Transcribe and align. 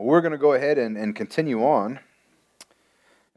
We're 0.00 0.22
going 0.22 0.32
to 0.32 0.38
go 0.38 0.54
ahead 0.54 0.78
and, 0.78 0.96
and 0.96 1.14
continue 1.14 1.62
on 1.62 2.00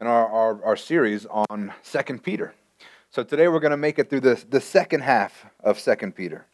in 0.00 0.06
our, 0.06 0.26
our, 0.26 0.64
our 0.64 0.76
series 0.76 1.26
on 1.26 1.74
2 1.84 2.18
Peter. 2.20 2.54
So 3.10 3.22
today 3.22 3.48
we're 3.48 3.60
going 3.60 3.72
to 3.72 3.76
make 3.76 3.98
it 3.98 4.08
through 4.08 4.20
the, 4.20 4.42
the 4.48 4.62
second 4.62 5.02
half 5.02 5.44
of 5.62 5.78
2 5.78 5.94
Peter. 6.12 6.46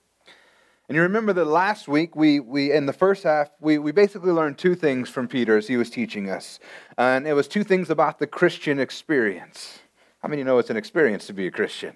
And 0.88 0.96
you 0.96 1.02
remember 1.02 1.32
that 1.34 1.44
last 1.44 1.86
week, 1.86 2.16
we, 2.16 2.40
we 2.40 2.72
in 2.72 2.86
the 2.86 2.92
first 2.92 3.22
half, 3.22 3.50
we, 3.60 3.78
we 3.78 3.92
basically 3.92 4.32
learned 4.32 4.58
two 4.58 4.74
things 4.74 5.08
from 5.08 5.28
Peter 5.28 5.56
as 5.56 5.68
he 5.68 5.76
was 5.76 5.90
teaching 5.90 6.28
us. 6.28 6.58
And 6.98 7.24
it 7.24 7.34
was 7.34 7.46
two 7.46 7.62
things 7.62 7.88
about 7.88 8.18
the 8.18 8.26
Christian 8.26 8.80
experience. 8.80 9.78
How 10.24 10.28
many 10.28 10.42
know 10.42 10.58
it's 10.58 10.70
an 10.70 10.76
experience 10.76 11.28
to 11.28 11.32
be 11.32 11.46
a 11.46 11.52
Christian? 11.52 11.94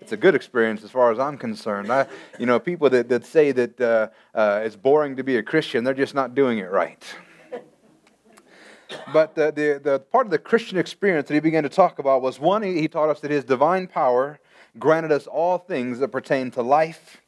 it's 0.00 0.12
a 0.12 0.16
good 0.16 0.34
experience 0.34 0.84
as 0.84 0.90
far 0.90 1.10
as 1.10 1.18
I'm 1.18 1.38
concerned. 1.38 1.90
I, 1.92 2.06
you 2.38 2.46
know, 2.46 2.60
people 2.60 2.90
that, 2.90 3.08
that 3.08 3.24
say 3.24 3.50
that 3.52 3.80
uh, 3.80 4.08
uh, 4.34 4.62
it's 4.64 4.76
boring 4.76 5.16
to 5.16 5.24
be 5.24 5.36
a 5.36 5.42
Christian, 5.42 5.84
they're 5.84 5.94
just 5.94 6.14
not 6.14 6.34
doing 6.34 6.58
it 6.58 6.70
right. 6.70 7.02
But 9.12 9.34
the, 9.34 9.52
the, 9.52 9.80
the 9.82 9.98
part 10.00 10.26
of 10.26 10.30
the 10.30 10.38
Christian 10.38 10.78
experience 10.78 11.28
that 11.28 11.34
he 11.34 11.40
began 11.40 11.62
to 11.62 11.68
talk 11.68 11.98
about 11.98 12.22
was 12.22 12.38
one, 12.38 12.62
he, 12.62 12.80
he 12.80 12.88
taught 12.88 13.08
us 13.08 13.20
that 13.20 13.30
his 13.30 13.44
divine 13.44 13.86
power 13.86 14.38
granted 14.78 15.12
us 15.12 15.26
all 15.26 15.58
things 15.58 15.98
that 15.98 16.08
pertain 16.08 16.50
to 16.52 16.62
life 16.62 17.18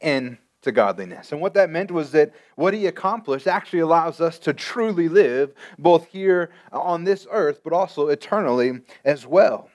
and 0.00 0.38
to 0.62 0.72
godliness. 0.72 1.32
And 1.32 1.40
what 1.40 1.54
that 1.54 1.70
meant 1.70 1.90
was 1.90 2.10
that 2.12 2.32
what 2.56 2.74
he 2.74 2.86
accomplished 2.86 3.46
actually 3.46 3.80
allows 3.80 4.20
us 4.20 4.38
to 4.40 4.52
truly 4.52 5.08
live 5.08 5.52
both 5.78 6.06
here 6.06 6.50
on 6.72 7.04
this 7.04 7.26
earth, 7.30 7.60
but 7.62 7.72
also 7.72 8.08
eternally 8.08 8.80
as 9.04 9.26
well. 9.26 9.70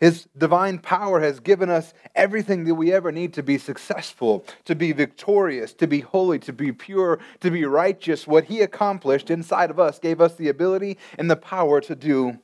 His 0.00 0.26
divine 0.36 0.78
power 0.78 1.20
has 1.20 1.40
given 1.40 1.70
us 1.70 1.94
everything 2.14 2.64
that 2.64 2.74
we 2.74 2.92
ever 2.92 3.12
need 3.12 3.32
to 3.34 3.42
be 3.42 3.58
successful, 3.58 4.44
to 4.64 4.74
be 4.74 4.92
victorious, 4.92 5.72
to 5.74 5.86
be 5.86 6.00
holy, 6.00 6.38
to 6.40 6.52
be 6.52 6.72
pure, 6.72 7.20
to 7.40 7.50
be 7.50 7.64
righteous. 7.64 8.26
What 8.26 8.44
He 8.44 8.60
accomplished 8.60 9.30
inside 9.30 9.70
of 9.70 9.78
us 9.78 9.98
gave 9.98 10.20
us 10.20 10.34
the 10.34 10.48
ability 10.48 10.98
and 11.18 11.30
the 11.30 11.36
power 11.36 11.80
to 11.82 11.94
do 11.94 12.38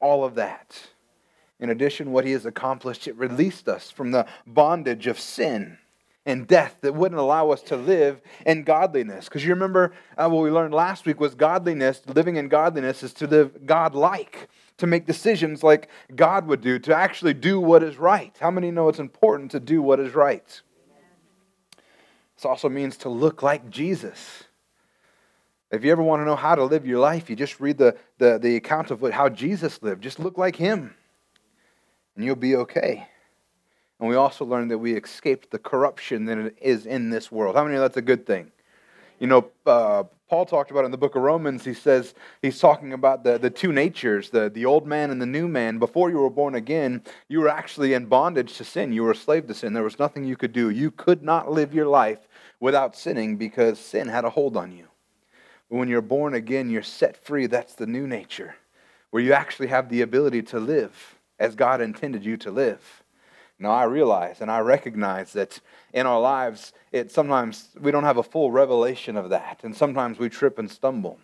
all 0.00 0.24
of 0.24 0.34
that. 0.36 0.80
In 1.58 1.70
addition, 1.70 2.12
what 2.12 2.24
He 2.24 2.32
has 2.32 2.46
accomplished, 2.46 3.06
it 3.06 3.16
released 3.16 3.68
us 3.68 3.90
from 3.90 4.10
the 4.10 4.26
bondage 4.46 5.06
of 5.06 5.18
sin 5.18 5.78
and 6.24 6.46
death 6.46 6.76
that 6.82 6.94
wouldn't 6.94 7.20
allow 7.20 7.50
us 7.50 7.62
to 7.62 7.76
live 7.76 8.20
in 8.46 8.62
godliness. 8.62 9.24
Because 9.24 9.44
you 9.44 9.50
remember 9.50 9.92
uh, 10.16 10.28
what 10.28 10.42
we 10.42 10.50
learned 10.50 10.74
last 10.74 11.04
week 11.04 11.20
was 11.20 11.34
godliness, 11.34 12.02
living 12.06 12.36
in 12.36 12.48
godliness 12.48 13.02
is 13.02 13.12
to 13.14 13.26
live 13.26 13.66
God 13.66 13.94
like 13.94 14.48
to 14.82 14.88
make 14.88 15.06
decisions 15.06 15.62
like 15.62 15.88
God 16.16 16.48
would 16.48 16.60
do, 16.60 16.76
to 16.80 16.92
actually 16.92 17.34
do 17.34 17.60
what 17.60 17.84
is 17.84 17.98
right. 17.98 18.36
How 18.40 18.50
many 18.50 18.72
know 18.72 18.88
it's 18.88 18.98
important 18.98 19.52
to 19.52 19.60
do 19.60 19.80
what 19.80 20.00
is 20.00 20.12
right? 20.12 20.44
This 22.34 22.44
also 22.44 22.68
means 22.68 22.96
to 22.96 23.08
look 23.08 23.44
like 23.44 23.70
Jesus. 23.70 24.42
If 25.70 25.84
you 25.84 25.92
ever 25.92 26.02
want 26.02 26.20
to 26.20 26.24
know 26.24 26.34
how 26.34 26.56
to 26.56 26.64
live 26.64 26.84
your 26.84 26.98
life, 26.98 27.30
you 27.30 27.36
just 27.36 27.60
read 27.60 27.78
the, 27.78 27.96
the, 28.18 28.40
the 28.40 28.56
account 28.56 28.90
of 28.90 29.00
what, 29.00 29.12
how 29.12 29.28
Jesus 29.28 29.80
lived. 29.82 30.02
Just 30.02 30.18
look 30.18 30.36
like 30.36 30.56
him, 30.56 30.92
and 32.16 32.24
you'll 32.24 32.34
be 32.34 32.56
okay. 32.56 33.06
And 34.00 34.08
we 34.08 34.16
also 34.16 34.44
learned 34.44 34.72
that 34.72 34.78
we 34.78 34.94
escaped 34.94 35.52
the 35.52 35.60
corruption 35.60 36.24
that 36.24 36.54
is 36.60 36.86
in 36.86 37.08
this 37.08 37.30
world. 37.30 37.54
How 37.54 37.62
many 37.62 37.76
know 37.76 37.82
that's 37.82 37.96
a 37.98 38.02
good 38.02 38.26
thing? 38.26 38.50
You 39.22 39.28
know, 39.28 39.52
uh, 39.66 40.02
Paul 40.28 40.46
talked 40.46 40.72
about 40.72 40.84
in 40.84 40.90
the 40.90 40.98
book 40.98 41.14
of 41.14 41.22
Romans, 41.22 41.64
he 41.64 41.74
says, 41.74 42.12
he's 42.42 42.58
talking 42.58 42.92
about 42.92 43.22
the, 43.22 43.38
the 43.38 43.50
two 43.50 43.70
natures, 43.70 44.30
the, 44.30 44.50
the 44.50 44.64
old 44.64 44.84
man 44.84 45.12
and 45.12 45.22
the 45.22 45.26
new 45.26 45.46
man. 45.46 45.78
Before 45.78 46.10
you 46.10 46.18
were 46.18 46.28
born 46.28 46.56
again, 46.56 47.02
you 47.28 47.38
were 47.38 47.48
actually 47.48 47.94
in 47.94 48.06
bondage 48.06 48.56
to 48.56 48.64
sin. 48.64 48.92
You 48.92 49.04
were 49.04 49.12
a 49.12 49.14
slave 49.14 49.46
to 49.46 49.54
sin. 49.54 49.74
There 49.74 49.84
was 49.84 50.00
nothing 50.00 50.24
you 50.24 50.34
could 50.34 50.52
do. 50.52 50.70
You 50.70 50.90
could 50.90 51.22
not 51.22 51.52
live 51.52 51.72
your 51.72 51.86
life 51.86 52.18
without 52.58 52.96
sinning 52.96 53.36
because 53.36 53.78
sin 53.78 54.08
had 54.08 54.24
a 54.24 54.30
hold 54.30 54.56
on 54.56 54.72
you. 54.72 54.88
But 55.70 55.76
when 55.76 55.88
you're 55.88 56.02
born 56.02 56.34
again, 56.34 56.68
you're 56.68 56.82
set 56.82 57.16
free. 57.16 57.46
That's 57.46 57.74
the 57.74 57.86
new 57.86 58.08
nature, 58.08 58.56
where 59.12 59.22
you 59.22 59.34
actually 59.34 59.68
have 59.68 59.88
the 59.88 60.00
ability 60.00 60.42
to 60.42 60.58
live 60.58 61.14
as 61.38 61.54
God 61.54 61.80
intended 61.80 62.24
you 62.24 62.36
to 62.38 62.50
live. 62.50 63.01
Now, 63.62 63.70
I 63.70 63.84
realize 63.84 64.40
and 64.40 64.50
I 64.50 64.58
recognize 64.58 65.32
that 65.34 65.60
in 65.92 66.04
our 66.04 66.20
lives, 66.20 66.72
it 66.90 67.12
sometimes 67.12 67.68
we 67.80 67.92
don't 67.92 68.02
have 68.02 68.16
a 68.16 68.22
full 68.24 68.50
revelation 68.50 69.16
of 69.16 69.30
that, 69.30 69.60
and 69.62 69.74
sometimes 69.74 70.18
we 70.18 70.28
trip 70.28 70.58
and 70.58 70.68
stumble. 70.68 71.20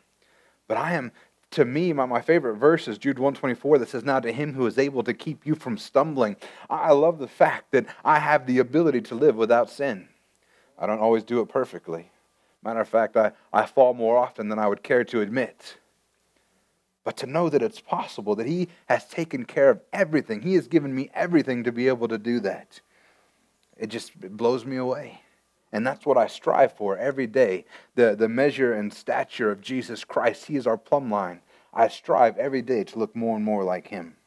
But 0.69 0.77
I 0.77 0.95
am, 0.95 1.11
to 1.51 1.65
me, 1.65 1.93
my, 1.93 2.07
my 2.07 2.21
favorite 2.21 2.55
verse 2.55 2.87
is 2.87 2.97
Jude 2.97 3.19
124 3.19 3.79
that 3.79 3.89
says, 3.89 4.05
Now 4.05 4.21
to 4.21 4.31
him 4.31 4.55
who 4.55 4.69
is 4.69 4.79
able 4.79 5.03
to 5.03 5.13
keep 5.13 5.47
you 5.47 5.57
from 5.57 5.77
stumbling. 5.77 6.37
I 6.71 6.93
love 6.93 7.19
the 7.19 7.27
fact 7.27 7.73
that 7.73 7.87
I 8.05 8.21
have 8.21 8.47
the 8.47 8.61
ability 8.61 9.01
to 9.03 9.17
live 9.17 9.35
without 9.35 9.69
sin. 9.69 10.09
I 10.79 10.87
don't 10.87 11.01
always 11.01 11.25
do 11.25 11.41
it 11.41 11.49
perfectly. 11.49 12.13
Matter 12.63 12.81
of 12.81 12.89
fact, 12.89 13.17
I, 13.17 13.33
I 13.53 13.67
fall 13.67 13.95
more 13.95 14.17
often 14.17 14.49
than 14.49 14.61
I 14.61 14.69
would 14.69 14.85
care 14.85 15.03
to 15.03 15.23
admit 15.23 15.79
but 17.09 17.17
to 17.17 17.27
know 17.27 17.49
that 17.49 17.63
it's 17.63 17.81
possible, 17.81 18.35
that 18.35 18.47
He 18.47 18.69
has 18.85 19.09
taken 19.09 19.47
care 19.47 19.71
of 19.71 19.81
everything. 19.95 20.43
He 20.43 20.57
has 20.57 20.69
given 20.69 20.95
me 20.95 21.09
everything 21.15 21.65
to 21.65 21.73
be 21.73 21.89
able 21.89 22.07
to 22.07 22.19
do 22.19 22.39
that. 22.41 22.83
It 23.79 23.87
just 23.87 24.13
it 24.23 24.37
blows 24.37 24.67
me 24.67 24.77
away. 24.77 25.23
And 25.73 25.87
that's 25.87 26.05
what 26.05 26.19
I 26.19 26.27
strive 26.27 26.75
for 26.75 26.99
every 26.99 27.27
day 27.27 27.65
the, 27.95 28.15
the 28.15 28.29
measure 28.29 28.75
and 28.75 28.93
stature 28.93 29.51
of 29.51 29.63
Jesus 29.63 30.05
Christ. 30.05 30.49
He 30.49 30.57
is 30.57 30.67
our 30.67 30.77
plumb 30.77 31.11
line. 31.11 31.41
I 31.73 31.89
strive 31.89 32.37
every 32.37 32.61
day 32.61 32.85
to 32.85 32.99
look 32.99 33.17
more 33.17 33.37
and 33.37 33.45
more 33.45 33.65
like 33.65 33.89
Him. 33.89 34.18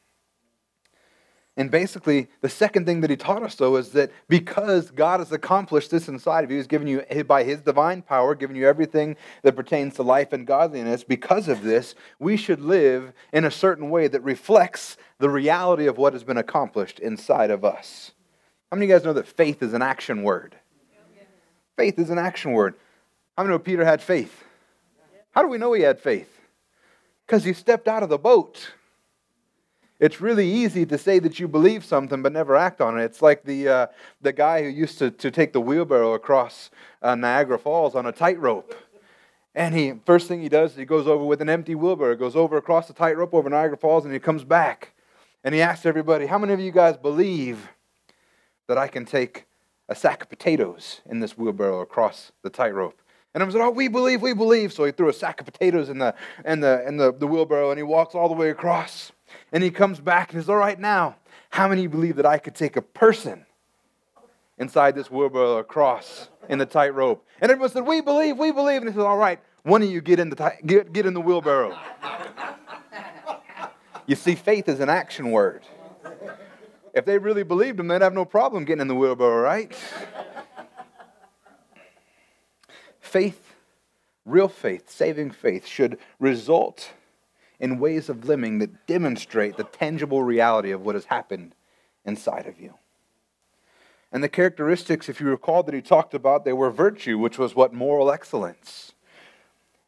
And 1.58 1.70
basically, 1.70 2.30
the 2.40 2.48
second 2.50 2.86
thing 2.86 3.02
that 3.02 3.10
he 3.10 3.18
taught 3.18 3.44
us, 3.44 3.56
though, 3.56 3.76
is 3.76 3.90
that 3.90 4.12
because 4.30 4.90
God 4.90 5.20
has 5.20 5.34
accomplished 5.34 5.92
this 5.92 6.08
inside 6.08 6.46
of 6.46 6.52
you, 6.52 6.58
He's 6.58 6.68
given 6.68 6.88
you, 6.88 7.04
by 7.28 7.44
His 7.44 7.62
divine 7.62 8.02
power, 8.02 8.36
given 8.36 8.56
you 8.56 8.66
everything 8.66 9.18
that 9.44 9.58
pertains 9.58 9.96
to 9.96 10.04
life 10.04 10.32
and 10.32 10.48
godliness, 10.48 11.04
because 11.04 11.50
of 11.50 11.62
this, 11.62 11.94
we 12.20 12.38
should 12.38 12.62
live 12.62 13.12
in 13.34 13.44
a 13.44 13.52
certain 13.52 13.90
way 13.90 14.08
that 14.08 14.24
reflects 14.24 14.96
the 15.20 15.30
reality 15.30 15.88
of 15.88 15.98
what 15.98 16.14
has 16.14 16.24
been 16.24 16.38
accomplished 16.38 17.00
inside 17.00 17.52
of 17.52 17.66
us. 17.66 18.12
How 18.72 18.78
many 18.78 18.86
of 18.86 18.90
you 18.90 18.96
guys 18.96 19.06
know 19.06 19.14
that 19.14 19.28
faith 19.28 19.62
is 19.62 19.74
an 19.74 19.82
action 19.82 20.24
word? 20.24 20.56
Faith 21.76 22.00
is 22.00 22.10
an 22.10 22.18
action 22.18 22.54
word. 22.54 22.76
How 23.36 23.44
many 23.44 23.54
know 23.54 23.60
Peter 23.60 23.84
had 23.84 24.02
faith? 24.02 24.46
How 25.32 25.42
do 25.42 25.50
we 25.50 25.58
know 25.58 25.74
he 25.74 25.82
had 25.82 26.00
faith? 26.00 26.40
Because 27.26 27.44
he 27.44 27.52
stepped 27.52 27.90
out 27.90 28.04
of 28.04 28.10
the 28.10 28.18
boat. 28.18 28.72
It's 30.02 30.20
really 30.20 30.52
easy 30.52 30.84
to 30.88 30.98
say 30.98 31.20
that 31.20 31.40
you 31.40 31.48
believe 31.48 31.86
something 31.86 32.24
but 32.24 32.34
never 32.34 32.56
act 32.56 32.82
on 32.82 33.00
it. 33.00 33.04
It's 33.04 33.22
like 33.22 33.44
the, 33.44 33.68
uh, 33.68 33.88
the 34.20 34.34
guy 34.34 34.64
who 34.64 34.70
used 34.70 34.98
to, 34.98 35.12
to 35.12 35.30
take 35.30 35.54
the 35.54 35.62
wheelbarrow 35.62 36.16
across 36.16 36.72
uh, 37.04 37.14
Niagara 37.14 37.60
Falls 37.60 37.94
on 37.94 38.08
a 38.08 38.12
tightrope. 38.12 38.74
And 39.54 39.76
he 39.76 39.94
first 40.04 40.28
thing 40.28 40.42
he 40.42 40.50
does, 40.50 40.76
he 40.76 40.86
goes 40.86 41.06
over 41.08 41.24
with 41.24 41.40
an 41.40 41.50
empty 41.50 41.76
wheelbarrow, 41.76 42.16
goes 42.16 42.36
over 42.36 42.58
across 42.58 42.88
the 42.88 42.94
tightrope 42.94 43.32
over 43.36 43.48
Niagara 43.48 43.78
Falls, 43.78 44.04
and 44.04 44.12
he 44.12 44.20
comes 44.20 44.44
back. 44.44 44.94
And 45.44 45.54
he 45.54 45.62
asks 45.62 45.86
everybody, 45.86 46.26
How 46.26 46.40
many 46.40 46.54
of 46.54 46.60
you 46.60 46.72
guys 46.72 46.98
believe 46.98 47.70
that 48.68 48.80
I 48.80 48.88
can 48.88 49.06
take 49.06 49.46
a 49.88 49.94
sack 49.94 50.24
of 50.24 50.30
potatoes 50.30 51.02
in 51.06 51.20
this 51.20 51.38
wheelbarrow 51.38 51.82
across 51.82 52.32
the 52.42 52.50
tightrope? 52.50 53.00
And 53.36 53.44
I 53.44 53.46
was 53.46 53.54
like, 53.54 53.66
Oh, 53.66 53.70
we 53.70 53.88
believe, 53.88 54.24
we 54.24 54.34
believe. 54.34 54.74
So 54.74 54.86
he 54.86 54.94
threw 54.94 55.10
a 55.10 55.14
sack 55.14 55.42
of 55.42 55.46
potatoes 55.46 55.90
in 55.90 56.00
the 56.00 56.16
in 56.44 56.62
the 56.62 56.88
in 56.88 56.98
the, 56.98 57.14
the 57.14 57.28
wheelbarrow 57.28 57.70
and 57.70 57.78
he 57.78 57.84
walks 57.84 58.16
all 58.16 58.30
the 58.30 58.36
way 58.36 58.50
across. 58.50 59.12
And 59.52 59.64
he 59.64 59.72
comes 59.72 60.00
back 60.00 60.34
and 60.34 60.42
says, 60.42 60.50
All 60.50 60.58
right, 60.58 60.80
now, 60.80 61.16
how 61.50 61.68
many 61.68 61.88
believe 61.88 62.16
that 62.16 62.26
I 62.26 62.38
could 62.38 62.56
take 62.56 62.76
a 62.76 62.82
person 62.82 63.46
inside 64.58 64.96
this 64.96 65.10
wheelbarrow 65.10 65.58
across 65.58 66.30
in 66.50 66.60
the 66.60 66.66
tightrope? 66.66 67.26
And 67.42 67.52
everyone 67.52 67.70
said, 67.70 67.86
We 67.86 68.02
believe, 68.02 68.38
we 68.38 68.52
believe. 68.52 68.82
And 68.82 68.90
he 68.90 68.96
said, 68.96 69.06
All 69.06 69.18
right, 69.18 69.40
one 69.64 69.82
of 69.82 69.90
you 69.90 70.02
get 70.02 70.20
in 70.20 70.30
the, 70.30 70.54
get, 70.66 70.94
get 70.94 71.06
in 71.06 71.14
the 71.14 71.22
wheelbarrow. 71.22 71.78
you 74.08 74.16
see, 74.16 74.36
faith 74.36 74.70
is 74.70 74.80
an 74.80 74.90
action 74.90 75.32
word. 75.32 75.64
If 76.94 77.06
they 77.06 77.18
really 77.18 77.44
believed 77.44 77.80
him, 77.80 77.88
they'd 77.88 78.02
have 78.02 78.14
no 78.14 78.26
problem 78.26 78.66
getting 78.66 78.82
in 78.82 78.88
the 78.88 78.96
wheelbarrow, 78.96 79.42
right? 79.42 79.74
faith, 83.00 83.54
real 84.26 84.48
faith, 84.48 84.90
saving 84.90 85.32
faith, 85.32 85.68
should 85.68 85.98
result 86.20 86.92
in 87.62 87.80
ways 87.80 88.10
of 88.10 88.26
living 88.26 88.58
that 88.58 88.88
demonstrate 88.88 89.56
the 89.56 89.64
tangible 89.64 90.24
reality 90.24 90.72
of 90.72 90.82
what 90.82 90.96
has 90.96 91.06
happened 91.06 91.54
inside 92.04 92.48
of 92.48 92.60
you. 92.60 92.74
And 94.12 94.24
the 94.24 94.30
characteristics, 94.30 95.08
if 95.08 95.22
you 95.22 95.28
recall, 95.30 95.64
that 95.64 95.76
he 95.76 95.82
talked 95.82 96.16
about, 96.16 96.44
they 96.44 96.54
were 96.54 96.72
virtue, 96.72 97.18
which 97.18 97.38
was 97.38 97.56
what? 97.56 97.72
Moral 97.72 98.12
excellence. 98.12 98.94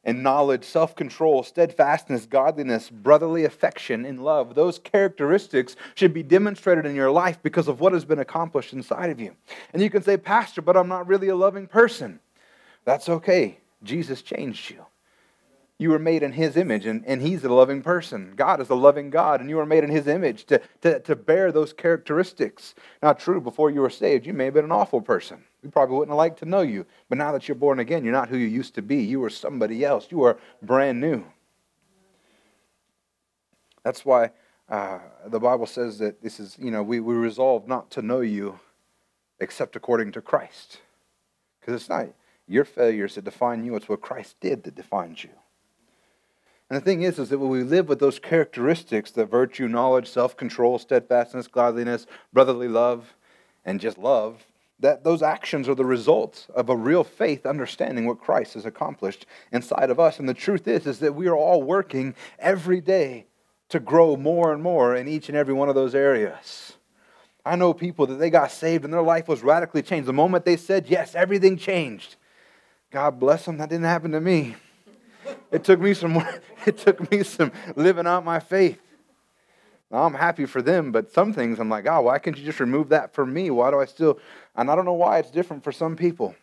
And 0.05 0.21
knowledge, 0.21 0.65
self 0.65 0.95
control, 0.95 1.43
steadfastness, 1.43 2.25
godliness, 2.25 2.89
brotherly 2.89 3.43
affection, 3.43 4.05
and 4.05 4.23
love. 4.23 4.53
Those 4.53 4.77
characteristics 4.77 5.75
should 5.95 6.13
be 6.13 6.23
demonstrated 6.23 6.85
in 6.85 6.95
your 6.95 7.11
life 7.11 7.41
because 7.41 7.67
of 7.67 7.79
what 7.79 7.93
has 7.93 8.05
been 8.05 8.19
accomplished 8.19 8.73
inside 8.73 9.09
of 9.09 9.19
you. 9.19 9.33
And 9.73 9.81
you 9.81 9.89
can 9.89 10.03
say, 10.03 10.17
Pastor, 10.17 10.61
but 10.61 10.77
I'm 10.77 10.89
not 10.89 11.07
really 11.07 11.29
a 11.29 11.35
loving 11.35 11.67
person. 11.67 12.19
That's 12.85 13.09
okay. 13.09 13.59
Jesus 13.81 14.21
changed 14.21 14.69
you. 14.69 14.85
You 15.83 15.89
were 15.89 15.99
made 15.99 16.23
in 16.23 16.31
His 16.31 16.55
image, 16.55 16.85
and, 16.85 17.03
and 17.05 17.21
He's 17.21 17.43
a 17.43 17.49
loving 17.49 17.81
person. 17.81 18.35
God 18.37 18.61
is 18.61 18.69
a 18.69 18.73
loving 18.73 19.09
God, 19.09 19.41
and 19.41 19.49
you 19.49 19.57
were 19.57 19.65
made 19.65 19.83
in 19.83 19.89
His 19.89 20.07
image 20.07 20.45
to, 20.45 20.61
to, 20.79 21.01
to 21.01 21.13
bear 21.13 21.51
those 21.51 21.73
characteristics. 21.73 22.73
Not 23.01 23.19
true, 23.19 23.41
before 23.41 23.69
you 23.69 23.81
were 23.81 23.89
saved, 23.89 24.25
you 24.25 24.31
may 24.31 24.45
have 24.45 24.53
been 24.53 24.63
an 24.63 24.71
awful 24.71 25.01
person. 25.01 25.43
We 25.61 25.69
probably 25.69 25.97
wouldn't 25.97 26.13
have 26.13 26.17
liked 26.17 26.39
to 26.39 26.45
know 26.45 26.61
you. 26.61 26.85
But 27.09 27.17
now 27.17 27.33
that 27.33 27.49
you're 27.49 27.55
born 27.55 27.79
again, 27.79 28.05
you're 28.05 28.13
not 28.13 28.29
who 28.29 28.37
you 28.37 28.47
used 28.47 28.75
to 28.75 28.81
be. 28.81 29.03
You 29.03 29.21
are 29.25 29.29
somebody 29.29 29.83
else. 29.83 30.07
You 30.09 30.23
are 30.23 30.37
brand 30.61 31.01
new. 31.01 31.25
That's 33.83 34.05
why 34.05 34.31
uh, 34.69 34.99
the 35.27 35.41
Bible 35.41 35.65
says 35.65 35.97
that 35.97 36.23
this 36.23 36.39
is, 36.39 36.55
you 36.57 36.71
know, 36.71 36.81
we, 36.81 37.01
we 37.01 37.13
resolve 37.13 37.67
not 37.67 37.91
to 37.91 38.01
know 38.01 38.21
you 38.21 38.57
except 39.41 39.75
according 39.75 40.13
to 40.13 40.21
Christ. 40.21 40.79
Because 41.59 41.73
it's 41.73 41.89
not 41.89 42.07
your 42.47 42.63
failures 42.63 43.15
that 43.15 43.25
define 43.25 43.65
you, 43.65 43.75
it's 43.75 43.89
what 43.89 43.99
Christ 43.99 44.37
did 44.39 44.63
that 44.63 44.75
defines 44.75 45.25
you. 45.25 45.31
And 46.73 46.81
the 46.81 46.85
thing 46.85 47.03
is, 47.03 47.19
is 47.19 47.29
that 47.29 47.37
when 47.37 47.51
we 47.51 47.61
live 47.61 47.87
with 47.87 47.99
those 47.99 48.17
characteristics, 48.17 49.11
the 49.11 49.25
virtue, 49.25 49.67
knowledge, 49.67 50.09
self-control, 50.09 50.79
steadfastness, 50.79 51.45
godliness, 51.47 52.07
brotherly 52.33 52.67
love, 52.67 53.13
and 53.63 53.79
just 53.79 53.99
love, 53.99 54.41
that 54.79 55.03
those 55.03 55.21
actions 55.21 55.69
are 55.69 55.75
the 55.75 55.85
result 55.85 56.47
of 56.55 56.69
a 56.69 56.75
real 56.75 57.03
faith 57.03 57.45
understanding 57.45 58.07
what 58.07 58.19
Christ 58.19 58.55
has 58.55 58.65
accomplished 58.65 59.27
inside 59.51 59.91
of 59.91 59.99
us. 59.99 60.17
And 60.17 60.27
the 60.27 60.33
truth 60.33 60.67
is, 60.67 60.87
is 60.87 60.97
that 60.97 61.13
we 61.13 61.27
are 61.27 61.37
all 61.37 61.61
working 61.61 62.15
every 62.39 62.81
day 62.81 63.27
to 63.69 63.79
grow 63.79 64.17
more 64.17 64.51
and 64.51 64.63
more 64.63 64.95
in 64.95 65.07
each 65.07 65.29
and 65.29 65.37
every 65.37 65.53
one 65.53 65.69
of 65.69 65.75
those 65.75 65.93
areas. 65.93 66.73
I 67.45 67.55
know 67.55 67.75
people 67.75 68.07
that 68.07 68.15
they 68.15 68.31
got 68.31 68.49
saved 68.49 68.83
and 68.83 68.91
their 68.91 69.03
life 69.03 69.27
was 69.27 69.43
radically 69.43 69.83
changed. 69.83 70.07
The 70.07 70.13
moment 70.13 70.43
they 70.43 70.57
said 70.57 70.87
yes, 70.87 71.13
everything 71.13 71.55
changed. 71.55 72.15
God 72.89 73.19
bless 73.19 73.45
them, 73.45 73.59
that 73.59 73.69
didn't 73.69 73.85
happen 73.85 74.13
to 74.13 74.19
me. 74.19 74.55
It 75.51 75.63
took 75.63 75.79
me 75.79 75.93
some 75.93 76.15
it 76.65 76.77
took 76.77 77.11
me 77.11 77.23
some 77.23 77.51
living 77.75 78.07
out 78.07 78.25
my 78.25 78.39
faith. 78.39 78.79
Now, 79.91 80.05
I'm 80.05 80.15
happy 80.15 80.47
for 80.47 80.61
them, 80.61 80.91
but 80.91 81.11
some 81.11 81.33
things 81.33 81.59
I'm 81.59 81.69
like, 81.69 81.85
oh, 81.87 82.01
why 82.01 82.17
can't 82.17 82.35
you 82.35 82.43
just 82.43 82.59
remove 82.59 82.89
that 82.89 83.13
for 83.13 83.27
me? 83.27 83.51
Why 83.51 83.69
do 83.69 83.79
I 83.79 83.85
still 83.85 84.19
and 84.55 84.69
I 84.71 84.75
don't 84.75 84.85
know 84.85 84.93
why 84.93 85.19
it's 85.19 85.31
different 85.31 85.63
for 85.63 85.71
some 85.71 85.95
people. 85.95 86.35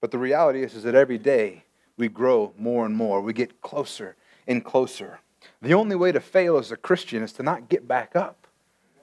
But 0.00 0.10
the 0.10 0.18
reality 0.18 0.62
is, 0.62 0.74
is 0.74 0.82
that 0.84 0.94
every 0.94 1.18
day 1.18 1.64
we 1.96 2.08
grow 2.08 2.52
more 2.56 2.86
and 2.86 2.94
more. 2.94 3.20
We 3.20 3.32
get 3.32 3.60
closer 3.60 4.16
and 4.46 4.64
closer. 4.64 5.20
The 5.60 5.74
only 5.74 5.96
way 5.96 6.12
to 6.12 6.20
fail 6.20 6.56
as 6.56 6.70
a 6.70 6.76
Christian 6.76 7.22
is 7.22 7.32
to 7.34 7.42
not 7.42 7.68
get 7.68 7.88
back 7.88 8.14
up, 8.14 8.46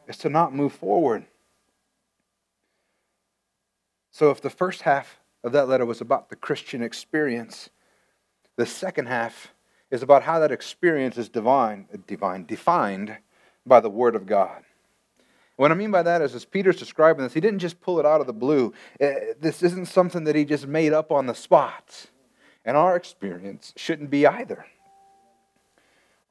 is 0.08 0.18
to 0.18 0.30
not 0.30 0.54
move 0.54 0.74
forward. 0.74 1.26
So 4.12 4.32
if 4.32 4.40
the 4.40 4.50
first 4.50 4.84
half 4.84 5.20
of 5.44 5.52
that 5.52 5.68
letter 5.68 5.86
was 5.86 6.00
about 6.00 6.30
the 6.30 6.36
Christian 6.38 6.82
experience, 6.82 7.70
the 8.56 8.66
second 8.66 9.08
half 9.08 9.54
is 9.92 10.02
about 10.02 10.24
how 10.24 10.40
that 10.40 10.52
experience 10.52 11.18
is 11.18 11.30
divine, 11.30 11.88
divine, 12.08 12.46
defined 12.46 13.18
by 13.66 13.80
the 13.80 13.90
Word 13.90 14.16
of 14.16 14.26
God. 14.26 14.64
What 15.56 15.72
I 15.72 15.76
mean 15.76 15.92
by 15.92 16.04
that 16.04 16.22
is, 16.22 16.36
as 16.36 16.44
Peter's 16.44 16.78
describing 16.78 17.24
this, 17.24 17.34
he 17.34 17.40
didn't 17.40 17.60
just 17.60 17.80
pull 17.80 18.00
it 18.00 18.06
out 18.06 18.20
of 18.20 18.28
the 18.28 18.34
blue. 18.34 18.74
Eh, 19.00 19.34
this 19.40 19.64
isn't 19.64 19.88
something 19.88 20.26
that 20.26 20.36
he 20.36 20.44
just 20.44 20.68
made 20.68 20.92
up 20.92 21.12
on 21.12 21.28
the 21.28 21.36
spot. 21.36 22.08
And 22.66 22.76
our 22.76 22.96
experience 22.96 23.74
shouldn't 23.78 24.10
be 24.10 24.28
either. 24.28 24.66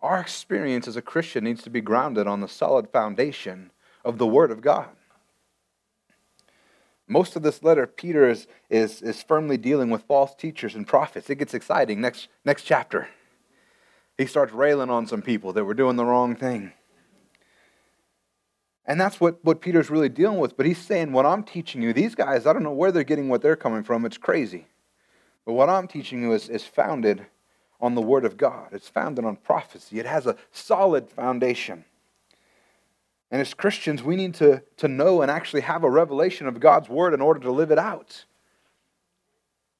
Our 0.02 0.20
experience 0.20 0.86
as 0.86 0.96
a 0.96 1.02
Christian 1.02 1.44
needs 1.44 1.62
to 1.62 1.70
be 1.70 1.80
grounded 1.80 2.26
on 2.26 2.40
the 2.40 2.48
solid 2.48 2.90
foundation 2.90 3.70
of 4.04 4.18
the 4.18 4.26
Word 4.26 4.50
of 4.50 4.60
God. 4.60 4.90
Most 7.06 7.36
of 7.36 7.42
this 7.42 7.62
letter, 7.62 7.86
Peter 7.86 8.28
is, 8.28 8.46
is, 8.70 9.02
is 9.02 9.22
firmly 9.22 9.56
dealing 9.56 9.90
with 9.90 10.04
false 10.04 10.34
teachers 10.34 10.74
and 10.74 10.86
prophets. 10.86 11.28
It 11.28 11.36
gets 11.36 11.52
exciting. 11.52 12.00
Next, 12.00 12.28
next 12.44 12.62
chapter. 12.62 13.08
He 14.16 14.26
starts 14.26 14.52
railing 14.52 14.90
on 14.90 15.06
some 15.06 15.22
people 15.22 15.52
that 15.52 15.64
were 15.64 15.74
doing 15.74 15.96
the 15.96 16.04
wrong 16.04 16.34
thing. 16.34 16.72
And 18.86 19.00
that's 19.00 19.20
what, 19.20 19.44
what 19.44 19.60
Peter's 19.60 19.90
really 19.90 20.08
dealing 20.08 20.38
with. 20.38 20.56
But 20.56 20.66
he's 20.66 20.78
saying, 20.78 21.12
What 21.12 21.26
I'm 21.26 21.42
teaching 21.42 21.82
you, 21.82 21.92
these 21.92 22.14
guys, 22.14 22.46
I 22.46 22.52
don't 22.52 22.62
know 22.62 22.72
where 22.72 22.92
they're 22.92 23.02
getting 23.02 23.28
what 23.28 23.42
they're 23.42 23.56
coming 23.56 23.82
from. 23.82 24.04
It's 24.04 24.18
crazy. 24.18 24.66
But 25.44 25.54
what 25.54 25.68
I'm 25.68 25.88
teaching 25.88 26.22
you 26.22 26.32
is, 26.32 26.48
is 26.48 26.64
founded 26.64 27.26
on 27.80 27.94
the 27.94 28.02
Word 28.02 28.24
of 28.24 28.36
God, 28.36 28.68
it's 28.72 28.88
founded 28.88 29.24
on 29.24 29.36
prophecy, 29.36 29.98
it 29.98 30.06
has 30.06 30.26
a 30.26 30.36
solid 30.52 31.10
foundation. 31.10 31.84
And 33.34 33.40
as 33.40 33.52
Christians, 33.52 34.00
we 34.00 34.14
need 34.14 34.34
to, 34.34 34.62
to 34.76 34.86
know 34.86 35.20
and 35.20 35.28
actually 35.28 35.62
have 35.62 35.82
a 35.82 35.90
revelation 35.90 36.46
of 36.46 36.60
God's 36.60 36.88
Word 36.88 37.14
in 37.14 37.20
order 37.20 37.40
to 37.40 37.50
live 37.50 37.72
it 37.72 37.80
out. 37.80 38.26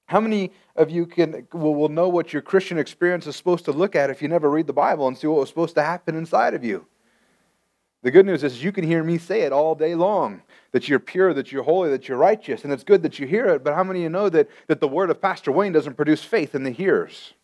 How 0.06 0.18
many 0.18 0.50
of 0.74 0.90
you 0.90 1.06
can, 1.06 1.46
will, 1.52 1.76
will 1.76 1.88
know 1.88 2.08
what 2.08 2.32
your 2.32 2.42
Christian 2.42 2.78
experience 2.78 3.28
is 3.28 3.36
supposed 3.36 3.64
to 3.66 3.70
look 3.70 3.94
at 3.94 4.10
if 4.10 4.20
you 4.20 4.26
never 4.26 4.50
read 4.50 4.66
the 4.66 4.72
Bible 4.72 5.06
and 5.06 5.16
see 5.16 5.28
what 5.28 5.38
was 5.38 5.50
supposed 5.50 5.76
to 5.76 5.84
happen 5.84 6.16
inside 6.16 6.54
of 6.54 6.64
you? 6.64 6.84
The 8.02 8.10
good 8.10 8.26
news 8.26 8.42
is 8.42 8.60
you 8.60 8.72
can 8.72 8.82
hear 8.82 9.04
me 9.04 9.18
say 9.18 9.42
it 9.42 9.52
all 9.52 9.76
day 9.76 9.94
long 9.94 10.42
that 10.72 10.88
you're 10.88 10.98
pure, 10.98 11.32
that 11.32 11.52
you're 11.52 11.62
holy, 11.62 11.90
that 11.90 12.08
you're 12.08 12.18
righteous, 12.18 12.64
and 12.64 12.72
it's 12.72 12.82
good 12.82 13.04
that 13.04 13.20
you 13.20 13.26
hear 13.28 13.46
it. 13.46 13.62
But 13.62 13.76
how 13.76 13.84
many 13.84 14.00
of 14.00 14.02
you 14.02 14.08
know 14.08 14.28
that, 14.30 14.48
that 14.66 14.80
the 14.80 14.88
word 14.88 15.10
of 15.10 15.22
Pastor 15.22 15.52
Wayne 15.52 15.70
doesn't 15.70 15.94
produce 15.94 16.24
faith 16.24 16.56
in 16.56 16.64
the 16.64 16.72
hearers? 16.72 17.34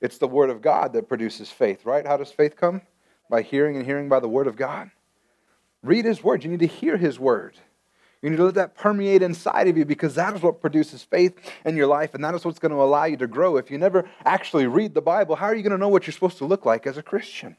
It's 0.00 0.16
the 0.16 0.26
word 0.26 0.48
of 0.48 0.62
God 0.62 0.94
that 0.94 1.06
produces 1.06 1.50
faith, 1.50 1.84
right? 1.84 2.06
How 2.06 2.16
does 2.16 2.32
faith 2.32 2.56
come? 2.56 2.80
By 3.28 3.42
hearing 3.42 3.76
and 3.76 3.84
hearing 3.84 4.08
by 4.08 4.20
the 4.20 4.28
word 4.28 4.46
of 4.46 4.56
God. 4.56 4.90
Read 5.82 6.04
his 6.04 6.22
word. 6.22 6.44
You 6.44 6.50
need 6.50 6.60
to 6.60 6.66
hear 6.66 6.96
his 6.96 7.18
word. 7.18 7.56
You 8.22 8.30
need 8.30 8.36
to 8.36 8.44
let 8.44 8.54
that 8.54 8.74
permeate 8.74 9.22
inside 9.22 9.68
of 9.68 9.76
you 9.76 9.84
because 9.84 10.16
that 10.16 10.34
is 10.34 10.42
what 10.42 10.60
produces 10.60 11.04
faith 11.04 11.38
in 11.64 11.76
your 11.76 11.86
life, 11.86 12.14
and 12.14 12.24
that 12.24 12.34
is 12.34 12.44
what's 12.44 12.58
going 12.58 12.72
to 12.72 12.82
allow 12.82 13.04
you 13.04 13.16
to 13.18 13.28
grow. 13.28 13.56
If 13.56 13.70
you 13.70 13.78
never 13.78 14.08
actually 14.24 14.66
read 14.66 14.94
the 14.94 15.00
Bible, 15.00 15.36
how 15.36 15.46
are 15.46 15.54
you 15.54 15.62
going 15.62 15.72
to 15.72 15.78
know 15.78 15.88
what 15.88 16.06
you're 16.06 16.12
supposed 16.12 16.38
to 16.38 16.44
look 16.44 16.66
like 16.66 16.86
as 16.86 16.96
a 16.96 17.02
Christian? 17.02 17.56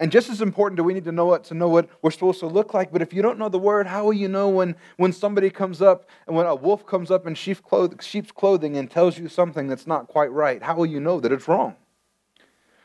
And 0.00 0.10
just 0.10 0.30
as 0.30 0.40
important 0.40 0.78
do 0.78 0.82
we 0.82 0.94
need 0.94 1.04
to 1.04 1.12
know 1.12 1.26
what 1.26 1.44
to 1.44 1.54
know 1.54 1.68
what 1.68 1.88
we're 2.02 2.10
supposed 2.10 2.40
to 2.40 2.48
look 2.48 2.74
like. 2.74 2.90
But 2.90 3.02
if 3.02 3.12
you 3.12 3.22
don't 3.22 3.38
know 3.38 3.48
the 3.48 3.58
word, 3.58 3.86
how 3.86 4.04
will 4.04 4.12
you 4.12 4.26
know 4.26 4.48
when, 4.48 4.74
when 4.96 5.12
somebody 5.12 5.48
comes 5.48 5.80
up 5.80 6.08
and 6.26 6.34
when 6.34 6.46
a 6.46 6.56
wolf 6.56 6.84
comes 6.84 7.12
up 7.12 7.24
in 7.24 7.36
sheep's 7.36 7.60
clothing 8.32 8.76
and 8.76 8.90
tells 8.90 9.16
you 9.16 9.28
something 9.28 9.68
that's 9.68 9.86
not 9.86 10.08
quite 10.08 10.32
right? 10.32 10.60
How 10.60 10.74
will 10.74 10.86
you 10.86 10.98
know 10.98 11.20
that 11.20 11.30
it's 11.30 11.46
wrong? 11.46 11.76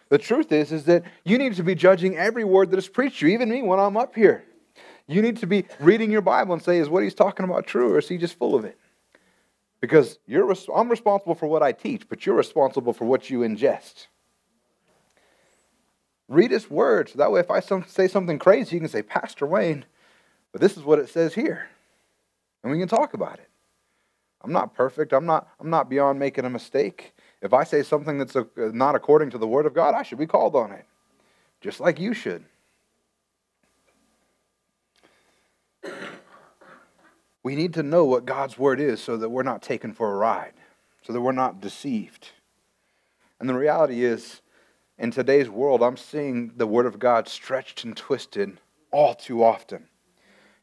The 0.09 0.17
truth 0.17 0.51
is, 0.51 0.71
is 0.71 0.85
that 0.85 1.03
you 1.25 1.37
need 1.37 1.55
to 1.55 1.63
be 1.63 1.75
judging 1.75 2.17
every 2.17 2.43
word 2.43 2.71
that 2.71 2.77
is 2.77 2.87
preached 2.87 3.19
to 3.19 3.27
you, 3.27 3.33
even 3.33 3.49
me 3.49 3.61
when 3.61 3.79
I'm 3.79 3.97
up 3.97 4.15
here. 4.15 4.43
You 5.07 5.21
need 5.21 5.37
to 5.37 5.47
be 5.47 5.65
reading 5.79 6.11
your 6.11 6.21
Bible 6.21 6.53
and 6.53 6.61
say, 6.61 6.79
is 6.79 6.89
what 6.89 7.03
he's 7.03 7.13
talking 7.13 7.45
about 7.45 7.65
true 7.65 7.93
or 7.93 7.99
is 7.99 8.07
he 8.07 8.17
just 8.17 8.37
full 8.37 8.55
of 8.55 8.65
it? 8.65 8.77
Because 9.79 10.17
you're, 10.25 10.53
I'm 10.73 10.89
responsible 10.89 11.35
for 11.35 11.47
what 11.47 11.63
I 11.63 11.71
teach, 11.71 12.09
but 12.09 12.25
you're 12.25 12.35
responsible 12.35 12.93
for 12.93 13.05
what 13.05 13.29
you 13.29 13.39
ingest. 13.39 14.07
Read 16.27 16.51
his 16.51 16.69
word. 16.69 17.09
So 17.09 17.19
that 17.19 17.31
way, 17.31 17.39
if 17.39 17.51
I 17.51 17.59
say 17.59 18.07
something 18.07 18.39
crazy, 18.39 18.75
you 18.75 18.79
can 18.81 18.89
say, 18.89 19.01
Pastor 19.01 19.45
Wayne, 19.45 19.85
but 20.51 20.61
this 20.61 20.75
is 20.75 20.83
what 20.83 20.99
it 20.99 21.09
says 21.09 21.33
here. 21.35 21.69
And 22.63 22.71
we 22.71 22.79
can 22.79 22.87
talk 22.87 23.13
about 23.13 23.39
it. 23.39 23.49
I'm 24.41 24.51
not 24.51 24.73
perfect. 24.73 25.13
I'm 25.13 25.25
not, 25.25 25.47
I'm 25.59 25.69
not 25.69 25.89
beyond 25.89 26.19
making 26.19 26.45
a 26.45 26.49
mistake. 26.49 27.13
If 27.47 27.53
I 27.53 27.63
say 27.63 27.81
something 27.81 28.17
that's 28.17 28.35
not 28.57 28.95
according 28.95 29.29
to 29.29 29.37
the 29.37 29.47
word 29.47 29.65
of 29.65 29.73
God, 29.73 29.95
I 29.95 30.03
should 30.03 30.17
be 30.17 30.27
called 30.27 30.53
on 30.53 30.73
it, 30.73 30.83
just 31.61 31.79
like 31.79 31.97
you 31.97 32.13
should. 32.13 32.43
We 37.43 37.55
need 37.55 37.73
to 37.75 37.83
know 37.83 38.03
what 38.03 38.25
God's 38.25 38.59
word 38.59 38.81
is 38.81 39.01
so 39.01 39.15
that 39.15 39.29
we're 39.29 39.43
not 39.43 39.61
taken 39.61 39.93
for 39.93 40.11
a 40.11 40.17
ride, 40.17 40.55
so 41.03 41.13
that 41.13 41.21
we're 41.21 41.31
not 41.31 41.61
deceived. 41.61 42.31
And 43.39 43.47
the 43.47 43.53
reality 43.53 44.03
is, 44.03 44.41
in 44.97 45.11
today's 45.11 45.49
world, 45.49 45.81
I'm 45.81 45.95
seeing 45.95 46.51
the 46.57 46.67
Word 46.67 46.85
of 46.85 46.99
God 46.99 47.29
stretched 47.29 47.85
and 47.85 47.95
twisted 47.95 48.59
all 48.91 49.15
too 49.15 49.41
often. 49.41 49.87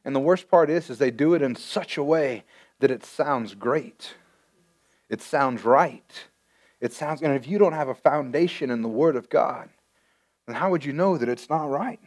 And 0.04 0.14
the 0.14 0.20
worst 0.20 0.50
part 0.50 0.68
is, 0.68 0.90
is 0.90 0.98
they 0.98 1.10
do 1.10 1.32
it 1.32 1.40
in 1.40 1.56
such 1.56 1.96
a 1.96 2.04
way 2.04 2.44
that 2.80 2.90
it 2.90 3.06
sounds 3.06 3.54
great. 3.54 4.16
It 5.08 5.22
sounds 5.22 5.64
right. 5.64 6.26
It 6.84 6.92
sounds, 6.92 7.22
and 7.22 7.32
if 7.32 7.48
you 7.48 7.56
don't 7.56 7.72
have 7.72 7.88
a 7.88 7.94
foundation 7.94 8.70
in 8.70 8.82
the 8.82 8.90
Word 8.90 9.16
of 9.16 9.30
God, 9.30 9.70
then 10.46 10.54
how 10.54 10.70
would 10.70 10.84
you 10.84 10.92
know 10.92 11.16
that 11.16 11.30
it's 11.30 11.48
not 11.48 11.70
right? 11.70 11.98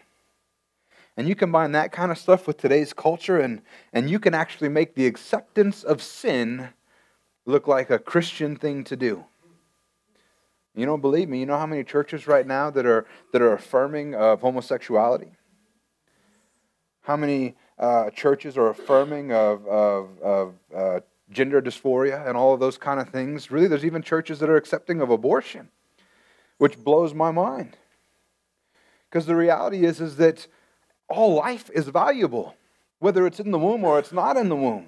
And 1.17 1.27
you 1.27 1.33
combine 1.33 1.71
that 1.71 1.91
kind 1.91 2.11
of 2.11 2.19
stuff 2.19 2.45
with 2.45 2.57
today's 2.57 2.93
culture, 2.93 3.39
and, 3.39 3.63
and 3.91 4.07
you 4.07 4.19
can 4.19 4.35
actually 4.35 4.69
make 4.69 4.93
the 4.93 5.07
acceptance 5.07 5.81
of 5.81 6.03
sin 6.03 6.69
look 7.47 7.65
like 7.67 7.89
a 7.89 7.97
Christian 7.97 8.55
thing 8.55 8.83
to 8.83 8.95
do. 8.95 9.25
You 10.75 10.85
don't 10.85 11.01
believe 11.01 11.27
me? 11.27 11.39
You 11.39 11.47
know 11.47 11.57
how 11.57 11.65
many 11.65 11.83
churches 11.83 12.27
right 12.27 12.45
now 12.45 12.69
that 12.69 12.85
are 12.85 13.07
that 13.33 13.41
are 13.41 13.53
affirming 13.53 14.13
of 14.13 14.41
homosexuality? 14.41 15.31
How 17.01 17.17
many 17.17 17.55
uh, 17.79 18.11
churches 18.11 18.59
are 18.59 18.67
affirming 18.67 19.31
of, 19.31 19.65
of, 19.65 20.19
of 20.21 20.53
uh, 20.75 20.99
gender 21.29 21.61
dysphoria 21.61 22.27
and 22.27 22.37
all 22.37 22.53
of 22.53 22.59
those 22.59 22.77
kind 22.77 22.99
of 22.99 23.09
things? 23.09 23.51
Really, 23.51 23.67
there's 23.67 23.85
even 23.85 24.01
churches 24.01 24.39
that 24.39 24.49
are 24.49 24.57
accepting 24.57 25.01
of 25.01 25.09
abortion, 25.09 25.69
which 26.57 26.77
blows 26.77 27.13
my 27.13 27.31
mind. 27.31 27.77
Because 29.09 29.25
the 29.25 29.35
reality 29.35 29.85
is, 29.85 30.01
is 30.01 30.17
that 30.17 30.47
all 31.09 31.35
life 31.35 31.69
is 31.73 31.87
valuable, 31.87 32.55
whether 32.99 33.25
it's 33.25 33.39
in 33.39 33.51
the 33.51 33.59
womb 33.59 33.83
or 33.83 33.99
it's 33.99 34.11
not 34.11 34.37
in 34.37 34.49
the 34.49 34.55
womb. 34.55 34.87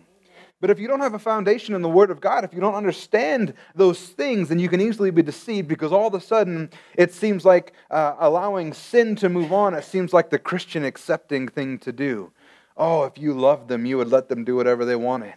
But 0.62 0.70
if 0.70 0.80
you 0.80 0.90
don't 0.90 1.00
have 1.00 1.14
a 1.14 1.20
foundation 1.20 1.74
in 1.74 1.82
the 1.82 1.90
Word 1.90 2.12
of 2.12 2.20
God, 2.20 2.44
if 2.44 2.54
you 2.54 2.60
don't 2.60 2.76
understand 2.76 3.54
those 3.76 4.00
things, 4.10 4.50
then 4.50 4.60
you 4.60 4.68
can 4.68 4.82
easily 4.82 5.10
be 5.10 5.22
deceived 5.22 5.70
because 5.70 5.94
all 5.94 6.08
of 6.08 6.14
a 6.14 6.20
sudden 6.20 6.70
it 6.96 7.14
seems 7.14 7.46
like 7.46 7.72
uh, 7.90 8.16
allowing 8.20 8.74
sin 8.74 9.16
to 9.18 9.30
move 9.30 9.54
on, 9.54 9.74
it 9.74 9.86
seems 9.86 10.12
like 10.12 10.30
the 10.30 10.40
Christian 10.40 10.84
accepting 10.84 11.48
thing 11.48 11.80
to 11.80 11.94
do. 11.94 12.34
Oh, 12.76 13.04
if 13.04 13.18
you 13.18 13.34
loved 13.34 13.70
them, 13.70 13.86
you 13.86 13.98
would 13.98 14.10
let 14.10 14.28
them 14.28 14.44
do 14.44 14.56
whatever 14.56 14.84
they 14.84 14.98
wanted. 14.98 15.34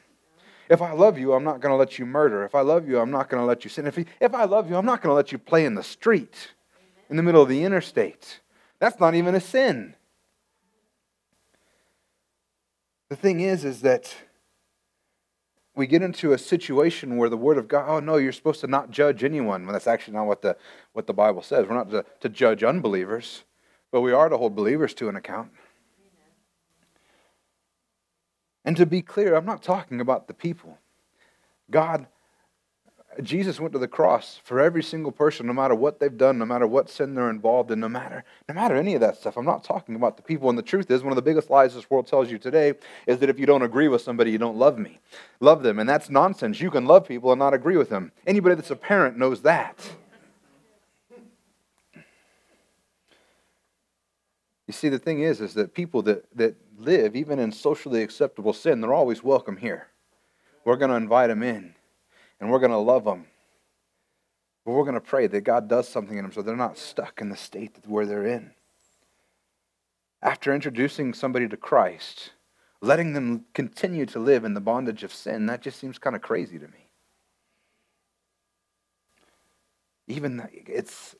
If 0.72 0.80
I 0.80 0.92
love 0.92 1.18
you, 1.18 1.34
I'm 1.34 1.44
not 1.44 1.60
going 1.60 1.70
to 1.70 1.76
let 1.76 1.98
you 1.98 2.06
murder. 2.06 2.44
If 2.44 2.54
I 2.54 2.62
love 2.62 2.88
you, 2.88 2.98
I'm 2.98 3.10
not 3.10 3.28
going 3.28 3.42
to 3.42 3.44
let 3.44 3.62
you 3.62 3.68
sin. 3.68 3.86
If, 3.86 3.98
if 3.98 4.34
I 4.34 4.44
love 4.44 4.70
you, 4.70 4.76
I'm 4.76 4.86
not 4.86 5.02
going 5.02 5.10
to 5.10 5.14
let 5.14 5.30
you 5.30 5.36
play 5.36 5.66
in 5.66 5.74
the 5.74 5.82
street, 5.82 6.48
in 7.10 7.18
the 7.18 7.22
middle 7.22 7.42
of 7.42 7.50
the 7.50 7.62
interstate. 7.62 8.40
That's 8.78 8.98
not 8.98 9.14
even 9.14 9.34
a 9.34 9.40
sin. 9.40 9.94
The 13.10 13.16
thing 13.16 13.40
is, 13.40 13.66
is 13.66 13.82
that 13.82 14.16
we 15.76 15.86
get 15.86 16.00
into 16.00 16.32
a 16.32 16.38
situation 16.38 17.18
where 17.18 17.28
the 17.28 17.36
Word 17.36 17.58
of 17.58 17.68
God, 17.68 17.84
oh 17.86 18.00
no, 18.00 18.16
you're 18.16 18.32
supposed 18.32 18.62
to 18.62 18.66
not 18.66 18.90
judge 18.90 19.22
anyone. 19.22 19.64
Well, 19.64 19.74
that's 19.74 19.86
actually 19.86 20.14
not 20.14 20.26
what 20.26 20.40
the, 20.40 20.56
what 20.94 21.06
the 21.06 21.12
Bible 21.12 21.42
says. 21.42 21.66
We're 21.68 21.74
not 21.74 21.90
to, 21.90 22.06
to 22.20 22.30
judge 22.30 22.64
unbelievers, 22.64 23.44
but 23.90 24.00
we 24.00 24.12
are 24.12 24.30
to 24.30 24.38
hold 24.38 24.56
believers 24.56 24.94
to 24.94 25.10
an 25.10 25.16
account. 25.16 25.50
And 28.64 28.76
to 28.76 28.86
be 28.86 29.02
clear, 29.02 29.34
I'm 29.34 29.44
not 29.44 29.62
talking 29.62 30.00
about 30.00 30.28
the 30.28 30.34
people. 30.34 30.78
God 31.70 32.06
Jesus 33.22 33.60
went 33.60 33.72
to 33.72 33.78
the 33.78 33.88
cross 33.88 34.40
for 34.42 34.60
every 34.60 34.82
single 34.82 35.12
person, 35.12 35.46
no 35.46 35.52
matter 35.52 35.74
what 35.74 36.00
they've 36.00 36.16
done, 36.16 36.38
no 36.38 36.46
matter 36.46 36.66
what 36.66 36.88
sin 36.88 37.14
they're 37.14 37.28
involved 37.28 37.70
in, 37.70 37.80
no 37.80 37.88
matter, 37.88 38.24
no 38.48 38.54
matter 38.54 38.74
any 38.74 38.94
of 38.94 39.00
that 39.02 39.16
stuff. 39.16 39.36
I'm 39.36 39.44
not 39.44 39.64
talking 39.64 39.94
about 39.94 40.16
the 40.16 40.22
people. 40.22 40.48
And 40.48 40.58
the 40.58 40.62
truth 40.62 40.90
is, 40.90 41.02
one 41.02 41.12
of 41.12 41.16
the 41.16 41.22
biggest 41.22 41.50
lies 41.50 41.74
this 41.74 41.90
world 41.90 42.06
tells 42.06 42.30
you 42.30 42.38
today 42.38 42.74
is 43.06 43.18
that 43.18 43.28
if 43.28 43.38
you 43.38 43.44
don't 43.44 43.62
agree 43.62 43.88
with 43.88 44.00
somebody, 44.00 44.30
you 44.30 44.38
don't 44.38 44.56
love 44.56 44.78
me. 44.78 44.98
Love 45.40 45.62
them. 45.62 45.78
And 45.78 45.88
that's 45.88 46.08
nonsense. 46.08 46.60
You 46.60 46.70
can 46.70 46.86
love 46.86 47.06
people 47.06 47.30
and 47.32 47.38
not 47.38 47.52
agree 47.52 47.76
with 47.76 47.90
them. 47.90 48.12
Anybody 48.26 48.54
that's 48.54 48.70
a 48.70 48.76
parent 48.76 49.18
knows 49.18 49.42
that. 49.42 49.78
You 54.66 54.72
see, 54.72 54.88
the 54.88 54.98
thing 54.98 55.20
is, 55.20 55.42
is 55.42 55.52
that 55.54 55.74
people 55.74 56.00
that, 56.02 56.24
that 56.36 56.54
live 56.84 57.16
even 57.16 57.38
in 57.38 57.52
socially 57.52 58.02
acceptable 58.02 58.52
sin, 58.52 58.80
they're 58.80 58.94
always 58.94 59.22
welcome 59.22 59.56
here. 59.56 59.88
We're 60.64 60.76
going 60.76 60.90
to 60.90 60.96
invite 60.96 61.28
them 61.28 61.42
in 61.42 61.74
and 62.40 62.50
we're 62.50 62.58
going 62.58 62.72
to 62.72 62.78
love 62.78 63.04
them. 63.04 63.26
But 64.64 64.72
we're 64.72 64.84
going 64.84 64.94
to 64.94 65.00
pray 65.00 65.26
that 65.26 65.40
God 65.42 65.68
does 65.68 65.88
something 65.88 66.16
in 66.16 66.24
them 66.24 66.32
so 66.32 66.42
they're 66.42 66.56
not 66.56 66.78
stuck 66.78 67.20
in 67.20 67.30
the 67.30 67.36
state 67.36 67.76
where 67.86 68.06
they're 68.06 68.26
in. 68.26 68.52
After 70.22 70.54
introducing 70.54 71.14
somebody 71.14 71.48
to 71.48 71.56
Christ, 71.56 72.32
letting 72.80 73.12
them 73.12 73.46
continue 73.54 74.06
to 74.06 74.20
live 74.20 74.44
in 74.44 74.54
the 74.54 74.60
bondage 74.60 75.02
of 75.02 75.12
sin, 75.12 75.46
that 75.46 75.62
just 75.62 75.80
seems 75.80 75.98
kind 75.98 76.14
of 76.14 76.22
crazy 76.22 76.58
to 76.60 76.68
me. 76.68 76.88
Even 80.06 80.48
it's 80.52 81.16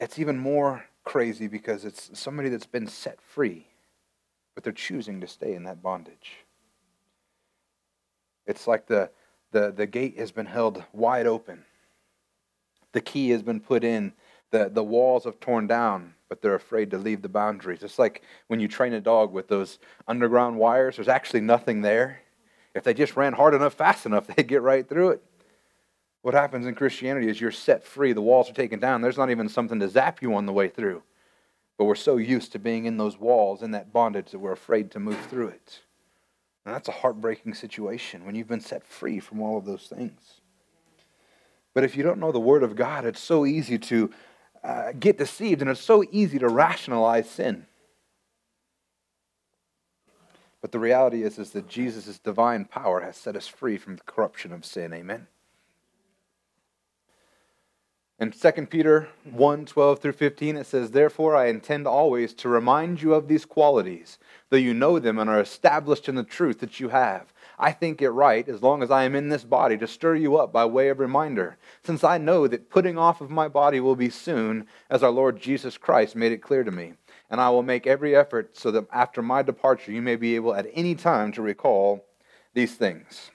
it's 0.00 0.18
even 0.18 0.38
more 0.38 0.84
crazy 1.04 1.48
because 1.48 1.84
it's 1.84 2.10
somebody 2.18 2.48
that's 2.48 2.66
been 2.66 2.86
set 2.86 3.20
free, 3.20 3.67
but 4.58 4.64
they're 4.64 4.72
choosing 4.72 5.20
to 5.20 5.28
stay 5.28 5.54
in 5.54 5.62
that 5.62 5.80
bondage. 5.80 6.38
It's 8.44 8.66
like 8.66 8.88
the 8.88 9.08
the, 9.52 9.70
the 9.70 9.86
gate 9.86 10.18
has 10.18 10.32
been 10.32 10.46
held 10.46 10.82
wide 10.92 11.28
open. 11.28 11.64
The 12.90 13.00
key 13.00 13.30
has 13.30 13.40
been 13.40 13.60
put 13.60 13.84
in. 13.84 14.14
The, 14.50 14.68
the 14.68 14.82
walls 14.82 15.26
have 15.26 15.38
torn 15.38 15.68
down, 15.68 16.14
but 16.28 16.42
they're 16.42 16.56
afraid 16.56 16.90
to 16.90 16.98
leave 16.98 17.22
the 17.22 17.28
boundaries. 17.28 17.84
It's 17.84 18.00
like 18.00 18.22
when 18.48 18.58
you 18.58 18.66
train 18.66 18.94
a 18.94 19.00
dog 19.00 19.32
with 19.32 19.46
those 19.46 19.78
underground 20.08 20.58
wires, 20.58 20.96
there's 20.96 21.06
actually 21.06 21.42
nothing 21.42 21.82
there. 21.82 22.22
If 22.74 22.82
they 22.82 22.94
just 22.94 23.16
ran 23.16 23.34
hard 23.34 23.54
enough, 23.54 23.74
fast 23.74 24.06
enough, 24.06 24.26
they'd 24.34 24.48
get 24.48 24.62
right 24.62 24.88
through 24.88 25.10
it. 25.10 25.22
What 26.22 26.34
happens 26.34 26.66
in 26.66 26.74
Christianity 26.74 27.28
is 27.28 27.40
you're 27.40 27.52
set 27.52 27.84
free. 27.84 28.12
The 28.12 28.22
walls 28.22 28.50
are 28.50 28.54
taken 28.54 28.80
down. 28.80 29.02
There's 29.02 29.18
not 29.18 29.30
even 29.30 29.48
something 29.48 29.78
to 29.78 29.88
zap 29.88 30.20
you 30.20 30.34
on 30.34 30.46
the 30.46 30.52
way 30.52 30.66
through. 30.66 31.04
But 31.78 31.84
we're 31.84 31.94
so 31.94 32.16
used 32.16 32.52
to 32.52 32.58
being 32.58 32.84
in 32.84 32.96
those 32.96 33.18
walls, 33.18 33.62
in 33.62 33.70
that 33.70 33.92
bondage, 33.92 34.32
that 34.32 34.40
we're 34.40 34.52
afraid 34.52 34.90
to 34.90 35.00
move 35.00 35.18
through 35.30 35.48
it. 35.48 35.80
And 36.66 36.74
that's 36.74 36.88
a 36.88 36.92
heartbreaking 36.92 37.54
situation 37.54 38.26
when 38.26 38.34
you've 38.34 38.48
been 38.48 38.60
set 38.60 38.84
free 38.84 39.20
from 39.20 39.40
all 39.40 39.56
of 39.56 39.64
those 39.64 39.86
things. 39.86 40.40
But 41.72 41.84
if 41.84 41.96
you 41.96 42.02
don't 42.02 42.18
know 42.18 42.32
the 42.32 42.40
Word 42.40 42.64
of 42.64 42.74
God, 42.74 43.04
it's 43.04 43.20
so 43.20 43.46
easy 43.46 43.78
to 43.78 44.10
uh, 44.64 44.92
get 44.98 45.16
deceived 45.16 45.62
and 45.62 45.70
it's 45.70 45.80
so 45.80 46.04
easy 46.10 46.38
to 46.40 46.48
rationalize 46.48 47.30
sin. 47.30 47.66
But 50.60 50.72
the 50.72 50.80
reality 50.80 51.22
is, 51.22 51.38
is 51.38 51.50
that 51.52 51.68
Jesus' 51.68 52.18
divine 52.18 52.64
power 52.64 53.00
has 53.02 53.16
set 53.16 53.36
us 53.36 53.46
free 53.46 53.78
from 53.78 53.96
the 53.96 54.02
corruption 54.02 54.52
of 54.52 54.64
sin. 54.64 54.92
Amen. 54.92 55.28
In 58.20 58.32
2 58.32 58.66
Peter 58.66 59.10
1 59.30 59.64
12 59.64 60.00
through 60.00 60.12
15, 60.12 60.56
it 60.56 60.66
says, 60.66 60.90
Therefore 60.90 61.36
I 61.36 61.46
intend 61.46 61.86
always 61.86 62.34
to 62.34 62.48
remind 62.48 63.00
you 63.00 63.14
of 63.14 63.28
these 63.28 63.44
qualities, 63.44 64.18
though 64.50 64.56
you 64.56 64.74
know 64.74 64.98
them 64.98 65.20
and 65.20 65.30
are 65.30 65.40
established 65.40 66.08
in 66.08 66.16
the 66.16 66.24
truth 66.24 66.58
that 66.58 66.80
you 66.80 66.88
have. 66.88 67.32
I 67.60 67.70
think 67.70 68.02
it 68.02 68.10
right, 68.10 68.48
as 68.48 68.60
long 68.60 68.82
as 68.82 68.90
I 68.90 69.04
am 69.04 69.14
in 69.14 69.28
this 69.28 69.44
body, 69.44 69.78
to 69.78 69.86
stir 69.86 70.16
you 70.16 70.36
up 70.36 70.52
by 70.52 70.64
way 70.64 70.88
of 70.88 70.98
reminder, 70.98 71.58
since 71.84 72.02
I 72.02 72.18
know 72.18 72.48
that 72.48 72.70
putting 72.70 72.98
off 72.98 73.20
of 73.20 73.30
my 73.30 73.46
body 73.46 73.78
will 73.78 73.94
be 73.94 74.10
soon, 74.10 74.66
as 74.90 75.04
our 75.04 75.10
Lord 75.10 75.40
Jesus 75.40 75.78
Christ 75.78 76.16
made 76.16 76.32
it 76.32 76.42
clear 76.42 76.64
to 76.64 76.72
me. 76.72 76.94
And 77.30 77.40
I 77.40 77.50
will 77.50 77.62
make 77.62 77.86
every 77.86 78.16
effort 78.16 78.56
so 78.56 78.72
that 78.72 78.88
after 78.92 79.22
my 79.22 79.42
departure 79.42 79.92
you 79.92 80.02
may 80.02 80.16
be 80.16 80.34
able 80.34 80.56
at 80.56 80.66
any 80.74 80.96
time 80.96 81.30
to 81.32 81.42
recall 81.42 82.04
these 82.52 82.74
things. 82.74 83.30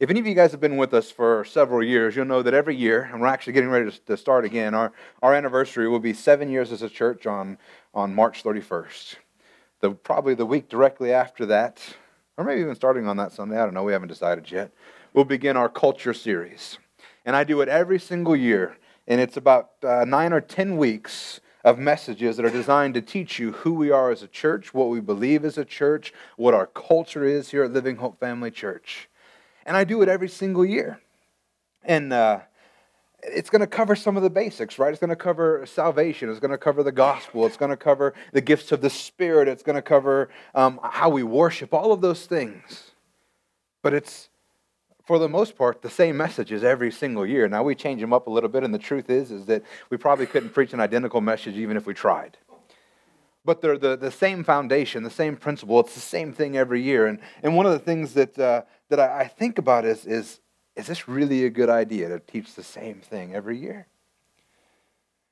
If 0.00 0.10
any 0.10 0.18
of 0.18 0.26
you 0.26 0.34
guys 0.34 0.50
have 0.50 0.60
been 0.60 0.76
with 0.76 0.92
us 0.92 1.12
for 1.12 1.44
several 1.44 1.80
years, 1.80 2.16
you'll 2.16 2.24
know 2.24 2.42
that 2.42 2.52
every 2.52 2.74
year, 2.74 3.08
and 3.12 3.20
we're 3.20 3.28
actually 3.28 3.52
getting 3.52 3.70
ready 3.70 3.92
to 3.92 4.16
start 4.16 4.44
again, 4.44 4.74
our, 4.74 4.92
our 5.22 5.32
anniversary 5.32 5.88
will 5.88 6.00
be 6.00 6.12
seven 6.12 6.50
years 6.50 6.72
as 6.72 6.82
a 6.82 6.88
church 6.88 7.28
on, 7.28 7.58
on 7.94 8.12
March 8.12 8.42
31st. 8.42 9.14
The, 9.80 9.92
probably 9.92 10.34
the 10.34 10.46
week 10.46 10.68
directly 10.68 11.12
after 11.12 11.46
that, 11.46 11.80
or 12.36 12.42
maybe 12.44 12.60
even 12.62 12.74
starting 12.74 13.06
on 13.06 13.16
that 13.18 13.30
Sunday, 13.30 13.56
I 13.56 13.64
don't 13.64 13.74
know, 13.74 13.84
we 13.84 13.92
haven't 13.92 14.08
decided 14.08 14.50
yet, 14.50 14.72
we'll 15.12 15.24
begin 15.24 15.56
our 15.56 15.68
culture 15.68 16.12
series. 16.12 16.78
And 17.24 17.36
I 17.36 17.44
do 17.44 17.60
it 17.60 17.68
every 17.68 18.00
single 18.00 18.34
year, 18.34 18.76
and 19.06 19.20
it's 19.20 19.36
about 19.36 19.70
uh, 19.84 20.04
nine 20.04 20.32
or 20.32 20.40
ten 20.40 20.76
weeks 20.76 21.40
of 21.62 21.78
messages 21.78 22.36
that 22.36 22.44
are 22.44 22.50
designed 22.50 22.94
to 22.94 23.00
teach 23.00 23.38
you 23.38 23.52
who 23.52 23.72
we 23.72 23.92
are 23.92 24.10
as 24.10 24.24
a 24.24 24.28
church, 24.28 24.74
what 24.74 24.88
we 24.88 24.98
believe 24.98 25.44
as 25.44 25.56
a 25.56 25.64
church, 25.64 26.12
what 26.36 26.52
our 26.52 26.66
culture 26.66 27.24
is 27.24 27.50
here 27.50 27.62
at 27.62 27.72
Living 27.72 27.96
Hope 27.96 28.18
Family 28.18 28.50
Church. 28.50 29.08
And 29.64 29.76
I 29.76 29.84
do 29.84 30.02
it 30.02 30.08
every 30.08 30.28
single 30.28 30.64
year. 30.64 31.00
And 31.84 32.12
uh, 32.12 32.40
it's 33.22 33.50
going 33.50 33.60
to 33.60 33.66
cover 33.66 33.96
some 33.96 34.16
of 34.16 34.22
the 34.22 34.30
basics, 34.30 34.78
right? 34.78 34.90
It's 34.90 35.00
going 35.00 35.10
to 35.10 35.16
cover 35.16 35.64
salvation. 35.66 36.30
It's 36.30 36.40
going 36.40 36.50
to 36.50 36.58
cover 36.58 36.82
the 36.82 36.92
gospel. 36.92 37.46
It's 37.46 37.56
going 37.56 37.70
to 37.70 37.76
cover 37.76 38.14
the 38.32 38.40
gifts 38.40 38.72
of 38.72 38.80
the 38.80 38.90
Spirit. 38.90 39.48
It's 39.48 39.62
going 39.62 39.76
to 39.76 39.82
cover 39.82 40.28
um, 40.54 40.80
how 40.82 41.08
we 41.08 41.22
worship, 41.22 41.72
all 41.72 41.92
of 41.92 42.00
those 42.00 42.26
things. 42.26 42.90
But 43.82 43.94
it's, 43.94 44.28
for 45.04 45.18
the 45.18 45.28
most 45.28 45.56
part, 45.56 45.82
the 45.82 45.90
same 45.90 46.16
messages 46.16 46.64
every 46.64 46.90
single 46.90 47.26
year. 47.26 47.48
Now, 47.48 47.62
we 47.62 47.74
change 47.74 48.00
them 48.00 48.12
up 48.12 48.26
a 48.26 48.30
little 48.30 48.48
bit, 48.48 48.64
and 48.64 48.72
the 48.72 48.78
truth 48.78 49.10
is, 49.10 49.30
is 49.30 49.46
that 49.46 49.62
we 49.90 49.96
probably 49.96 50.26
couldn't 50.26 50.50
preach 50.50 50.72
an 50.72 50.80
identical 50.80 51.20
message 51.20 51.56
even 51.56 51.76
if 51.76 51.86
we 51.86 51.94
tried 51.94 52.38
but 53.44 53.60
they're 53.60 53.78
the, 53.78 53.96
the 53.96 54.10
same 54.10 54.42
foundation, 54.42 55.02
the 55.02 55.10
same 55.10 55.36
principle. 55.36 55.78
It's 55.80 55.94
the 55.94 56.00
same 56.00 56.32
thing 56.32 56.56
every 56.56 56.80
year. 56.80 57.06
And, 57.06 57.18
and 57.42 57.54
one 57.54 57.66
of 57.66 57.72
the 57.72 57.78
things 57.78 58.14
that, 58.14 58.38
uh, 58.38 58.62
that 58.94 59.10
I, 59.10 59.22
I 59.22 59.28
think 59.28 59.58
about 59.58 59.84
is, 59.84 60.06
is 60.06 60.40
is 60.76 60.86
this 60.86 61.08
really 61.08 61.44
a 61.44 61.50
good 61.50 61.70
idea 61.70 62.08
to 62.08 62.18
teach 62.18 62.54
the 62.54 62.62
same 62.62 63.00
thing 63.00 63.34
every 63.34 63.58
year? 63.58 63.86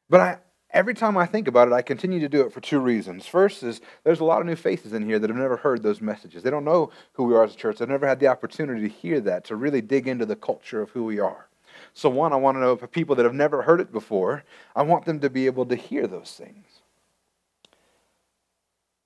But 0.09 0.21
I, 0.21 0.38
every 0.71 0.95
time 0.95 1.16
I 1.16 1.26
think 1.26 1.49
about 1.49 1.69
it, 1.69 1.75
I 1.75 1.83
continue 1.83 2.21
to 2.21 2.28
do 2.28 2.42
it 2.42 2.52
for 2.52 2.61
two 2.61 2.78
reasons. 2.78 3.26
First 3.26 3.62
is 3.62 3.81
there's 4.04 4.21
a 4.21 4.25
lot 4.25 4.40
of 4.40 4.47
new 4.47 4.54
faces 4.54 4.92
in 4.92 5.04
here 5.04 5.19
that 5.19 5.31
have 5.31 5.38
never 5.38 5.57
heard 5.57 5.83
those 5.83 6.00
messages. 6.00 6.42
They 6.42 6.50
don't 6.50 6.64
know 6.64 6.90
who 7.14 7.25
we 7.25 7.35
are 7.35 7.45
as 7.45 7.54
a 7.54 7.57
church. 7.57 7.78
They've 7.78 7.88
never 7.88 8.07
had 8.07 8.21
the 8.21 8.28
opportunity 8.28 8.83
to 8.83 8.95
hear 8.95 9.21
that, 9.21 9.45
to 9.47 9.57
really 9.57 9.81
dig 9.81 10.07
into 10.07 10.26
the 10.26 10.37
culture 10.37 10.81
of 10.81 10.90
who 10.90 11.04
we 11.04 11.19
are. 11.19 11.49
So, 11.95 12.09
one, 12.09 12.33
I 12.33 12.37
want 12.37 12.57
to 12.57 12.61
know 12.61 12.76
for 12.76 12.87
people 12.87 13.16
that 13.16 13.25
have 13.25 13.35
never 13.35 13.62
heard 13.62 13.81
it 13.81 13.92
before, 13.92 14.45
I 14.76 14.83
want 14.83 15.04
them 15.04 15.19
to 15.21 15.31
be 15.31 15.47
able 15.47 15.66
to 15.66 15.76
hear 15.76 16.07
those 16.07 16.33
things. 16.33 16.66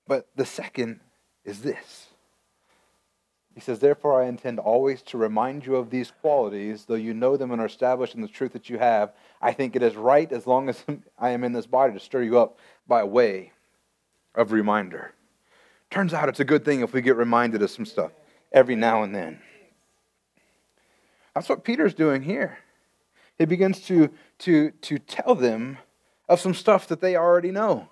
But 0.07 0.27
the 0.35 0.45
second 0.45 0.99
is 1.43 1.61
this 1.61 2.06
he 3.57 3.61
says, 3.61 3.79
Therefore, 3.79 4.21
I 4.21 4.27
intend 4.27 4.59
always 4.59 5.01
to 5.01 5.17
remind 5.17 5.65
you 5.65 5.77
of 5.77 5.89
these 5.89 6.11
qualities, 6.21 6.85
though 6.85 6.93
you 6.93 7.15
know 7.15 7.37
them 7.37 7.49
and 7.49 7.59
are 7.59 7.65
established 7.65 8.13
in 8.13 8.21
the 8.21 8.27
truth 8.27 8.53
that 8.53 8.69
you 8.69 8.77
have. 8.77 9.13
I 9.41 9.51
think 9.51 9.75
it 9.75 9.81
is 9.81 9.95
right, 9.95 10.31
as 10.31 10.45
long 10.45 10.69
as 10.69 10.83
I 11.17 11.31
am 11.31 11.43
in 11.43 11.53
this 11.53 11.65
body, 11.65 11.91
to 11.93 11.99
stir 11.99 12.21
you 12.21 12.37
up 12.37 12.59
by 12.87 13.03
way 13.03 13.53
of 14.35 14.51
reminder. 14.51 15.15
Turns 15.89 16.13
out 16.13 16.29
it's 16.29 16.39
a 16.39 16.45
good 16.45 16.65
thing 16.65 16.81
if 16.81 16.93
we 16.93 17.01
get 17.01 17.15
reminded 17.15 17.63
of 17.63 17.71
some 17.71 17.87
stuff 17.87 18.11
every 18.51 18.75
now 18.75 19.01
and 19.01 19.15
then. 19.15 19.39
That's 21.33 21.49
what 21.49 21.63
Peter's 21.63 21.95
doing 21.95 22.21
here. 22.21 22.59
He 23.39 23.45
begins 23.45 23.81
to, 23.87 24.11
to, 24.37 24.69
to 24.69 24.99
tell 24.99 25.33
them 25.33 25.79
of 26.29 26.39
some 26.39 26.53
stuff 26.53 26.85
that 26.89 27.01
they 27.01 27.15
already 27.15 27.49
know. 27.49 27.89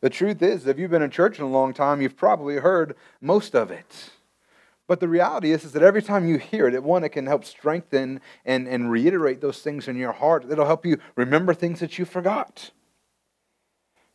The 0.00 0.10
truth 0.10 0.40
is, 0.40 0.68
if 0.68 0.78
you've 0.78 0.92
been 0.92 1.02
in 1.02 1.10
church 1.10 1.40
in 1.40 1.44
a 1.44 1.50
long 1.50 1.74
time, 1.74 2.00
you've 2.00 2.16
probably 2.16 2.58
heard 2.58 2.94
most 3.20 3.56
of 3.56 3.72
it. 3.72 4.12
But 4.90 4.98
the 4.98 5.06
reality 5.06 5.52
is, 5.52 5.64
is 5.64 5.70
that 5.74 5.84
every 5.84 6.02
time 6.02 6.26
you 6.26 6.36
hear 6.38 6.66
it, 6.66 6.82
one, 6.82 7.04
it 7.04 7.10
can 7.10 7.24
help 7.24 7.44
strengthen 7.44 8.20
and, 8.44 8.66
and 8.66 8.90
reiterate 8.90 9.40
those 9.40 9.60
things 9.60 9.86
in 9.86 9.94
your 9.94 10.10
heart. 10.10 10.44
It'll 10.50 10.66
help 10.66 10.84
you 10.84 10.98
remember 11.14 11.54
things 11.54 11.78
that 11.78 11.96
you 11.96 12.04
forgot. 12.04 12.72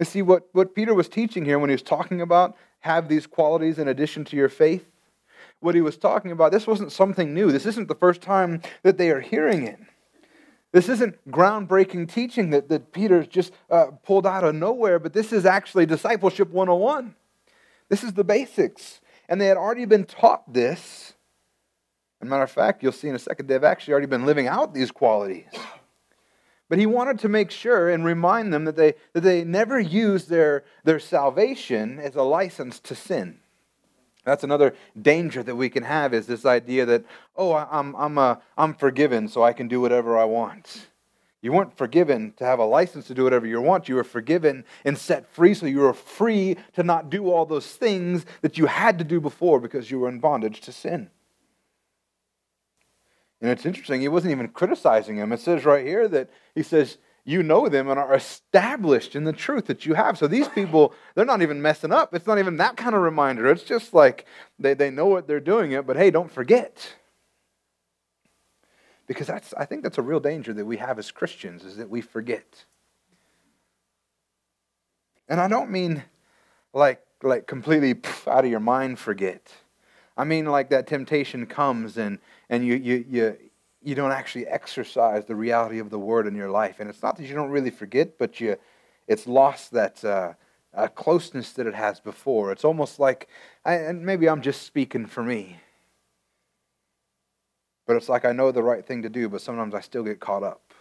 You 0.01 0.05
see, 0.05 0.21
what, 0.21 0.49
what 0.51 0.75
Peter 0.75 0.93
was 0.93 1.07
teaching 1.07 1.45
here 1.45 1.59
when 1.59 1.69
he 1.69 1.75
was 1.75 1.81
talking 1.81 2.19
about 2.19 2.57
have 2.81 3.07
these 3.07 3.25
qualities 3.25 3.79
in 3.79 3.87
addition 3.87 4.25
to 4.25 4.35
your 4.35 4.49
faith, 4.49 4.85
what 5.61 5.75
he 5.75 5.81
was 5.81 5.95
talking 5.95 6.31
about, 6.31 6.51
this 6.51 6.67
wasn't 6.67 6.91
something 6.91 7.33
new. 7.33 7.53
This 7.53 7.65
isn't 7.65 7.87
the 7.87 7.95
first 7.95 8.19
time 8.19 8.61
that 8.83 8.97
they 8.97 9.11
are 9.11 9.21
hearing 9.21 9.65
it. 9.65 9.79
This 10.73 10.89
isn't 10.89 11.31
groundbreaking 11.31 12.11
teaching 12.11 12.49
that, 12.49 12.67
that 12.67 12.91
Peter's 12.91 13.27
just 13.27 13.53
uh, 13.69 13.91
pulled 14.03 14.27
out 14.27 14.43
of 14.43 14.53
nowhere, 14.53 14.99
but 14.99 15.13
this 15.13 15.31
is 15.31 15.45
actually 15.45 15.85
discipleship 15.85 16.49
101. 16.49 17.15
This 17.87 18.03
is 18.03 18.11
the 18.11 18.25
basics. 18.25 18.99
And 19.27 19.39
they 19.39 19.47
had 19.47 19.57
already 19.57 19.85
been 19.85 20.05
taught 20.05 20.51
this. 20.51 21.13
As 22.21 22.27
a 22.27 22.29
matter 22.29 22.43
of 22.43 22.51
fact, 22.51 22.83
you'll 22.83 22.91
see 22.91 23.09
in 23.09 23.15
a 23.15 23.19
second, 23.19 23.47
they've 23.47 23.63
actually 23.63 23.93
already 23.93 24.07
been 24.07 24.25
living 24.25 24.47
out 24.47 24.73
these 24.73 24.91
qualities. 24.91 25.49
But 26.67 26.79
he 26.79 26.85
wanted 26.85 27.19
to 27.19 27.29
make 27.29 27.51
sure 27.51 27.89
and 27.89 28.03
remind 28.03 28.51
them 28.51 28.65
that 28.65 28.75
they, 28.75 28.95
that 29.13 29.21
they 29.21 29.43
never 29.43 29.79
use 29.79 30.25
their, 30.25 30.63
their 30.83 30.99
salvation 30.99 31.99
as 31.99 32.15
a 32.15 32.23
license 32.23 32.79
to 32.81 32.95
sin. 32.95 33.39
That's 34.23 34.43
another 34.43 34.75
danger 34.99 35.43
that 35.43 35.55
we 35.55 35.69
can 35.69 35.83
have 35.83 36.13
is 36.13 36.25
this 36.25 36.45
idea 36.45 36.85
that, 36.87 37.05
oh, 37.35 37.53
I'm, 37.53 37.95
I'm, 37.95 38.17
uh, 38.17 38.37
I'm 38.57 38.73
forgiven, 38.73 39.27
so 39.27 39.43
I 39.43 39.53
can 39.53 39.67
do 39.67 39.79
whatever 39.79 40.17
I 40.17 40.23
want. 40.23 40.87
You 41.45 41.51
weren't 41.51 41.77
forgiven 41.77 42.33
to 42.37 42.43
have 42.43 42.57
a 42.57 42.65
license 42.65 43.05
to 43.05 43.13
do 43.13 43.23
whatever 43.23 43.45
you 43.45 43.61
want. 43.61 43.87
You 43.87 43.93
were 43.93 44.03
forgiven 44.03 44.65
and 44.83 44.97
set 44.97 45.27
free, 45.27 45.53
so 45.53 45.67
you 45.67 45.81
were 45.81 45.93
free 45.93 46.57
to 46.73 46.81
not 46.81 47.11
do 47.11 47.29
all 47.29 47.45
those 47.45 47.67
things 47.67 48.25
that 48.41 48.57
you 48.57 48.65
had 48.65 48.97
to 48.97 49.03
do 49.03 49.21
before 49.21 49.59
because 49.59 49.91
you 49.91 49.99
were 49.99 50.09
in 50.09 50.19
bondage 50.19 50.59
to 50.61 50.71
sin. 50.71 51.11
And 53.41 53.51
it's 53.51 53.63
interesting, 53.63 54.01
he 54.01 54.07
wasn't 54.07 54.31
even 54.31 54.47
criticizing 54.47 55.17
him. 55.17 55.31
It 55.31 55.39
says 55.39 55.65
right 55.65 55.85
here 55.85 56.07
that 56.07 56.31
he 56.55 56.63
says, 56.63 56.97
You 57.25 57.43
know 57.43 57.69
them 57.69 57.89
and 57.89 57.99
are 57.99 58.15
established 58.15 59.15
in 59.15 59.25
the 59.25 59.31
truth 59.31 59.67
that 59.67 59.85
you 59.85 59.93
have. 59.93 60.17
So 60.17 60.25
these 60.25 60.47
people, 60.47 60.95
they're 61.13 61.25
not 61.25 61.43
even 61.43 61.61
messing 61.61 61.93
up. 61.93 62.15
It's 62.15 62.25
not 62.25 62.39
even 62.39 62.57
that 62.57 62.75
kind 62.75 62.95
of 62.95 63.03
reminder. 63.03 63.51
It's 63.51 63.61
just 63.61 63.93
like 63.93 64.25
they, 64.57 64.73
they 64.73 64.89
know 64.89 65.05
what 65.05 65.27
they're 65.27 65.39
doing 65.39 65.73
it, 65.73 65.85
but 65.85 65.95
hey, 65.95 66.09
don't 66.09 66.31
forget. 66.31 66.95
Because 69.07 69.27
that's, 69.27 69.53
I 69.53 69.65
think 69.65 69.83
that's 69.83 69.97
a 69.97 70.01
real 70.01 70.19
danger 70.19 70.53
that 70.53 70.65
we 70.65 70.77
have 70.77 70.97
as 70.97 71.11
Christians 71.11 71.63
is 71.63 71.77
that 71.77 71.89
we 71.89 72.01
forget. 72.01 72.65
And 75.27 75.39
I 75.39 75.47
don't 75.47 75.69
mean 75.69 76.03
like, 76.73 77.01
like 77.21 77.47
completely 77.47 77.95
out 78.27 78.45
of 78.45 78.51
your 78.51 78.59
mind 78.59 78.99
forget. 78.99 79.51
I 80.17 80.23
mean 80.23 80.45
like 80.45 80.69
that 80.69 80.87
temptation 80.87 81.45
comes 81.45 81.97
and, 81.97 82.19
and 82.49 82.65
you, 82.65 82.75
you, 82.75 83.05
you, 83.07 83.37
you 83.83 83.95
don't 83.95 84.11
actually 84.11 84.47
exercise 84.47 85.25
the 85.25 85.35
reality 85.35 85.79
of 85.79 85.89
the 85.91 85.99
word 85.99 86.25
in 86.25 86.35
your 86.35 86.49
life. 86.49 86.79
And 86.79 86.89
it's 86.89 87.03
not 87.03 87.17
that 87.17 87.25
you 87.25 87.35
don't 87.35 87.51
really 87.51 87.69
forget, 87.69 88.17
but 88.17 88.39
you, 88.39 88.57
it's 89.07 89.27
lost 89.27 89.71
that 89.71 90.03
uh, 90.03 90.33
uh, 90.73 90.87
closeness 90.87 91.51
that 91.53 91.67
it 91.67 91.75
has 91.75 91.99
before. 91.99 92.51
It's 92.51 92.65
almost 92.65 92.99
like, 92.99 93.27
I, 93.63 93.75
and 93.75 94.03
maybe 94.03 94.27
I'm 94.27 94.41
just 94.41 94.63
speaking 94.63 95.05
for 95.05 95.23
me. 95.23 95.57
But 97.85 97.95
it's 97.95 98.09
like 98.09 98.25
I 98.25 98.31
know 98.31 98.51
the 98.51 98.63
right 98.63 98.85
thing 98.85 99.03
to 99.03 99.09
do, 99.09 99.29
but 99.29 99.41
sometimes 99.41 99.75
I 99.75 99.81
still 99.81 100.03
get 100.03 100.19
caught 100.19 100.43
up. 100.43 100.73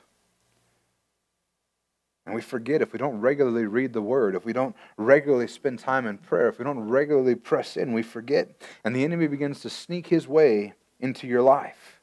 And 2.26 2.34
we 2.34 2.40
forget 2.40 2.80
if 2.80 2.92
we 2.92 2.98
don't 2.98 3.20
regularly 3.20 3.66
read 3.66 3.92
the 3.92 4.00
Word, 4.00 4.34
if 4.34 4.46
we 4.46 4.54
don't 4.54 4.74
regularly 4.96 5.46
spend 5.46 5.78
time 5.78 6.06
in 6.06 6.16
prayer, 6.16 6.48
if 6.48 6.58
we 6.58 6.64
don't 6.64 6.88
regularly 6.88 7.34
press 7.34 7.76
in, 7.76 7.92
we 7.92 8.02
forget. 8.02 8.62
And 8.82 8.96
the 8.96 9.04
enemy 9.04 9.26
begins 9.26 9.60
to 9.60 9.70
sneak 9.70 10.06
his 10.06 10.26
way 10.26 10.72
into 11.00 11.26
your 11.26 11.42
life. 11.42 12.00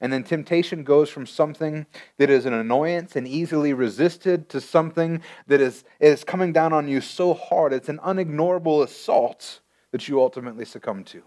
And 0.00 0.12
then 0.12 0.24
temptation 0.24 0.82
goes 0.82 1.08
from 1.08 1.26
something 1.26 1.86
that 2.18 2.30
is 2.30 2.46
an 2.46 2.52
annoyance 2.52 3.16
and 3.16 3.28
easily 3.28 3.72
resisted 3.72 4.48
to 4.50 4.60
something 4.60 5.22
that 5.46 5.60
is, 5.60 5.84
is 6.00 6.24
coming 6.24 6.52
down 6.52 6.72
on 6.72 6.88
you 6.88 7.00
so 7.00 7.34
hard, 7.34 7.72
it's 7.72 7.88
an 7.88 7.98
unignorable 7.98 8.82
assault 8.82 9.60
that 9.92 10.08
you 10.08 10.20
ultimately 10.20 10.64
succumb 10.64 11.04
to. 11.04 11.22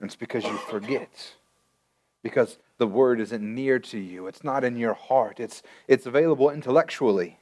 And 0.00 0.08
it's 0.08 0.16
because 0.16 0.44
you 0.44 0.56
forget 0.56 1.34
because 2.28 2.58
the 2.78 2.86
word 2.86 3.20
isn't 3.20 3.42
near 3.42 3.78
to 3.78 3.98
you. 3.98 4.26
It's 4.26 4.44
not 4.44 4.64
in 4.64 4.76
your 4.76 4.94
heart. 4.94 5.40
It's, 5.40 5.62
it's 5.88 6.06
available 6.06 6.50
intellectually, 6.50 7.38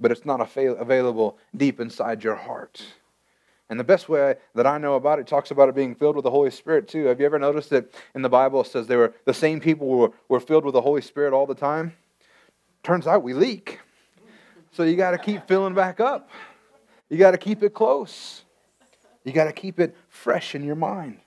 but 0.00 0.10
it's 0.10 0.24
not 0.24 0.40
available 0.56 1.38
deep 1.56 1.80
inside 1.80 2.24
your 2.24 2.36
heart. 2.36 2.82
And 3.70 3.78
the 3.78 3.84
best 3.84 4.08
way 4.08 4.36
that 4.54 4.66
I 4.66 4.78
know 4.78 4.94
about 4.94 5.18
it 5.18 5.26
talks 5.26 5.50
about 5.50 5.68
it 5.68 5.74
being 5.74 5.94
filled 5.94 6.16
with 6.16 6.22
the 6.22 6.30
Holy 6.30 6.50
Spirit 6.50 6.88
too. 6.88 7.04
Have 7.04 7.20
you 7.20 7.26
ever 7.26 7.38
noticed 7.38 7.70
that 7.70 7.92
in 8.14 8.22
the 8.22 8.28
Bible 8.28 8.62
it 8.62 8.68
says 8.68 8.86
they 8.86 8.96
were 8.96 9.12
the 9.26 9.34
same 9.34 9.60
people 9.60 9.86
were, 9.86 10.12
were 10.28 10.40
filled 10.40 10.64
with 10.64 10.72
the 10.72 10.80
Holy 10.80 11.02
Spirit 11.02 11.34
all 11.34 11.46
the 11.46 11.54
time? 11.54 11.94
Turns 12.82 13.06
out 13.06 13.22
we 13.22 13.34
leak. 13.34 13.80
So 14.72 14.84
you 14.84 14.96
got 14.96 15.10
to 15.10 15.18
keep 15.18 15.46
filling 15.46 15.74
back 15.74 16.00
up. 16.00 16.30
You 17.10 17.18
got 17.18 17.32
to 17.32 17.38
keep 17.38 17.62
it 17.62 17.74
close. 17.74 18.42
You 19.24 19.32
got 19.32 19.44
to 19.44 19.52
keep 19.52 19.78
it 19.80 19.94
fresh 20.08 20.54
in 20.54 20.64
your 20.64 20.76
mind. 20.76 21.18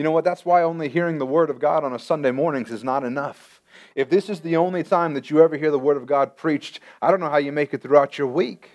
You 0.00 0.04
know 0.04 0.12
what? 0.12 0.24
That's 0.24 0.46
why 0.46 0.62
only 0.62 0.88
hearing 0.88 1.18
the 1.18 1.26
Word 1.26 1.50
of 1.50 1.58
God 1.58 1.84
on 1.84 1.92
a 1.92 1.98
Sunday 1.98 2.30
mornings 2.30 2.70
is 2.70 2.82
not 2.82 3.04
enough. 3.04 3.60
If 3.94 4.08
this 4.08 4.30
is 4.30 4.40
the 4.40 4.56
only 4.56 4.82
time 4.82 5.12
that 5.12 5.28
you 5.28 5.42
ever 5.42 5.58
hear 5.58 5.70
the 5.70 5.78
Word 5.78 5.98
of 5.98 6.06
God 6.06 6.38
preached, 6.38 6.80
I 7.02 7.10
don't 7.10 7.20
know 7.20 7.28
how 7.28 7.36
you 7.36 7.52
make 7.52 7.74
it 7.74 7.82
throughout 7.82 8.16
your 8.16 8.26
week. 8.26 8.70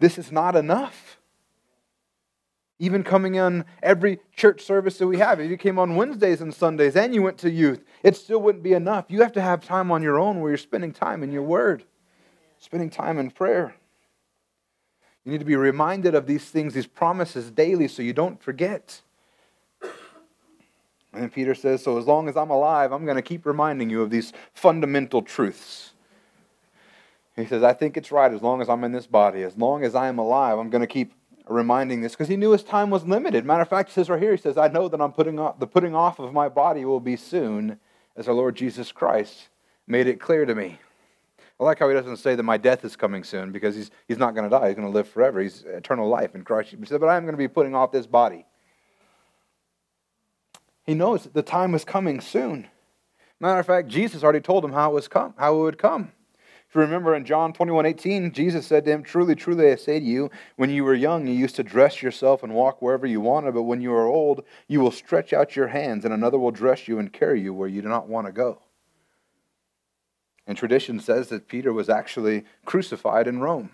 This 0.00 0.18
is 0.18 0.30
not 0.30 0.54
enough. 0.54 1.18
Even 2.78 3.02
coming 3.02 3.38
on 3.38 3.64
every 3.82 4.20
church 4.36 4.60
service 4.60 4.98
that 4.98 5.06
we 5.06 5.16
have, 5.16 5.40
if 5.40 5.50
you 5.50 5.56
came 5.56 5.78
on 5.78 5.96
Wednesdays 5.96 6.42
and 6.42 6.52
Sundays 6.52 6.94
and 6.94 7.14
you 7.14 7.22
went 7.22 7.38
to 7.38 7.50
youth, 7.50 7.82
it 8.02 8.14
still 8.14 8.42
wouldn't 8.42 8.62
be 8.62 8.74
enough. 8.74 9.06
You 9.08 9.22
have 9.22 9.32
to 9.32 9.40
have 9.40 9.64
time 9.64 9.90
on 9.90 10.02
your 10.02 10.18
own 10.18 10.40
where 10.40 10.50
you're 10.50 10.58
spending 10.58 10.92
time 10.92 11.22
in 11.22 11.32
your 11.32 11.42
Word, 11.42 11.84
spending 12.58 12.90
time 12.90 13.18
in 13.18 13.30
prayer. 13.30 13.76
You 15.24 15.32
need 15.32 15.38
to 15.38 15.46
be 15.46 15.56
reminded 15.56 16.14
of 16.14 16.26
these 16.26 16.44
things, 16.44 16.74
these 16.74 16.86
promises 16.86 17.50
daily 17.50 17.88
so 17.88 18.02
you 18.02 18.12
don't 18.12 18.42
forget. 18.42 19.00
And 21.14 21.32
Peter 21.32 21.54
says, 21.54 21.82
So 21.82 21.98
as 21.98 22.06
long 22.06 22.28
as 22.28 22.36
I'm 22.36 22.50
alive, 22.50 22.92
I'm 22.92 23.04
going 23.04 23.16
to 23.16 23.22
keep 23.22 23.46
reminding 23.46 23.90
you 23.90 24.02
of 24.02 24.10
these 24.10 24.32
fundamental 24.52 25.22
truths. 25.22 25.92
He 27.36 27.46
says, 27.46 27.62
I 27.62 27.72
think 27.72 27.96
it's 27.96 28.12
right 28.12 28.32
as 28.32 28.42
long 28.42 28.62
as 28.62 28.68
I'm 28.68 28.84
in 28.84 28.92
this 28.92 29.06
body. 29.06 29.42
As 29.42 29.56
long 29.56 29.84
as 29.84 29.94
I 29.94 30.06
am 30.06 30.18
alive, 30.18 30.58
I'm 30.58 30.70
going 30.70 30.82
to 30.82 30.86
keep 30.86 31.12
reminding 31.48 32.00
this 32.00 32.12
because 32.12 32.28
he 32.28 32.36
knew 32.36 32.52
his 32.52 32.62
time 32.62 32.90
was 32.90 33.04
limited. 33.04 33.44
Matter 33.44 33.62
of 33.62 33.68
fact, 33.68 33.90
he 33.90 33.94
says 33.94 34.08
right 34.08 34.22
here, 34.22 34.32
he 34.32 34.40
says, 34.40 34.56
I 34.56 34.68
know 34.68 34.88
that 34.88 35.00
I'm 35.00 35.12
putting 35.12 35.38
off, 35.38 35.58
the 35.58 35.66
putting 35.66 35.94
off 35.94 36.18
of 36.18 36.32
my 36.32 36.48
body 36.48 36.84
will 36.84 37.00
be 37.00 37.16
soon, 37.16 37.78
as 38.16 38.28
our 38.28 38.34
Lord 38.34 38.54
Jesus 38.54 38.92
Christ 38.92 39.48
made 39.86 40.06
it 40.06 40.20
clear 40.20 40.46
to 40.46 40.54
me. 40.54 40.78
I 41.58 41.64
like 41.64 41.78
how 41.78 41.88
he 41.88 41.94
doesn't 41.94 42.16
say 42.16 42.34
that 42.34 42.42
my 42.42 42.56
death 42.56 42.84
is 42.84 42.96
coming 42.96 43.22
soon 43.22 43.52
because 43.52 43.76
he's, 43.76 43.90
he's 44.08 44.18
not 44.18 44.34
going 44.34 44.48
to 44.48 44.50
die. 44.50 44.68
He's 44.68 44.76
going 44.76 44.88
to 44.88 44.92
live 44.92 45.08
forever. 45.08 45.40
He's 45.40 45.62
eternal 45.62 46.08
life 46.08 46.34
in 46.34 46.42
Christ. 46.42 46.70
He 46.70 46.86
said, 46.86 47.00
But 47.00 47.08
I 47.08 47.16
am 47.16 47.24
going 47.24 47.34
to 47.34 47.38
be 47.38 47.48
putting 47.48 47.74
off 47.74 47.92
this 47.92 48.06
body. 48.06 48.44
He 50.84 50.94
knows 50.94 51.24
that 51.24 51.34
the 51.34 51.42
time 51.42 51.74
is 51.74 51.84
coming 51.84 52.20
soon. 52.20 52.68
Matter 53.40 53.60
of 53.60 53.66
fact, 53.66 53.88
Jesus 53.88 54.22
already 54.22 54.40
told 54.40 54.64
him 54.64 54.72
how 54.72 54.90
it 54.90 54.94
was 54.94 55.08
come, 55.08 55.34
how 55.36 55.54
it 55.54 55.62
would 55.62 55.78
come. 55.78 56.12
If 56.68 56.74
you 56.74 56.80
remember 56.80 57.14
in 57.14 57.24
John 57.24 57.52
21 57.52 57.86
18, 57.86 58.32
Jesus 58.32 58.66
said 58.66 58.84
to 58.84 58.90
him, 58.90 59.02
Truly, 59.02 59.34
truly, 59.34 59.70
I 59.70 59.76
say 59.76 60.00
to 60.00 60.04
you, 60.04 60.30
when 60.56 60.70
you 60.70 60.82
were 60.82 60.94
young, 60.94 61.26
you 61.26 61.34
used 61.34 61.56
to 61.56 61.62
dress 61.62 62.02
yourself 62.02 62.42
and 62.42 62.52
walk 62.52 62.82
wherever 62.82 63.06
you 63.06 63.20
wanted, 63.20 63.54
but 63.54 63.62
when 63.62 63.80
you 63.80 63.92
are 63.92 64.06
old, 64.06 64.44
you 64.66 64.80
will 64.80 64.90
stretch 64.90 65.32
out 65.32 65.54
your 65.54 65.68
hands, 65.68 66.04
and 66.04 66.12
another 66.12 66.38
will 66.38 66.50
dress 66.50 66.88
you 66.88 66.98
and 66.98 67.12
carry 67.12 67.40
you 67.40 67.54
where 67.54 67.68
you 67.68 67.80
do 67.80 67.88
not 67.88 68.08
want 68.08 68.26
to 68.26 68.32
go. 68.32 68.58
And 70.46 70.58
tradition 70.58 71.00
says 71.00 71.28
that 71.28 71.48
Peter 71.48 71.72
was 71.72 71.88
actually 71.88 72.44
crucified 72.64 73.28
in 73.28 73.40
Rome. 73.40 73.70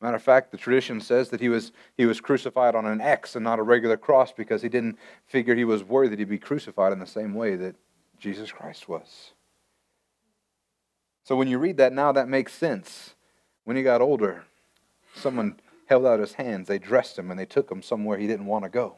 Matter 0.00 0.16
of 0.16 0.22
fact, 0.22 0.50
the 0.50 0.56
tradition 0.56 1.00
says 1.00 1.28
that 1.28 1.40
he 1.40 1.50
was, 1.50 1.72
he 1.96 2.06
was 2.06 2.20
crucified 2.20 2.74
on 2.74 2.86
an 2.86 3.00
X 3.00 3.36
and 3.36 3.44
not 3.44 3.58
a 3.58 3.62
regular 3.62 3.98
cross 3.98 4.32
because 4.32 4.62
he 4.62 4.68
didn't 4.68 4.98
figure 5.26 5.54
he 5.54 5.64
was 5.64 5.84
worthy 5.84 6.16
to 6.16 6.24
be 6.24 6.38
crucified 6.38 6.92
in 6.92 6.98
the 6.98 7.06
same 7.06 7.34
way 7.34 7.54
that 7.56 7.76
Jesus 8.18 8.50
Christ 8.50 8.88
was. 8.88 9.32
So 11.24 11.36
when 11.36 11.48
you 11.48 11.58
read 11.58 11.76
that 11.76 11.92
now, 11.92 12.12
that 12.12 12.28
makes 12.28 12.54
sense. 12.54 13.14
When 13.64 13.76
he 13.76 13.82
got 13.82 14.00
older, 14.00 14.44
someone 15.14 15.60
held 15.86 16.06
out 16.06 16.20
his 16.20 16.34
hands, 16.34 16.66
they 16.66 16.78
dressed 16.78 17.18
him, 17.18 17.30
and 17.30 17.38
they 17.38 17.44
took 17.44 17.70
him 17.70 17.82
somewhere 17.82 18.16
he 18.16 18.26
didn't 18.26 18.46
want 18.46 18.64
to 18.64 18.70
go. 18.70 18.96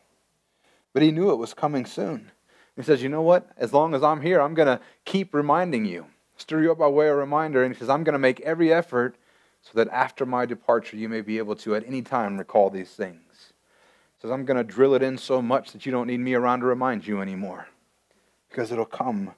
But 0.93 1.03
he 1.03 1.11
knew 1.11 1.31
it 1.31 1.37
was 1.37 1.53
coming 1.53 1.85
soon. 1.85 2.31
He 2.77 2.83
says, 2.83 3.03
You 3.03 3.09
know 3.09 3.23
what? 3.23 3.51
As 3.57 3.73
long 3.73 3.95
as 3.95 4.03
I'm 4.03 4.21
here, 4.21 4.41
I'm 4.41 4.55
going 4.55 4.69
to 4.69 4.81
keep 5.05 5.35
reminding 5.35 5.85
you, 5.85 6.07
stir 6.37 6.63
you 6.63 6.73
up 6.73 6.79
by 6.79 6.89
way 6.89 7.09
of 7.09 7.17
reminder. 7.17 7.65
And 7.65 7.75
he 7.75 7.79
says, 7.79 7.89
I'm 7.89 8.05
going 8.05 8.13
to 8.13 8.19
make 8.19 8.41
every 8.41 8.73
effort 8.73 9.17
so 9.63 9.71
that 9.75 9.89
after 9.89 10.27
my 10.27 10.45
departure 10.45 10.97
you 10.97 11.09
may 11.09 11.21
be 11.21 11.39
able 11.39 11.57
to 11.57 11.75
at 11.75 11.87
any 11.87 12.03
time 12.03 12.37
recall 12.37 12.69
these 12.69 12.91
things. 12.91 13.53
He 14.17 14.23
says, 14.23 14.31
I'm 14.31 14.45
going 14.45 14.57
to 14.57 14.65
drill 14.65 14.95
it 14.95 15.03
in 15.03 15.17
so 15.17 15.41
much 15.41 15.73
that 15.73 15.87
you 15.87 15.93
don't 15.93 16.09
need 16.09 16.21
me 16.21 16.35
around 16.35 16.61
to 16.61 16.67
remind 16.67 17.07
you 17.07 17.21
anymore 17.21 17.69
because 18.51 18.71
it'll 18.71 18.85
come 18.85 19.33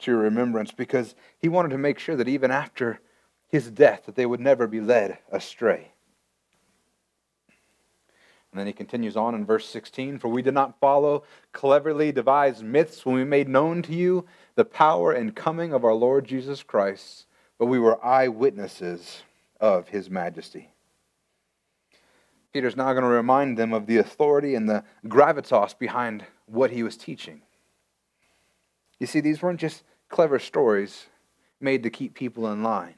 to 0.00 0.10
your 0.10 0.20
remembrance 0.20 0.72
because 0.72 1.14
he 1.38 1.48
wanted 1.48 1.70
to 1.70 1.78
make 1.78 1.98
sure 1.98 2.16
that 2.16 2.28
even 2.28 2.50
after 2.50 3.00
his 3.46 3.70
death 3.70 4.06
that 4.06 4.14
they 4.14 4.26
would 4.26 4.40
never 4.40 4.66
be 4.66 4.80
led 4.80 5.18
astray. 5.30 5.92
And 8.50 8.58
then 8.58 8.66
he 8.66 8.72
continues 8.72 9.16
on 9.16 9.34
in 9.34 9.44
verse 9.44 9.66
16 9.68 10.18
For 10.18 10.28
we 10.28 10.42
did 10.42 10.54
not 10.54 10.80
follow 10.80 11.24
cleverly 11.52 12.12
devised 12.12 12.64
myths 12.64 13.04
when 13.04 13.14
we 13.14 13.24
made 13.24 13.48
known 13.48 13.82
to 13.82 13.92
you 13.92 14.24
the 14.54 14.64
power 14.64 15.12
and 15.12 15.36
coming 15.36 15.72
of 15.72 15.84
our 15.84 15.94
Lord 15.94 16.24
Jesus 16.24 16.62
Christ, 16.62 17.26
but 17.58 17.66
we 17.66 17.78
were 17.78 18.04
eyewitnesses 18.04 19.22
of 19.60 19.88
his 19.88 20.08
majesty. 20.08 20.70
Peter's 22.52 22.76
now 22.76 22.92
going 22.92 23.02
to 23.02 23.08
remind 23.08 23.58
them 23.58 23.72
of 23.72 23.86
the 23.86 23.98
authority 23.98 24.54
and 24.54 24.68
the 24.68 24.84
gravitas 25.06 25.78
behind 25.78 26.24
what 26.46 26.70
he 26.70 26.82
was 26.82 26.96
teaching. 26.96 27.42
You 28.98 29.06
see, 29.06 29.20
these 29.20 29.42
weren't 29.42 29.60
just 29.60 29.84
clever 30.08 30.38
stories 30.38 31.06
made 31.60 31.82
to 31.82 31.90
keep 31.90 32.14
people 32.14 32.50
in 32.50 32.62
line. 32.62 32.94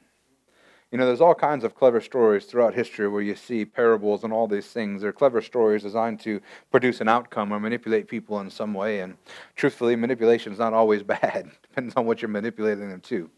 You 0.91 0.97
know, 0.97 1.05
there's 1.05 1.21
all 1.21 1.35
kinds 1.35 1.63
of 1.63 1.73
clever 1.73 2.01
stories 2.01 2.45
throughout 2.45 2.73
history 2.73 3.07
where 3.07 3.21
you 3.21 3.33
see 3.35 3.63
parables 3.63 4.25
and 4.25 4.33
all 4.33 4.45
these 4.45 4.67
things. 4.67 5.01
They're 5.01 5.13
clever 5.13 5.41
stories 5.41 5.83
designed 5.83 6.19
to 6.21 6.41
produce 6.69 6.99
an 6.99 7.07
outcome 7.07 7.53
or 7.53 7.61
manipulate 7.61 8.09
people 8.09 8.41
in 8.41 8.49
some 8.49 8.73
way. 8.73 8.99
And 8.99 9.15
truthfully, 9.55 9.95
manipulation 9.95 10.51
is 10.51 10.59
not 10.59 10.73
always 10.73 11.01
bad, 11.03 11.49
depends 11.61 11.93
on 11.95 12.05
what 12.05 12.21
you're 12.21 12.29
manipulating 12.29 12.89
them 12.89 12.99
to. 13.01 13.29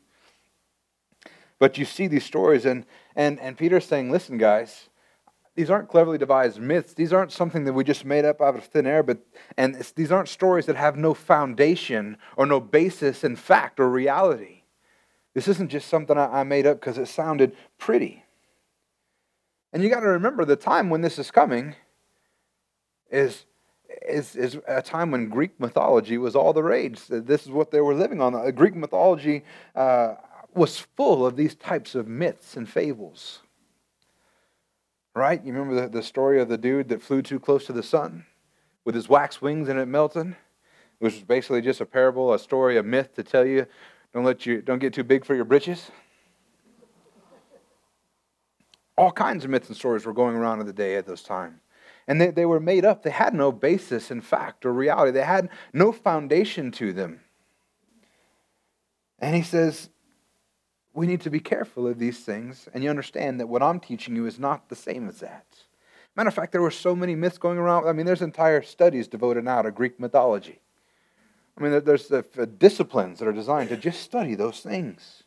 But 1.63 1.77
you 1.77 1.85
see 1.85 2.07
these 2.07 2.25
stories, 2.25 2.65
and, 2.65 2.85
and, 3.15 3.39
and 3.39 3.57
Peter's 3.57 3.85
saying, 3.85 4.11
listen, 4.11 4.37
guys, 4.37 4.89
these 5.55 5.69
aren't 5.69 5.87
cleverly 5.87 6.17
devised 6.17 6.59
myths. 6.59 6.93
These 6.93 7.13
aren't 7.13 7.31
something 7.31 7.63
that 7.63 7.71
we 7.71 7.85
just 7.85 8.03
made 8.03 8.25
up 8.25 8.41
out 8.41 8.57
of 8.57 8.65
thin 8.65 8.85
air, 8.85 9.01
but 9.01 9.19
and 9.55 9.73
these 9.95 10.11
aren't 10.11 10.27
stories 10.27 10.65
that 10.65 10.75
have 10.75 10.97
no 10.97 11.13
foundation 11.13 12.17
or 12.35 12.45
no 12.45 12.59
basis 12.59 13.23
in 13.23 13.37
fact 13.37 13.79
or 13.79 13.89
reality. 13.89 14.63
This 15.35 15.47
isn't 15.47 15.71
just 15.71 15.87
something 15.87 16.17
I 16.17 16.43
made 16.43 16.67
up 16.67 16.81
because 16.81 16.97
it 16.97 17.07
sounded 17.07 17.55
pretty. 17.77 18.25
And 19.71 19.81
you 19.81 19.87
got 19.87 20.01
to 20.01 20.09
remember 20.09 20.43
the 20.43 20.57
time 20.57 20.89
when 20.89 20.99
this 20.99 21.17
is 21.17 21.31
coming 21.31 21.75
is, 23.09 23.45
is, 24.05 24.35
is 24.35 24.59
a 24.67 24.81
time 24.81 25.11
when 25.11 25.29
Greek 25.29 25.57
mythology 25.61 26.17
was 26.17 26.35
all 26.35 26.51
the 26.51 26.61
rage. 26.61 26.99
This 27.07 27.43
is 27.43 27.51
what 27.51 27.71
they 27.71 27.79
were 27.79 27.95
living 27.95 28.19
on. 28.19 28.51
Greek 28.51 28.75
mythology 28.75 29.45
uh, 29.77 30.15
was 30.55 30.79
full 30.95 31.25
of 31.25 31.35
these 31.35 31.55
types 31.55 31.95
of 31.95 32.07
myths 32.07 32.55
and 32.55 32.69
fables. 32.69 33.39
Right? 35.15 35.43
You 35.43 35.53
remember 35.53 35.81
the, 35.81 35.89
the 35.89 36.03
story 36.03 36.41
of 36.41 36.49
the 36.49 36.57
dude 36.57 36.89
that 36.89 37.01
flew 37.01 37.21
too 37.21 37.39
close 37.39 37.65
to 37.65 37.73
the 37.73 37.83
sun 37.83 38.25
with 38.83 38.95
his 38.95 39.07
wax 39.07 39.41
wings 39.41 39.69
and 39.69 39.79
it 39.79 39.87
melted? 39.87 40.35
Which 40.99 41.13
was 41.13 41.23
basically 41.23 41.61
just 41.61 41.81
a 41.81 41.85
parable, 41.85 42.33
a 42.33 42.39
story, 42.39 42.77
a 42.77 42.83
myth 42.83 43.13
to 43.15 43.23
tell 43.23 43.45
you 43.45 43.67
don't 44.13 44.23
let 44.23 44.45
you 44.45 44.61
don't 44.61 44.79
get 44.79 44.93
too 44.93 45.03
big 45.03 45.25
for 45.25 45.35
your 45.35 45.45
britches. 45.45 45.91
All 48.95 49.11
kinds 49.11 49.43
of 49.43 49.49
myths 49.49 49.69
and 49.69 49.75
stories 49.75 50.05
were 50.05 50.13
going 50.13 50.35
around 50.35 50.59
in 50.59 50.67
the 50.67 50.73
day 50.73 50.95
at 50.95 51.07
those 51.07 51.23
times. 51.23 51.59
And 52.07 52.21
they, 52.21 52.31
they 52.31 52.45
were 52.45 52.59
made 52.59 52.85
up. 52.85 53.01
They 53.01 53.09
had 53.09 53.33
no 53.33 53.51
basis 53.51 54.11
in 54.11 54.21
fact 54.21 54.65
or 54.65 54.73
reality. 54.73 55.11
They 55.11 55.23
had 55.23 55.49
no 55.73 55.91
foundation 55.91 56.71
to 56.73 56.93
them. 56.93 57.21
And 59.19 59.35
he 59.35 59.41
says, 59.41 59.89
we 60.93 61.07
need 61.07 61.21
to 61.21 61.29
be 61.29 61.39
careful 61.39 61.87
of 61.87 61.97
these 61.97 62.19
things, 62.19 62.69
and 62.73 62.83
you 62.83 62.89
understand 62.89 63.39
that 63.39 63.47
what 63.47 63.63
I'm 63.63 63.79
teaching 63.79 64.15
you 64.15 64.25
is 64.25 64.39
not 64.39 64.69
the 64.69 64.75
same 64.75 65.09
as 65.09 65.19
that. 65.19 65.45
Matter 66.15 66.29
of 66.29 66.35
fact, 66.35 66.51
there 66.51 66.61
were 66.61 66.71
so 66.71 66.95
many 66.95 67.15
myths 67.15 67.39
going 67.39 67.57
around. 67.57 67.87
I 67.87 67.93
mean, 67.93 68.05
there's 68.05 68.21
entire 68.21 68.61
studies 68.61 69.07
devoted 69.07 69.43
now 69.43 69.63
to 69.63 69.71
Greek 69.71 69.99
mythology. 69.99 70.59
I 71.57 71.63
mean, 71.63 71.83
there's 71.83 72.07
the 72.07 72.21
disciplines 72.57 73.19
that 73.19 73.27
are 73.27 73.33
designed 73.33 73.69
to 73.69 73.77
just 73.77 74.01
study 74.01 74.35
those 74.35 74.59
things. 74.59 75.23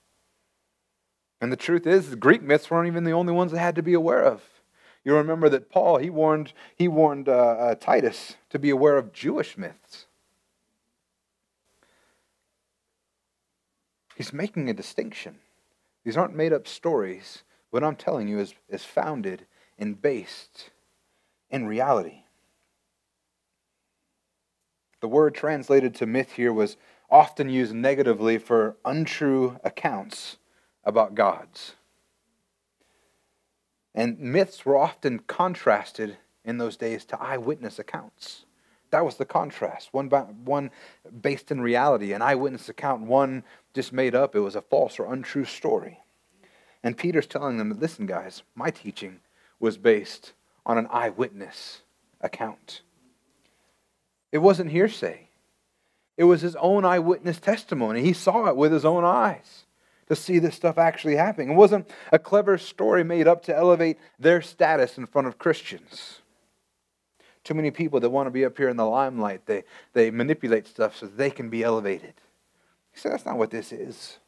And 1.41 1.53
the 1.53 1.57
truth 1.57 1.87
is, 1.87 2.11
the 2.11 2.17
Greek 2.17 2.43
myths 2.43 2.71
weren't 2.71 2.87
even 2.87 3.05
the 3.05 3.13
only 3.13 3.33
ones 3.33 3.53
that 3.53 3.59
had 3.59 3.75
to 3.77 3.83
be 3.83 3.95
aware 3.95 4.25
of. 4.25 4.43
You 5.05 5.15
remember 5.15 5.49
that 5.49 5.71
Paul, 5.71 5.99
he 5.99 6.11
warned, 6.11 6.53
he 6.75 6.89
warned 6.89 7.29
uh, 7.29 7.33
uh, 7.33 7.75
Titus 7.77 8.37
to 8.51 8.59
be 8.59 8.71
aware 8.71 8.97
of 8.97 9.13
Jewish 9.13 9.57
myths. 9.57 10.07
He's 14.17 14.33
making 14.33 14.69
a 14.71 14.75
distinction. 14.75 15.39
These 16.07 16.17
aren't 16.17 16.37
made 16.37 16.53
up 16.53 16.69
stories. 16.69 17.43
What 17.71 17.83
I'm 17.83 17.97
telling 17.97 18.29
you 18.29 18.39
is, 18.39 18.55
is 18.69 18.85
founded 18.85 19.45
and 19.77 20.01
based 20.01 20.71
in 21.51 21.67
reality. 21.67 22.23
The 25.01 25.09
word 25.09 25.35
translated 25.35 25.97
to 25.97 26.07
myth 26.07 26.35
here 26.35 26.53
was 26.53 26.77
often 27.11 27.49
used 27.49 27.75
negatively 27.75 28.39
for 28.39 28.77
untrue 28.85 29.59
accounts 29.65 30.37
about 30.85 31.17
gods. 31.17 31.75
And 33.93 34.17
myths 34.21 34.65
were 34.65 34.77
often 34.77 35.19
contrasted 35.19 36.19
in 36.45 36.59
those 36.59 36.77
days 36.77 37.05
to 37.07 37.21
eyewitness 37.21 37.81
accounts. 37.81 38.46
That 38.97 39.05
was 39.05 39.17
the 39.17 39.27
contrast. 39.27 39.93
One, 39.93 40.09
one 40.09 40.71
based 41.21 41.51
in 41.51 41.61
reality, 41.61 42.15
an 42.15 42.23
eyewitness 42.23 42.71
account, 42.71 43.03
one 43.03 43.45
just 43.75 43.93
made 43.93 44.15
up. 44.15 44.35
It 44.35 44.41
was 44.41 44.57
a 44.57 44.63
false 44.63 44.99
or 44.99 45.13
untrue 45.13 45.45
story. 45.45 46.01
And 46.83 46.97
Peter's 46.97 47.27
telling 47.27 47.59
them, 47.59 47.79
listen, 47.79 48.07
guys, 48.07 48.43
my 48.55 48.71
teaching 48.71 49.21
was 49.61 49.77
based 49.77 50.33
on 50.65 50.79
an 50.79 50.87
eyewitness 50.91 51.83
account. 52.23 52.81
It 54.33 54.39
wasn't 54.39 54.71
hearsay, 54.71 55.29
it 56.17 56.25
was 56.25 56.41
his 56.41 56.57
own 56.57 56.87
eyewitness 56.87 57.39
testimony. 57.39 58.01
He 58.01 58.15
saw 58.15 58.47
it 58.47 58.57
with 58.57 58.73
his 58.73 58.87
own 58.87 59.05
eyes 59.05 59.67
to 60.09 60.17
see 60.17 60.39
this 60.39 60.55
stuff 60.55 60.79
actually 60.79 61.17
happening. 61.17 61.51
It 61.51 61.57
wasn't 61.57 61.91
a 62.11 62.19
clever 62.19 62.57
story 62.57 63.05
made 63.05 63.29
up 63.29 63.43
to 63.43 63.55
elevate 63.55 63.99
their 64.19 64.41
status 64.41 64.97
in 64.97 65.05
front 65.05 65.29
of 65.29 65.37
Christians. 65.37 66.23
Too 67.47 67.55
many 67.55 67.71
people 67.71 68.01
that 68.01 68.11
want 68.11 68.27
to 68.27 68.33
be 68.33 68.45
up 68.45 68.59
here 68.59 68.69
in 68.69 68.77
the 68.77 68.85
limelight, 68.85 69.47
they, 69.47 69.63
they 69.93 70.11
manipulate 70.11 70.67
stuff 70.67 70.97
so 70.97 71.07
they 71.07 71.31
can 71.31 71.49
be 71.49 71.63
elevated. 71.63 72.15
He 72.93 72.99
said, 72.99 73.13
That's 73.13 73.25
not 73.25 73.39
what 73.39 73.53
this 73.53 73.71
is. 73.71 74.19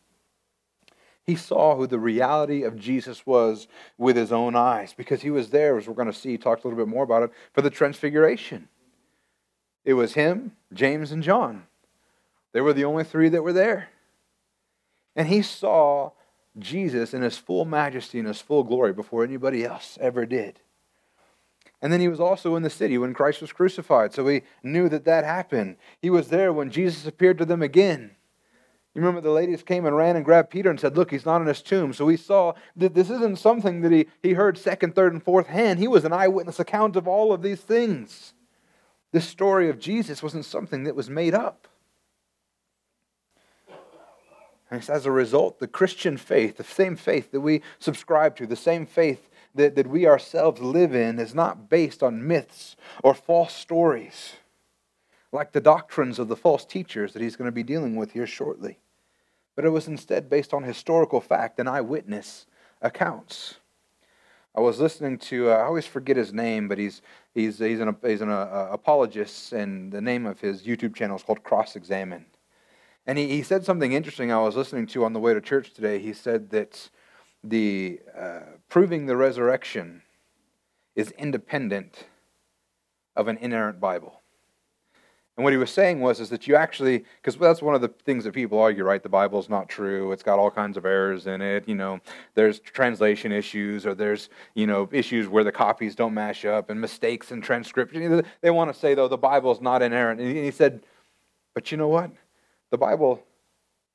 He 1.24 1.34
saw 1.34 1.74
who 1.74 1.88
the 1.88 1.98
reality 1.98 2.62
of 2.62 2.78
Jesus 2.78 3.26
was 3.26 3.66
with 3.98 4.14
his 4.14 4.30
own 4.30 4.54
eyes 4.54 4.94
because 4.96 5.22
he 5.22 5.30
was 5.30 5.50
there, 5.50 5.76
as 5.76 5.88
we're 5.88 5.94
going 5.94 6.06
to 6.06 6.16
see, 6.16 6.30
he 6.30 6.38
talked 6.38 6.62
a 6.62 6.68
little 6.68 6.78
bit 6.78 6.88
more 6.88 7.02
about 7.02 7.24
it, 7.24 7.32
for 7.52 7.60
the 7.60 7.70
transfiguration. 7.70 8.68
It 9.84 9.94
was 9.94 10.14
him, 10.14 10.52
James, 10.72 11.10
and 11.10 11.24
John. 11.24 11.64
They 12.52 12.60
were 12.60 12.72
the 12.72 12.84
only 12.84 13.02
three 13.02 13.30
that 13.30 13.42
were 13.42 13.52
there. 13.52 13.88
And 15.16 15.26
he 15.26 15.42
saw 15.42 16.12
Jesus 16.56 17.12
in 17.12 17.22
his 17.22 17.36
full 17.36 17.64
majesty 17.64 18.20
and 18.20 18.28
his 18.28 18.40
full 18.40 18.62
glory 18.62 18.92
before 18.92 19.24
anybody 19.24 19.64
else 19.64 19.98
ever 20.00 20.24
did. 20.24 20.60
And 21.80 21.92
then 21.92 22.00
he 22.00 22.08
was 22.08 22.20
also 22.20 22.56
in 22.56 22.62
the 22.62 22.70
city 22.70 22.98
when 22.98 23.14
Christ 23.14 23.40
was 23.40 23.52
crucified, 23.52 24.12
so 24.12 24.26
he 24.26 24.42
knew 24.62 24.88
that 24.88 25.04
that 25.04 25.24
happened. 25.24 25.76
He 26.02 26.10
was 26.10 26.28
there 26.28 26.52
when 26.52 26.70
Jesus 26.70 27.06
appeared 27.06 27.38
to 27.38 27.44
them 27.44 27.62
again. 27.62 28.16
You 28.94 29.02
remember 29.02 29.20
the 29.20 29.30
ladies 29.30 29.62
came 29.62 29.86
and 29.86 29.96
ran 29.96 30.16
and 30.16 30.24
grabbed 30.24 30.50
Peter 30.50 30.70
and 30.70 30.80
said, 30.80 30.96
Look, 30.96 31.12
he's 31.12 31.26
not 31.26 31.40
in 31.40 31.46
his 31.46 31.62
tomb. 31.62 31.92
So 31.92 32.04
we 32.04 32.16
saw 32.16 32.54
that 32.74 32.94
this 32.94 33.10
isn't 33.10 33.38
something 33.38 33.82
that 33.82 33.92
he, 33.92 34.06
he 34.22 34.32
heard 34.32 34.58
second, 34.58 34.96
third, 34.96 35.12
and 35.12 35.22
fourth 35.22 35.46
hand. 35.46 35.78
He 35.78 35.86
was 35.86 36.04
an 36.04 36.12
eyewitness 36.12 36.58
account 36.58 36.96
of 36.96 37.06
all 37.06 37.32
of 37.32 37.42
these 37.42 37.60
things. 37.60 38.34
This 39.12 39.28
story 39.28 39.70
of 39.70 39.78
Jesus 39.78 40.20
wasn't 40.20 40.46
something 40.46 40.82
that 40.82 40.96
was 40.96 41.08
made 41.08 41.32
up. 41.32 41.68
And 44.70 44.88
as 44.90 45.06
a 45.06 45.12
result, 45.12 45.60
the 45.60 45.68
Christian 45.68 46.16
faith, 46.16 46.56
the 46.56 46.64
same 46.64 46.96
faith 46.96 47.30
that 47.30 47.40
we 47.40 47.62
subscribe 47.78 48.36
to, 48.36 48.46
the 48.46 48.56
same 48.56 48.84
faith 48.84 49.27
that, 49.58 49.74
that 49.76 49.86
we 49.86 50.06
ourselves 50.06 50.60
live 50.60 50.94
in, 50.94 51.18
is 51.18 51.34
not 51.34 51.68
based 51.68 52.02
on 52.02 52.26
myths 52.26 52.76
or 53.04 53.14
false 53.14 53.54
stories, 53.54 54.34
like 55.30 55.52
the 55.52 55.60
doctrines 55.60 56.18
of 56.18 56.28
the 56.28 56.36
false 56.36 56.64
teachers 56.64 57.12
that 57.12 57.22
he's 57.22 57.36
going 57.36 57.48
to 57.48 57.52
be 57.52 57.62
dealing 57.62 57.96
with 57.96 58.12
here 58.12 58.26
shortly. 58.26 58.78
But 59.54 59.64
it 59.64 59.70
was 59.70 59.86
instead 59.86 60.30
based 60.30 60.54
on 60.54 60.62
historical 60.62 61.20
fact 61.20 61.58
and 61.58 61.68
eyewitness 61.68 62.46
accounts. 62.80 63.56
I 64.54 64.60
was 64.60 64.80
listening 64.80 65.18
to, 65.18 65.50
uh, 65.50 65.54
I 65.54 65.64
always 65.64 65.86
forget 65.86 66.16
his 66.16 66.32
name, 66.32 66.66
but 66.66 66.78
he's, 66.78 67.02
he's, 67.34 67.58
he's 67.58 67.80
an, 67.80 67.94
he's 68.04 68.22
an 68.22 68.30
uh, 68.30 68.68
apologist, 68.72 69.52
and 69.52 69.92
the 69.92 70.00
name 70.00 70.26
of 70.26 70.40
his 70.40 70.62
YouTube 70.62 70.94
channel 70.94 71.16
is 71.16 71.22
called 71.22 71.44
Cross 71.44 71.76
Examine. 71.76 72.26
And 73.06 73.18
he, 73.18 73.28
he 73.28 73.42
said 73.42 73.64
something 73.64 73.92
interesting 73.92 74.32
I 74.32 74.40
was 74.40 74.56
listening 74.56 74.86
to 74.88 75.04
on 75.04 75.12
the 75.12 75.20
way 75.20 75.34
to 75.34 75.40
church 75.40 75.72
today. 75.72 75.98
He 75.98 76.12
said 76.12 76.50
that 76.50 76.90
the 77.44 78.00
uh, 78.18 78.40
proving 78.68 79.06
the 79.06 79.16
resurrection 79.16 80.02
is 80.96 81.10
independent 81.12 82.04
of 83.14 83.28
an 83.28 83.38
inerrant 83.38 83.80
Bible. 83.80 84.20
And 85.36 85.44
what 85.44 85.52
he 85.52 85.56
was 85.56 85.70
saying 85.70 86.00
was 86.00 86.18
is 86.18 86.30
that 86.30 86.48
you 86.48 86.56
actually, 86.56 87.04
because 87.22 87.36
that's 87.36 87.62
one 87.62 87.76
of 87.76 87.80
the 87.80 87.86
things 88.04 88.24
that 88.24 88.32
people 88.32 88.58
argue, 88.58 88.82
right? 88.82 89.00
The 89.00 89.08
Bible's 89.08 89.48
not 89.48 89.68
true. 89.68 90.10
It's 90.10 90.24
got 90.24 90.40
all 90.40 90.50
kinds 90.50 90.76
of 90.76 90.84
errors 90.84 91.28
in 91.28 91.40
it. 91.40 91.68
You 91.68 91.76
know, 91.76 92.00
there's 92.34 92.58
translation 92.58 93.30
issues, 93.30 93.86
or 93.86 93.94
there's 93.94 94.30
you 94.54 94.66
know 94.66 94.88
issues 94.90 95.28
where 95.28 95.44
the 95.44 95.52
copies 95.52 95.94
don't 95.94 96.12
match 96.12 96.44
up, 96.44 96.70
and 96.70 96.80
mistakes 96.80 97.30
in 97.30 97.40
transcription. 97.40 98.24
They 98.40 98.50
want 98.50 98.72
to 98.72 98.78
say 98.78 98.94
though 98.94 99.06
the 99.06 99.16
Bible's 99.16 99.60
not 99.60 99.80
inerrant, 99.80 100.20
and 100.20 100.36
he 100.36 100.50
said, 100.50 100.82
but 101.54 101.70
you 101.70 101.78
know 101.78 101.88
what? 101.88 102.10
The 102.70 102.78
Bible 102.78 103.22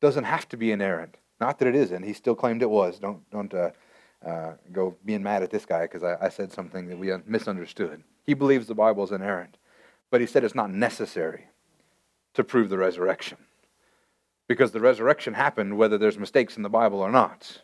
doesn't 0.01 0.23
have 0.23 0.47
to 0.49 0.57
be 0.57 0.71
inerrant. 0.71 1.17
Not 1.43 1.59
that 1.59 1.67
it 1.67 1.75
isn't. 1.75 2.03
He 2.03 2.13
still 2.13 2.35
claimed 2.35 2.61
it 2.61 2.69
was. 2.69 2.99
Don't 2.99 3.29
don't 3.29 3.53
uh, 3.53 3.71
uh, 4.25 4.53
go 4.71 4.95
being 5.03 5.21
mad 5.21 5.43
at 5.43 5.49
this 5.49 5.65
guy 5.65 5.81
because 5.81 6.01
I, 6.01 6.15
I 6.21 6.29
said 6.29 6.53
something 6.53 6.87
that 6.87 6.97
we 6.97 7.11
misunderstood. 7.25 8.01
He 8.25 8.33
believes 8.33 8.65
the 8.67 8.75
Bible 8.75 9.03
is 9.03 9.11
inerrant. 9.11 9.57
But 10.09 10.21
he 10.21 10.27
said 10.27 10.45
it's 10.45 10.55
not 10.55 10.71
necessary 10.71 11.47
to 12.35 12.45
prove 12.45 12.69
the 12.69 12.77
resurrection. 12.77 13.39
Because 14.47 14.71
the 14.71 14.79
resurrection 14.79 15.33
happened 15.33 15.77
whether 15.77 15.97
there's 15.97 16.17
mistakes 16.17 16.55
in 16.55 16.63
the 16.63 16.69
Bible 16.69 17.01
or 17.01 17.11
not. 17.11 17.61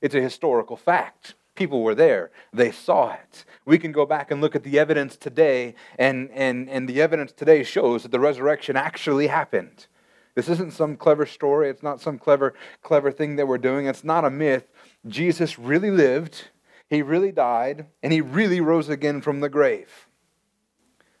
It's 0.00 0.16
a 0.16 0.20
historical 0.20 0.76
fact. 0.76 1.34
People 1.54 1.84
were 1.84 1.94
there. 1.94 2.32
They 2.52 2.72
saw 2.72 3.12
it. 3.12 3.44
We 3.64 3.78
can 3.78 3.92
go 3.92 4.06
back 4.06 4.32
and 4.32 4.40
look 4.40 4.56
at 4.56 4.64
the 4.64 4.76
evidence 4.76 5.16
today, 5.16 5.76
and, 6.00 6.30
and, 6.32 6.68
and 6.68 6.88
the 6.88 7.00
evidence 7.00 7.30
today 7.30 7.62
shows 7.62 8.02
that 8.02 8.10
the 8.10 8.18
resurrection 8.18 8.76
actually 8.76 9.28
happened. 9.28 9.86
This 10.34 10.48
isn't 10.48 10.72
some 10.72 10.96
clever 10.96 11.26
story. 11.26 11.68
It's 11.70 11.82
not 11.82 12.00
some 12.00 12.18
clever, 12.18 12.54
clever 12.82 13.12
thing 13.12 13.36
that 13.36 13.46
we're 13.46 13.58
doing. 13.58 13.86
It's 13.86 14.04
not 14.04 14.24
a 14.24 14.30
myth. 14.30 14.66
Jesus 15.06 15.58
really 15.58 15.90
lived, 15.90 16.48
he 16.88 17.02
really 17.02 17.32
died, 17.32 17.86
and 18.02 18.12
he 18.12 18.20
really 18.20 18.60
rose 18.60 18.88
again 18.88 19.20
from 19.20 19.40
the 19.40 19.48
grave. 19.48 20.08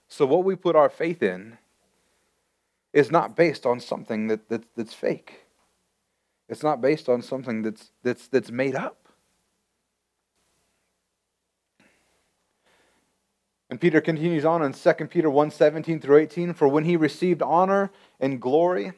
So, 0.08 0.26
what 0.26 0.44
we 0.44 0.56
put 0.56 0.76
our 0.76 0.88
faith 0.88 1.22
in 1.22 1.58
is 2.92 3.10
not 3.10 3.36
based 3.36 3.66
on 3.66 3.80
something 3.80 4.28
that, 4.28 4.48
that, 4.48 4.64
that's 4.76 4.94
fake. 4.94 5.46
It's 6.48 6.62
not 6.62 6.80
based 6.80 7.08
on 7.08 7.22
something 7.22 7.62
that's, 7.62 7.90
that's, 8.02 8.28
that's 8.28 8.50
made 8.50 8.74
up. 8.74 9.08
And 13.70 13.80
Peter 13.80 14.00
continues 14.00 14.44
on 14.44 14.62
in 14.62 14.72
2 14.72 14.92
Peter 15.06 15.30
1 15.30 15.50
17 15.50 16.00
through 16.00 16.18
18. 16.18 16.54
For 16.54 16.68
when 16.68 16.84
he 16.84 16.96
received 16.96 17.42
honor 17.42 17.90
and 18.20 18.40
glory 18.40 18.92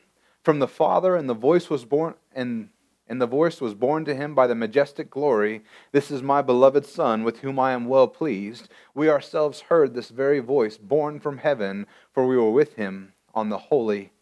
from 0.47 0.61
the 0.61 0.69
Father, 0.69 1.17
and 1.17 1.29
the 1.29 1.35
voice 1.35 1.69
was 1.69 1.85
born, 1.85 2.15
and, 2.33 2.69
and 3.09 3.21
the 3.21 3.27
voice 3.27 3.61
was 3.61 3.75
borne 3.75 4.05
to 4.05 4.15
him 4.15 4.33
by 4.33 4.47
the 4.47 4.55
majestic 4.55 5.11
glory, 5.11 5.65
This 5.91 6.09
is 6.09 6.23
my 6.23 6.41
beloved 6.41 6.87
Son, 6.87 7.25
with 7.25 7.41
whom 7.41 7.59
I 7.59 7.73
am 7.73 7.87
well 7.87 8.07
pleased. 8.07 8.69
We 8.95 9.11
ourselves 9.11 9.63
heard 9.63 9.93
this 9.93 10.11
very 10.11 10.39
voice 10.39 10.79
borne 10.79 11.19
from 11.19 11.39
heaven, 11.39 11.85
for 12.13 12.29
we 12.29 12.37
were 12.37 12.53
with 12.53 12.75
him 12.75 13.15
on 13.35 13.49
the 13.49 13.59
holy 13.59 14.13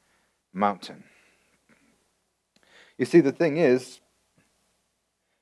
mountain. 0.50 1.04
You 2.96 3.04
see, 3.04 3.20
the 3.20 3.30
thing 3.30 3.58
is, 3.58 4.00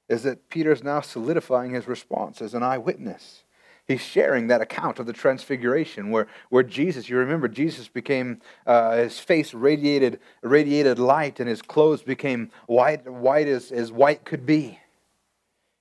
is 0.08 0.24
that 0.24 0.48
Peter's 0.48 0.82
now 0.82 1.00
solidifying 1.00 1.74
his 1.74 1.86
response 1.86 2.42
as 2.42 2.54
an 2.54 2.64
eyewitness 2.64 3.44
he's 3.88 4.00
sharing 4.00 4.46
that 4.46 4.60
account 4.60 4.98
of 4.98 5.06
the 5.06 5.12
transfiguration 5.12 6.10
where, 6.10 6.26
where 6.50 6.62
jesus 6.62 7.08
you 7.08 7.16
remember 7.16 7.48
jesus 7.48 7.88
became 7.88 8.40
uh, 8.66 8.96
his 8.96 9.18
face 9.18 9.52
radiated 9.54 10.20
radiated 10.42 10.98
light 10.98 11.40
and 11.40 11.48
his 11.48 11.62
clothes 11.62 12.02
became 12.02 12.50
white 12.66 13.06
white 13.10 13.48
as, 13.48 13.70
as 13.72 13.92
white 13.92 14.24
could 14.24 14.46
be. 14.46 14.78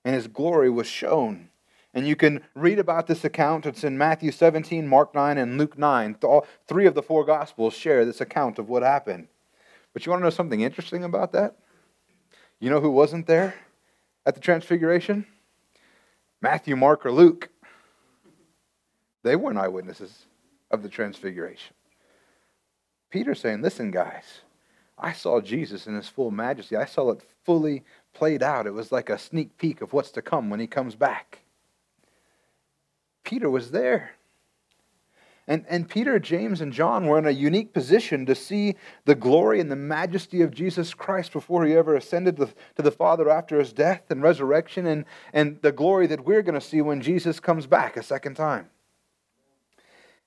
And 0.03 0.15
his 0.15 0.27
glory 0.27 0.69
was 0.69 0.87
shown. 0.87 1.49
And 1.93 2.07
you 2.07 2.15
can 2.15 2.41
read 2.55 2.79
about 2.79 3.07
this 3.07 3.23
account. 3.23 3.65
It's 3.65 3.83
in 3.83 3.97
matthew 3.97 4.31
17 4.31 4.87
mark 4.87 5.13
9 5.13 5.37
and 5.37 5.57
luke 5.57 5.77
9 5.77 6.17
all 6.23 6.47
three 6.67 6.85
of 6.85 6.95
the 6.95 7.03
four 7.03 7.25
gospels 7.25 7.73
share 7.73 8.05
this 8.05 8.21
account 8.21 8.59
of 8.59 8.69
what 8.69 8.83
happened. 8.83 9.27
But 9.93 10.05
you 10.05 10.11
want 10.11 10.21
to 10.21 10.25
know 10.25 10.29
something 10.29 10.61
interesting 10.61 11.03
about 11.03 11.33
that? 11.33 11.57
You 12.59 12.69
know 12.69 12.79
who 12.79 12.91
wasn't 12.91 13.27
there 13.27 13.55
at 14.25 14.35
the 14.35 14.41
transfiguration? 14.41 15.25
Matthew 16.41 16.75
mark 16.75 17.05
or 17.05 17.11
luke 17.11 17.50
they 19.23 19.36
weren't 19.36 19.57
eyewitnesses 19.57 20.25
of 20.69 20.84
the 20.84 20.89
transfiguration. 20.89 21.75
Peter's 23.10 23.41
saying, 23.41 23.62
Listen, 23.62 23.91
guys, 23.91 24.41
I 24.97 25.13
saw 25.13 25.41
Jesus 25.41 25.88
in 25.88 25.95
his 25.95 26.07
full 26.07 26.31
majesty. 26.31 26.75
I 26.75 26.86
saw 26.86 27.12
it 27.12 27.23
fully 27.43 27.84
played 28.13 28.43
out. 28.43 28.67
It 28.67 28.73
was 28.73 28.91
like 28.91 29.10
a 29.10 29.17
sneak 29.17 29.57
peek 29.57 29.81
of 29.81 29.93
what's 29.93 30.12
to 30.12 30.21
come 30.21 30.49
when 30.49 30.60
he 30.60 30.67
comes 30.67 30.95
back. 30.95 31.39
Peter 33.23 33.49
was 33.49 33.71
there. 33.71 34.12
And, 35.47 35.65
and 35.67 35.89
Peter, 35.89 36.19
James, 36.19 36.62
and 36.62 36.71
John 36.71 37.07
were 37.07 37.17
in 37.17 37.25
a 37.25 37.31
unique 37.31 37.73
position 37.73 38.25
to 38.27 38.36
see 38.36 38.75
the 39.05 39.15
glory 39.15 39.60
and 39.60 39.71
the 39.71 39.75
majesty 39.75 40.41
of 40.41 40.51
Jesus 40.51 40.93
Christ 40.93 41.34
before 41.34 41.65
he 41.65 41.73
ever 41.73 41.95
ascended 41.95 42.38
to, 42.38 42.49
to 42.75 42.81
the 42.81 42.91
Father 42.91 43.29
after 43.29 43.57
his 43.60 43.73
death 43.73 44.03
and 44.10 44.21
resurrection, 44.21 44.86
and, 44.86 45.05
and 45.34 45.60
the 45.62 45.71
glory 45.71 46.07
that 46.07 46.25
we're 46.25 46.43
going 46.43 46.60
to 46.60 46.62
see 46.65 46.81
when 46.81 47.01
Jesus 47.01 47.39
comes 47.39 47.65
back 47.65 47.97
a 47.97 48.03
second 48.03 48.36
time. 48.36 48.69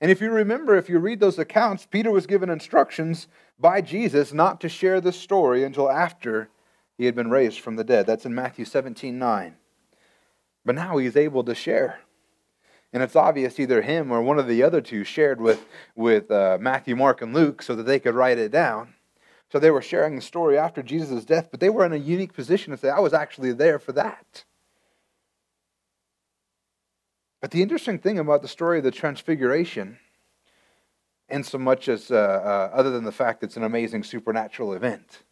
And 0.00 0.10
if 0.10 0.20
you 0.20 0.30
remember, 0.30 0.76
if 0.76 0.88
you 0.88 0.98
read 0.98 1.20
those 1.20 1.38
accounts, 1.38 1.86
Peter 1.86 2.10
was 2.10 2.26
given 2.26 2.50
instructions 2.50 3.28
by 3.58 3.80
Jesus 3.80 4.32
not 4.32 4.60
to 4.60 4.68
share 4.68 5.00
this 5.00 5.18
story 5.18 5.64
until 5.64 5.90
after 5.90 6.50
he 6.98 7.06
had 7.06 7.14
been 7.14 7.30
raised 7.30 7.60
from 7.60 7.76
the 7.76 7.84
dead. 7.84 8.06
That's 8.06 8.26
in 8.26 8.34
Matthew 8.34 8.64
17 8.64 9.18
9. 9.18 9.56
But 10.64 10.74
now 10.74 10.96
he's 10.96 11.16
able 11.16 11.44
to 11.44 11.54
share. 11.54 12.00
And 12.92 13.02
it's 13.02 13.16
obvious 13.16 13.58
either 13.58 13.82
him 13.82 14.12
or 14.12 14.22
one 14.22 14.38
of 14.38 14.46
the 14.46 14.62
other 14.62 14.80
two 14.80 15.02
shared 15.02 15.40
with, 15.40 15.66
with 15.96 16.30
uh, 16.30 16.58
Matthew, 16.60 16.94
Mark, 16.94 17.22
and 17.22 17.34
Luke 17.34 17.60
so 17.60 17.74
that 17.74 17.82
they 17.82 17.98
could 17.98 18.14
write 18.14 18.38
it 18.38 18.52
down. 18.52 18.94
So 19.50 19.58
they 19.58 19.70
were 19.70 19.82
sharing 19.82 20.16
the 20.16 20.22
story 20.22 20.56
after 20.56 20.82
Jesus' 20.82 21.24
death, 21.24 21.48
but 21.50 21.60
they 21.60 21.70
were 21.70 21.84
in 21.84 21.92
a 21.92 21.96
unique 21.96 22.32
position 22.32 22.70
to 22.70 22.76
say, 22.76 22.90
I 22.90 23.00
was 23.00 23.12
actually 23.12 23.52
there 23.52 23.78
for 23.78 23.92
that. 23.92 24.44
But 27.44 27.50
the 27.50 27.60
interesting 27.60 27.98
thing 27.98 28.18
about 28.18 28.40
the 28.40 28.48
story 28.48 28.78
of 28.78 28.84
the 28.84 28.90
Transfiguration, 28.90 29.98
in 31.28 31.44
so 31.44 31.58
much 31.58 31.90
as 31.90 32.10
uh, 32.10 32.14
uh, 32.14 32.70
other 32.74 32.90
than 32.90 33.04
the 33.04 33.12
fact 33.12 33.42
it's 33.42 33.58
an 33.58 33.64
amazing 33.64 34.02
supernatural 34.02 34.72
event, 34.72 35.24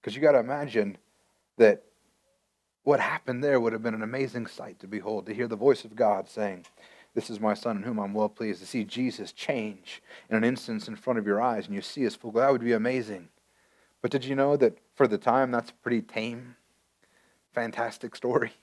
because 0.00 0.16
you 0.16 0.20
got 0.20 0.32
to 0.32 0.40
imagine 0.40 0.98
that 1.58 1.84
what 2.82 2.98
happened 2.98 3.44
there 3.44 3.60
would 3.60 3.72
have 3.72 3.84
been 3.84 3.94
an 3.94 4.02
amazing 4.02 4.48
sight 4.48 4.80
to 4.80 4.88
behold, 4.88 5.26
to 5.26 5.32
hear 5.32 5.46
the 5.46 5.54
voice 5.54 5.84
of 5.84 5.94
God 5.94 6.28
saying, 6.28 6.66
This 7.14 7.30
is 7.30 7.38
my 7.38 7.54
son 7.54 7.76
in 7.76 7.82
whom 7.84 8.00
I'm 8.00 8.14
well 8.14 8.28
pleased, 8.28 8.58
to 8.58 8.66
see 8.66 8.82
Jesus 8.82 9.30
change 9.30 10.02
in 10.28 10.36
an 10.36 10.42
instance 10.42 10.88
in 10.88 10.96
front 10.96 11.20
of 11.20 11.26
your 11.28 11.40
eyes 11.40 11.66
and 11.66 11.74
you 11.76 11.82
see 11.82 12.02
his 12.02 12.16
full, 12.16 12.32
glory. 12.32 12.46
that 12.46 12.52
would 12.52 12.64
be 12.64 12.72
amazing. 12.72 13.28
But 14.00 14.10
did 14.10 14.24
you 14.24 14.34
know 14.34 14.56
that 14.56 14.76
for 14.96 15.06
the 15.06 15.18
time 15.18 15.52
that's 15.52 15.70
a 15.70 15.84
pretty 15.84 16.02
tame, 16.02 16.56
fantastic 17.54 18.16
story? 18.16 18.54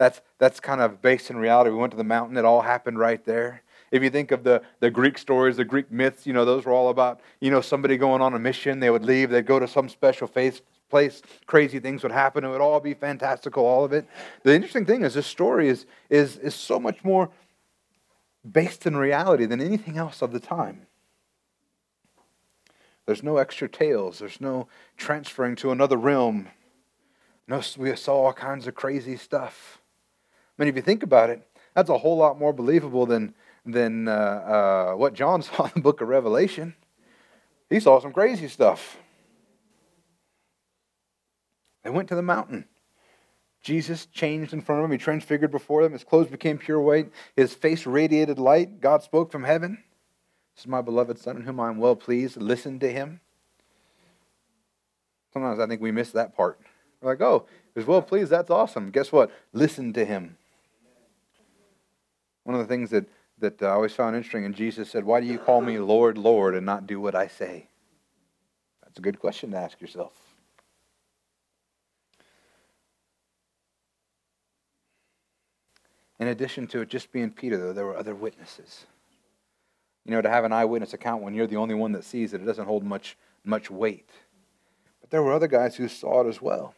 That's, 0.00 0.22
that's 0.38 0.60
kind 0.60 0.80
of 0.80 1.02
based 1.02 1.28
in 1.28 1.36
reality. 1.36 1.68
We 1.68 1.76
went 1.76 1.90
to 1.90 1.96
the 1.98 2.04
mountain, 2.04 2.38
it 2.38 2.46
all 2.46 2.62
happened 2.62 2.98
right 2.98 3.22
there. 3.26 3.60
If 3.90 4.02
you 4.02 4.08
think 4.08 4.30
of 4.30 4.44
the, 4.44 4.62
the 4.78 4.90
Greek 4.90 5.18
stories, 5.18 5.58
the 5.58 5.64
Greek 5.66 5.92
myths, 5.92 6.26
you 6.26 6.32
know, 6.32 6.46
those 6.46 6.64
were 6.64 6.72
all 6.72 6.88
about, 6.88 7.20
you 7.38 7.50
know, 7.50 7.60
somebody 7.60 7.98
going 7.98 8.22
on 8.22 8.32
a 8.32 8.38
mission. 8.38 8.80
They 8.80 8.88
would 8.88 9.04
leave, 9.04 9.28
they'd 9.28 9.44
go 9.44 9.58
to 9.58 9.68
some 9.68 9.90
special 9.90 10.26
face, 10.26 10.62
place, 10.88 11.20
crazy 11.44 11.80
things 11.80 12.02
would 12.02 12.12
happen. 12.12 12.44
It 12.44 12.48
would 12.48 12.62
all 12.62 12.80
be 12.80 12.94
fantastical, 12.94 13.66
all 13.66 13.84
of 13.84 13.92
it. 13.92 14.08
The 14.42 14.54
interesting 14.54 14.86
thing 14.86 15.02
is 15.02 15.12
this 15.12 15.26
story 15.26 15.68
is, 15.68 15.84
is, 16.08 16.38
is 16.38 16.54
so 16.54 16.80
much 16.80 17.04
more 17.04 17.28
based 18.50 18.86
in 18.86 18.96
reality 18.96 19.44
than 19.44 19.60
anything 19.60 19.98
else 19.98 20.22
of 20.22 20.32
the 20.32 20.40
time. 20.40 20.86
There's 23.04 23.22
no 23.22 23.36
extra 23.36 23.68
tales. 23.68 24.20
There's 24.20 24.40
no 24.40 24.66
transferring 24.96 25.56
to 25.56 25.72
another 25.72 25.98
realm. 25.98 26.48
No, 27.46 27.60
we 27.76 27.94
saw 27.96 28.14
all 28.14 28.32
kinds 28.32 28.66
of 28.66 28.74
crazy 28.74 29.18
stuff. 29.18 29.79
Mean, 30.60 30.68
if 30.68 30.76
you 30.76 30.82
think 30.82 31.02
about 31.02 31.30
it, 31.30 31.40
that's 31.74 31.88
a 31.88 31.96
whole 31.96 32.18
lot 32.18 32.38
more 32.38 32.52
believable 32.52 33.06
than, 33.06 33.34
than 33.64 34.08
uh, 34.08 34.12
uh, 34.12 34.92
what 34.92 35.14
John 35.14 35.40
saw 35.42 35.64
in 35.64 35.70
the 35.74 35.80
book 35.80 36.02
of 36.02 36.08
Revelation. 36.08 36.74
He 37.70 37.80
saw 37.80 37.98
some 37.98 38.12
crazy 38.12 38.46
stuff. 38.46 38.98
They 41.82 41.88
went 41.88 42.08
to 42.10 42.14
the 42.14 42.20
mountain. 42.20 42.66
Jesus 43.62 44.04
changed 44.04 44.52
in 44.52 44.60
front 44.60 44.80
of 44.80 44.84
them. 44.84 44.92
He 44.92 44.98
transfigured 44.98 45.50
before 45.50 45.82
them. 45.82 45.94
His 45.94 46.04
clothes 46.04 46.28
became 46.28 46.58
pure 46.58 46.80
white. 46.80 47.10
His 47.36 47.54
face 47.54 47.86
radiated 47.86 48.38
light. 48.38 48.82
God 48.82 49.02
spoke 49.02 49.32
from 49.32 49.44
heaven. 49.44 49.82
This 50.54 50.64
is 50.64 50.68
my 50.68 50.82
beloved 50.82 51.18
Son 51.18 51.36
in 51.36 51.42
whom 51.42 51.58
I 51.58 51.70
am 51.70 51.78
well 51.78 51.96
pleased. 51.96 52.36
Listen 52.36 52.78
to 52.80 52.92
him. 52.92 53.20
Sometimes 55.32 55.58
I 55.58 55.66
think 55.66 55.80
we 55.80 55.90
miss 55.90 56.10
that 56.10 56.36
part. 56.36 56.60
We're 57.00 57.12
like, 57.12 57.22
oh, 57.22 57.46
he 57.72 57.80
was 57.80 57.86
well 57.86 58.02
pleased. 58.02 58.30
That's 58.30 58.50
awesome. 58.50 58.90
Guess 58.90 59.10
what? 59.10 59.30
Listen 59.54 59.94
to 59.94 60.04
him. 60.04 60.36
One 62.44 62.54
of 62.54 62.60
the 62.60 62.66
things 62.66 62.90
that, 62.90 63.06
that 63.38 63.62
I 63.62 63.70
always 63.70 63.92
found 63.92 64.16
interesting, 64.16 64.44
and 64.44 64.54
Jesus 64.54 64.90
said, 64.90 65.04
Why 65.04 65.20
do 65.20 65.26
you 65.26 65.38
call 65.38 65.60
me 65.60 65.78
Lord, 65.78 66.18
Lord, 66.18 66.54
and 66.54 66.64
not 66.64 66.86
do 66.86 67.00
what 67.00 67.14
I 67.14 67.26
say? 67.26 67.68
That's 68.82 68.98
a 68.98 69.02
good 69.02 69.20
question 69.20 69.50
to 69.52 69.56
ask 69.56 69.80
yourself. 69.80 70.12
In 76.18 76.28
addition 76.28 76.66
to 76.68 76.82
it 76.82 76.88
just 76.90 77.12
being 77.12 77.30
Peter, 77.30 77.56
though, 77.56 77.72
there 77.72 77.86
were 77.86 77.96
other 77.96 78.14
witnesses. 78.14 78.84
You 80.04 80.12
know, 80.12 80.20
to 80.20 80.28
have 80.28 80.44
an 80.44 80.52
eyewitness 80.52 80.92
account 80.92 81.22
when 81.22 81.34
you're 81.34 81.46
the 81.46 81.56
only 81.56 81.74
one 81.74 81.92
that 81.92 82.04
sees 82.04 82.34
it, 82.34 82.42
it 82.42 82.44
doesn't 82.44 82.66
hold 82.66 82.84
much, 82.84 83.16
much 83.44 83.70
weight. 83.70 84.10
But 85.00 85.10
there 85.10 85.22
were 85.22 85.32
other 85.32 85.48
guys 85.48 85.76
who 85.76 85.88
saw 85.88 86.22
it 86.22 86.28
as 86.28 86.42
well. 86.42 86.74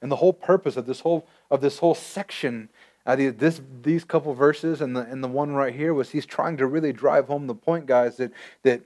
And 0.00 0.10
the 0.10 0.16
whole 0.16 0.32
purpose 0.32 0.76
of 0.76 0.86
this 0.86 1.00
whole, 1.00 1.26
of 1.50 1.60
this 1.60 1.78
whole 1.78 1.94
section 1.94 2.70
uh, 3.04 3.16
this, 3.16 3.60
these 3.82 4.04
couple 4.04 4.32
verses 4.34 4.80
and 4.80 4.96
the, 4.96 5.00
and 5.00 5.22
the 5.22 5.28
one 5.28 5.52
right 5.52 5.74
here 5.74 5.92
was 5.92 6.10
he's 6.10 6.26
trying 6.26 6.56
to 6.58 6.66
really 6.66 6.92
drive 6.92 7.26
home 7.26 7.46
the 7.46 7.54
point, 7.54 7.86
guys, 7.86 8.16
that, 8.18 8.32
that, 8.62 8.82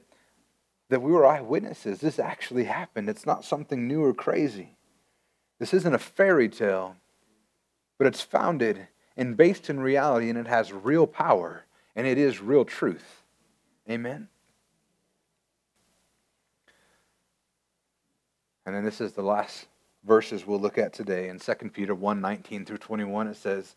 that 0.88 1.02
we 1.02 1.12
were 1.12 1.26
eyewitnesses. 1.26 2.00
This 2.00 2.18
actually 2.18 2.64
happened. 2.64 3.09
It's 3.09 3.26
not 3.26 3.44
something 3.44 3.87
new 3.87 4.02
or 4.02 4.14
crazy. 4.14 4.76
This 5.59 5.74
isn't 5.74 5.94
a 5.94 5.98
fairy 5.98 6.48
tale, 6.48 6.96
but 7.98 8.07
it's 8.07 8.22
founded 8.22 8.88
and 9.16 9.37
based 9.37 9.70
in 9.70 9.81
reality, 9.81 10.29
and 10.29 10.38
it 10.38 10.46
has 10.46 10.72
real 10.72 11.07
power, 11.07 11.64
and 11.94 12.07
it 12.07 12.18
is 12.18 12.40
real 12.40 12.64
truth. 12.64 13.22
Amen. 13.88 14.29
And 18.66 18.74
then 18.74 18.85
this 18.85 19.00
is 19.00 19.12
the 19.12 19.22
last 19.22 19.66
verses 20.05 20.46
we'll 20.46 20.61
look 20.61 20.76
at 20.76 20.92
today 20.92 21.29
in 21.29 21.38
2 21.38 21.55
Peter 21.72 21.94
1 21.94 22.20
19 22.20 22.64
through 22.64 22.79
21. 22.79 23.29
It 23.29 23.37
says, 23.37 23.76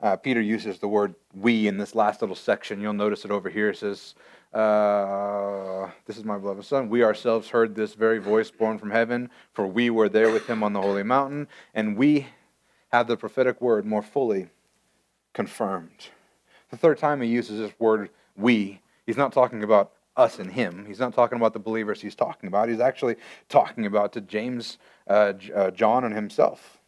uh, 0.00 0.16
Peter 0.16 0.40
uses 0.40 0.78
the 0.78 0.88
word 0.88 1.14
we 1.34 1.68
in 1.68 1.78
this 1.78 1.94
last 1.94 2.20
little 2.20 2.36
section. 2.36 2.80
You'll 2.80 2.92
notice 2.92 3.24
it 3.24 3.30
over 3.30 3.48
here. 3.48 3.70
It 3.70 3.78
says, 3.78 4.14
uh, 4.52 5.90
This 6.06 6.16
is 6.16 6.24
my 6.24 6.38
beloved 6.38 6.64
Son. 6.64 6.88
We 6.88 7.02
ourselves 7.02 7.48
heard 7.48 7.74
this 7.74 7.94
very 7.94 8.18
voice 8.18 8.50
borne 8.50 8.78
from 8.78 8.90
heaven, 8.90 9.30
for 9.52 9.66
we 9.66 9.90
were 9.90 10.08
there 10.08 10.30
with 10.30 10.46
him 10.46 10.62
on 10.62 10.72
the 10.72 10.82
holy 10.82 11.02
mountain, 11.02 11.48
and 11.74 11.96
we 11.96 12.26
have 12.92 13.06
the 13.06 13.16
prophetic 13.16 13.60
word 13.60 13.84
more 13.84 14.02
fully 14.02 14.48
confirmed. 15.32 16.08
The 16.70 16.76
third 16.76 16.98
time 16.98 17.20
he 17.20 17.28
uses 17.28 17.58
this 17.58 17.72
word 17.78 18.10
we, 18.36 18.80
he's 19.06 19.16
not 19.16 19.32
talking 19.32 19.62
about 19.62 19.92
us 20.16 20.38
and 20.38 20.50
him. 20.50 20.84
He's 20.86 20.98
not 20.98 21.14
talking 21.14 21.36
about 21.36 21.52
the 21.52 21.58
believers 21.58 22.00
he's 22.00 22.14
talking 22.14 22.48
about. 22.48 22.68
He's 22.68 22.80
actually 22.80 23.16
talking 23.48 23.86
about 23.86 24.12
to 24.14 24.20
James, 24.20 24.78
uh, 25.08 25.34
uh, 25.54 25.70
John, 25.70 26.04
and 26.04 26.14
himself. 26.14 26.78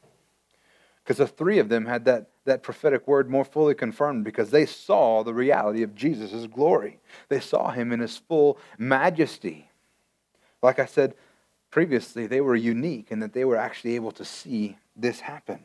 Because 1.03 1.19
the 1.19 1.27
three 1.27 1.59
of 1.59 1.69
them 1.69 1.87
had 1.87 2.05
that, 2.07 2.29
that 2.49 2.63
prophetic 2.63 3.07
word 3.07 3.31
more 3.31 3.45
fully 3.45 3.75
confirmed 3.75 4.25
because 4.25 4.51
they 4.51 4.67
saw 4.67 5.23
the 5.23 5.33
reality 5.33 5.83
of 5.83 5.95
Jesus' 5.95 6.47
glory. 6.47 7.01
They 7.29 7.41
saw 7.41 7.71
him 7.71 7.93
in 7.93 8.01
his 8.01 8.19
full 8.19 8.59
majesty. 8.77 9.71
Like 10.63 10.79
I 10.79 10.87
said 10.87 11.15
previously, 11.71 12.27
they 12.27 12.41
were 12.41 12.57
unique 12.57 13.11
in 13.11 13.21
that 13.21 13.33
they 13.33 13.45
were 13.45 13.57
actually 13.57 13.95
able 13.95 14.13
to 14.13 14.25
see 14.25 14.77
this 14.97 15.21
happen. 15.21 15.61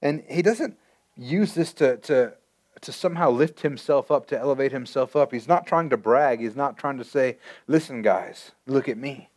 And 0.00 0.24
he 0.28 0.42
doesn't 0.42 0.78
use 1.16 1.54
this 1.54 1.72
to, 1.74 1.96
to 1.98 2.34
to 2.80 2.92
somehow 2.92 3.30
lift 3.30 3.60
himself 3.60 4.10
up, 4.10 4.26
to 4.26 4.38
elevate 4.38 4.72
himself 4.72 5.16
up. 5.16 5.32
He's 5.32 5.48
not 5.48 5.66
trying 5.66 5.90
to 5.90 5.96
brag. 5.96 6.40
He's 6.40 6.56
not 6.56 6.76
trying 6.76 6.98
to 6.98 7.04
say, 7.04 7.38
listen, 7.66 8.02
guys, 8.02 8.52
look 8.66 8.88
at 8.88 8.98
me. 8.98 9.30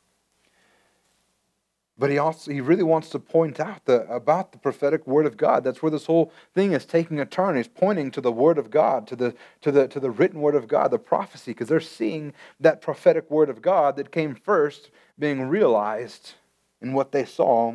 But 1.99 2.11
he 2.11 2.17
also 2.19 2.51
he 2.51 2.61
really 2.61 2.83
wants 2.83 3.09
to 3.09 3.19
point 3.19 3.59
out 3.59 3.85
the, 3.85 4.01
about 4.11 4.51
the 4.51 4.59
prophetic 4.59 5.07
word 5.07 5.25
of 5.25 5.35
God. 5.35 5.63
That's 5.63 5.81
where 5.81 5.89
this 5.89 6.05
whole 6.05 6.31
thing 6.53 6.73
is 6.73 6.85
taking 6.85 7.19
a 7.19 7.25
turn. 7.25 7.55
He's 7.55 7.67
pointing 7.67 8.11
to 8.11 8.21
the 8.21 8.31
word 8.31 8.59
of 8.59 8.69
God, 8.69 9.07
to 9.07 9.15
the 9.15 9.35
to 9.61 9.71
the 9.71 9.87
to 9.87 9.99
the 9.99 10.11
written 10.11 10.41
word 10.41 10.55
of 10.55 10.67
God, 10.67 10.91
the 10.91 10.99
prophecy, 10.99 11.51
because 11.51 11.69
they're 11.69 11.79
seeing 11.79 12.33
that 12.59 12.81
prophetic 12.81 13.31
word 13.31 13.49
of 13.49 13.63
God 13.63 13.95
that 13.95 14.11
came 14.11 14.35
first 14.35 14.91
being 15.17 15.47
realized 15.49 16.33
in 16.81 16.93
what 16.93 17.11
they 17.11 17.25
saw 17.25 17.73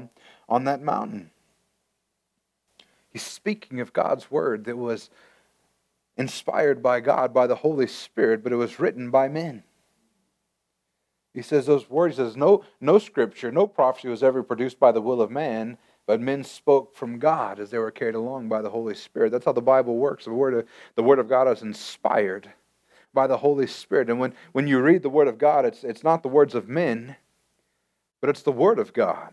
on 0.49 0.65
that 0.65 0.83
mountain. 0.83 1.31
He's 3.13 3.23
speaking 3.23 3.81
of 3.81 3.93
God's 3.93 4.31
word 4.31 4.65
that 4.65 4.77
was 4.77 5.11
inspired 6.17 6.83
by 6.83 7.01
God, 7.01 7.35
by 7.35 7.47
the 7.47 7.57
Holy 7.57 7.87
Spirit, 7.89 8.45
but 8.45 8.53
it 8.53 8.57
was 8.57 8.79
written 8.79 9.11
by 9.11 9.29
men. 9.29 9.65
He 11.35 11.43
says 11.43 11.67
those 11.67 11.89
words, 11.89 12.17
he 12.17 12.23
says, 12.23 12.37
no, 12.37 12.65
no 12.81 12.99
scripture, 12.99 13.51
no 13.51 13.67
prophecy 13.67 14.09
was 14.09 14.23
ever 14.23 14.43
produced 14.43 14.79
by 14.79 14.93
the 14.93 15.01
will 15.01 15.23
of 15.23 15.31
man, 15.31 15.79
but 16.07 16.21
men 16.21 16.45
spoke 16.45 16.95
from 16.95 17.19
God 17.19 17.59
as 17.59 17.71
they 17.71 17.79
were 17.79 17.91
carried 17.91 18.15
along 18.15 18.49
by 18.49 18.61
the 18.61 18.71
Holy 18.71 18.95
Spirit. 18.95 19.33
That's 19.33 19.45
how 19.45 19.53
the 19.53 19.63
Bible 19.63 19.97
works. 19.97 20.27
The 20.27 20.33
Word 20.33 20.55
of, 20.55 20.67
the 20.95 21.03
word 21.03 21.19
of 21.19 21.29
God 21.29 21.49
is 21.49 21.63
inspired 21.63 22.53
by 23.15 23.27
the 23.27 23.39
Holy 23.39 23.67
Spirit. 23.67 24.11
And 24.11 24.19
when, 24.19 24.35
when 24.53 24.67
you 24.67 24.81
read 24.81 25.03
the 25.03 25.09
Word 25.09 25.29
of 25.29 25.39
God, 25.39 25.65
it's, 25.65 25.85
it's 25.85 26.05
not 26.05 26.23
the 26.23 26.29
words 26.29 26.55
of 26.55 26.69
men, 26.69 27.17
but 28.21 28.29
it's 28.29 28.43
the 28.43 28.53
Word 28.53 28.79
of 28.79 28.93
God. 28.93 29.33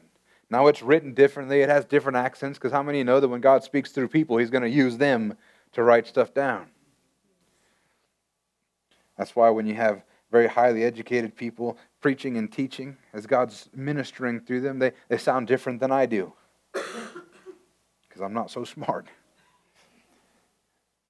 Now 0.49 0.67
it's 0.67 0.81
written 0.81 1.13
differently, 1.13 1.62
it 1.62 1.69
has 1.69 1.85
different 1.85 2.17
accents, 2.17 2.57
because 2.57 2.71
how 2.71 2.81
many 2.81 3.03
know 3.03 3.19
that 3.19 3.27
when 3.27 3.41
God 3.41 3.63
speaks 3.63 3.91
through 3.91 4.07
people, 4.07 4.38
He's 4.38 4.49
going 4.49 4.63
to 4.63 4.69
use 4.69 4.97
them 4.97 5.38
to 5.73 5.83
write 5.83 6.07
stuff 6.07 6.33
down. 6.33 6.67
That's 9.17 9.35
why 9.35 9.49
when 9.49 9.67
you 9.67 9.75
have 9.75 10.01
very 10.31 10.47
highly 10.47 10.83
educated 10.83 11.35
people 11.35 11.77
preaching 12.01 12.38
and 12.38 12.51
teaching, 12.51 12.97
as 13.13 13.25
God's 13.25 13.69
ministering 13.73 14.39
through 14.39 14.62
them, 14.62 14.79
they, 14.79 14.93
they 15.09 15.17
sound 15.17 15.47
different 15.47 15.79
than 15.79 15.91
I 15.91 16.05
do. 16.05 16.33
Because 18.07 18.23
I'm 18.23 18.33
not 18.33 18.49
so 18.49 18.63
smart. 18.63 19.07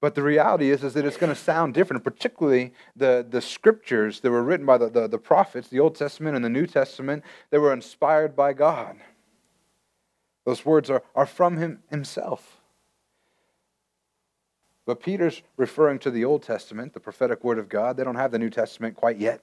But 0.00 0.14
the 0.14 0.22
reality 0.22 0.70
is, 0.70 0.82
is 0.82 0.94
that 0.94 1.04
it's 1.04 1.16
going 1.16 1.32
to 1.32 1.38
sound 1.38 1.74
different, 1.74 2.04
particularly 2.04 2.72
the, 2.96 3.26
the 3.28 3.40
scriptures 3.40 4.20
that 4.20 4.30
were 4.30 4.42
written 4.42 4.64
by 4.64 4.78
the, 4.78 4.88
the, 4.88 5.08
the 5.08 5.18
prophets, 5.18 5.68
the 5.68 5.80
Old 5.80 5.94
Testament 5.94 6.36
and 6.36 6.44
the 6.44 6.50
New 6.50 6.66
Testament, 6.66 7.22
they 7.50 7.58
were 7.58 7.72
inspired 7.72 8.34
by 8.34 8.54
God. 8.54 8.96
Those 10.46 10.64
words 10.64 10.88
are, 10.88 11.02
are 11.14 11.26
from 11.26 11.58
him 11.58 11.82
himself. 11.90 12.60
But 14.86 15.02
Peter's 15.02 15.42
referring 15.56 15.98
to 16.00 16.10
the 16.10 16.24
Old 16.24 16.42
Testament, 16.42 16.94
the 16.94 17.00
prophetic 17.00 17.44
word 17.44 17.58
of 17.58 17.68
God. 17.68 17.96
They 17.96 18.04
don't 18.04 18.16
have 18.16 18.32
the 18.32 18.38
New 18.38 18.50
Testament 18.50 18.96
quite 18.96 19.18
yet. 19.18 19.42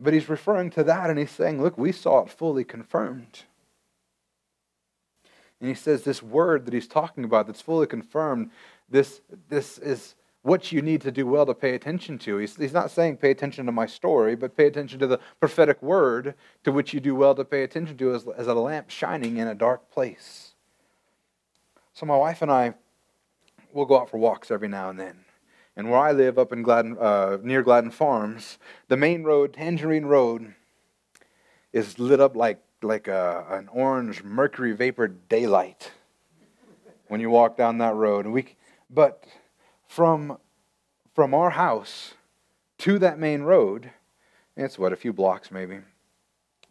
But 0.00 0.14
he's 0.14 0.28
referring 0.28 0.70
to 0.70 0.84
that 0.84 1.10
and 1.10 1.18
he's 1.18 1.30
saying, 1.30 1.60
look, 1.60 1.76
we 1.76 1.92
saw 1.92 2.22
it 2.22 2.30
fully 2.30 2.64
confirmed. 2.64 3.40
And 5.60 5.68
he 5.68 5.74
says 5.74 6.04
this 6.04 6.22
word 6.22 6.66
that 6.66 6.74
he's 6.74 6.86
talking 6.86 7.24
about 7.24 7.46
that's 7.46 7.60
fully 7.60 7.86
confirmed, 7.86 8.50
this, 8.88 9.20
this 9.48 9.78
is 9.78 10.14
what 10.42 10.70
you 10.70 10.80
need 10.80 11.00
to 11.02 11.10
do 11.10 11.26
well 11.26 11.44
to 11.46 11.54
pay 11.54 11.74
attention 11.74 12.16
to. 12.18 12.36
He's, 12.38 12.54
he's 12.56 12.72
not 12.72 12.92
saying 12.92 13.16
pay 13.16 13.32
attention 13.32 13.66
to 13.66 13.72
my 13.72 13.86
story, 13.86 14.36
but 14.36 14.56
pay 14.56 14.66
attention 14.66 15.00
to 15.00 15.06
the 15.06 15.18
prophetic 15.40 15.82
word 15.82 16.34
to 16.62 16.70
which 16.70 16.94
you 16.94 17.00
do 17.00 17.14
well 17.16 17.34
to 17.34 17.44
pay 17.44 17.64
attention 17.64 17.96
to 17.98 18.14
as, 18.14 18.26
as 18.36 18.46
a 18.46 18.54
lamp 18.54 18.88
shining 18.88 19.38
in 19.38 19.48
a 19.48 19.54
dark 19.54 19.90
place. 19.90 20.54
So 21.92 22.06
my 22.06 22.16
wife 22.16 22.40
and 22.42 22.52
I 22.52 22.74
we'll 23.72 23.86
go 23.86 24.00
out 24.00 24.10
for 24.10 24.18
walks 24.18 24.50
every 24.50 24.68
now 24.68 24.90
and 24.90 24.98
then. 24.98 25.24
And 25.78 25.88
where 25.90 26.00
I 26.00 26.10
live 26.10 26.40
up 26.40 26.52
in 26.52 26.64
Gladden, 26.64 26.96
uh, 26.98 27.38
near 27.40 27.62
Gladden 27.62 27.92
Farms, 27.92 28.58
the 28.88 28.96
main 28.96 29.22
road, 29.22 29.52
Tangerine 29.52 30.06
Road, 30.06 30.56
is 31.72 32.00
lit 32.00 32.18
up 32.18 32.34
like, 32.34 32.60
like 32.82 33.06
a, 33.06 33.46
an 33.48 33.68
orange 33.68 34.24
mercury 34.24 34.72
vapor 34.72 35.06
daylight 35.06 35.92
when 37.06 37.20
you 37.20 37.30
walk 37.30 37.56
down 37.56 37.78
that 37.78 37.94
road. 37.94 38.24
And 38.24 38.34
we, 38.34 38.56
but 38.90 39.22
from, 39.86 40.38
from 41.14 41.32
our 41.32 41.50
house 41.50 42.14
to 42.78 42.98
that 42.98 43.20
main 43.20 43.42
road, 43.42 43.92
it's 44.56 44.80
what, 44.80 44.92
a 44.92 44.96
few 44.96 45.12
blocks 45.12 45.52
maybe, 45.52 45.78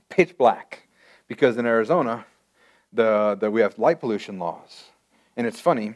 pitch 0.10 0.38
black. 0.38 0.89
Because 1.30 1.56
in 1.56 1.65
Arizona, 1.65 2.26
the, 2.91 3.38
the, 3.39 3.50
we 3.50 3.62
have 3.62 3.80
light 3.80 4.02
pollution 4.02 4.38
laws. 4.38 4.84
And 5.38 5.48
it's 5.48 5.62
funny, 5.62 5.96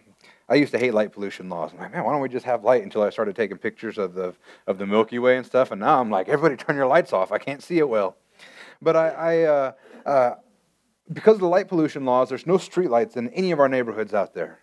I 0.51 0.55
used 0.55 0.73
to 0.73 0.77
hate 0.77 0.93
light 0.93 1.13
pollution 1.13 1.47
laws. 1.47 1.71
I'm 1.71 1.79
like, 1.79 1.93
man, 1.93 2.03
why 2.03 2.11
don't 2.11 2.19
we 2.19 2.27
just 2.27 2.45
have 2.45 2.65
light? 2.65 2.83
Until 2.83 3.03
I 3.03 3.09
started 3.09 3.37
taking 3.37 3.57
pictures 3.57 3.97
of 3.97 4.13
the 4.13 4.35
of 4.67 4.77
the 4.77 4.85
Milky 4.85 5.17
Way 5.17 5.37
and 5.37 5.45
stuff, 5.45 5.71
and 5.71 5.79
now 5.79 6.01
I'm 6.01 6.09
like, 6.09 6.27
everybody 6.27 6.61
turn 6.61 6.75
your 6.75 6.87
lights 6.87 7.13
off. 7.13 7.31
I 7.31 7.37
can't 7.37 7.63
see 7.63 7.77
it 7.77 7.87
well. 7.87 8.17
But 8.81 8.97
I, 8.97 9.07
I 9.09 9.43
uh, 9.43 9.71
uh, 10.05 10.35
because 11.13 11.35
of 11.35 11.39
the 11.39 11.47
light 11.47 11.69
pollution 11.69 12.03
laws, 12.03 12.27
there's 12.27 12.45
no 12.45 12.57
street 12.57 12.89
lights 12.89 13.15
in 13.15 13.29
any 13.29 13.51
of 13.51 13.61
our 13.61 13.69
neighborhoods 13.69 14.13
out 14.13 14.33
there. 14.33 14.59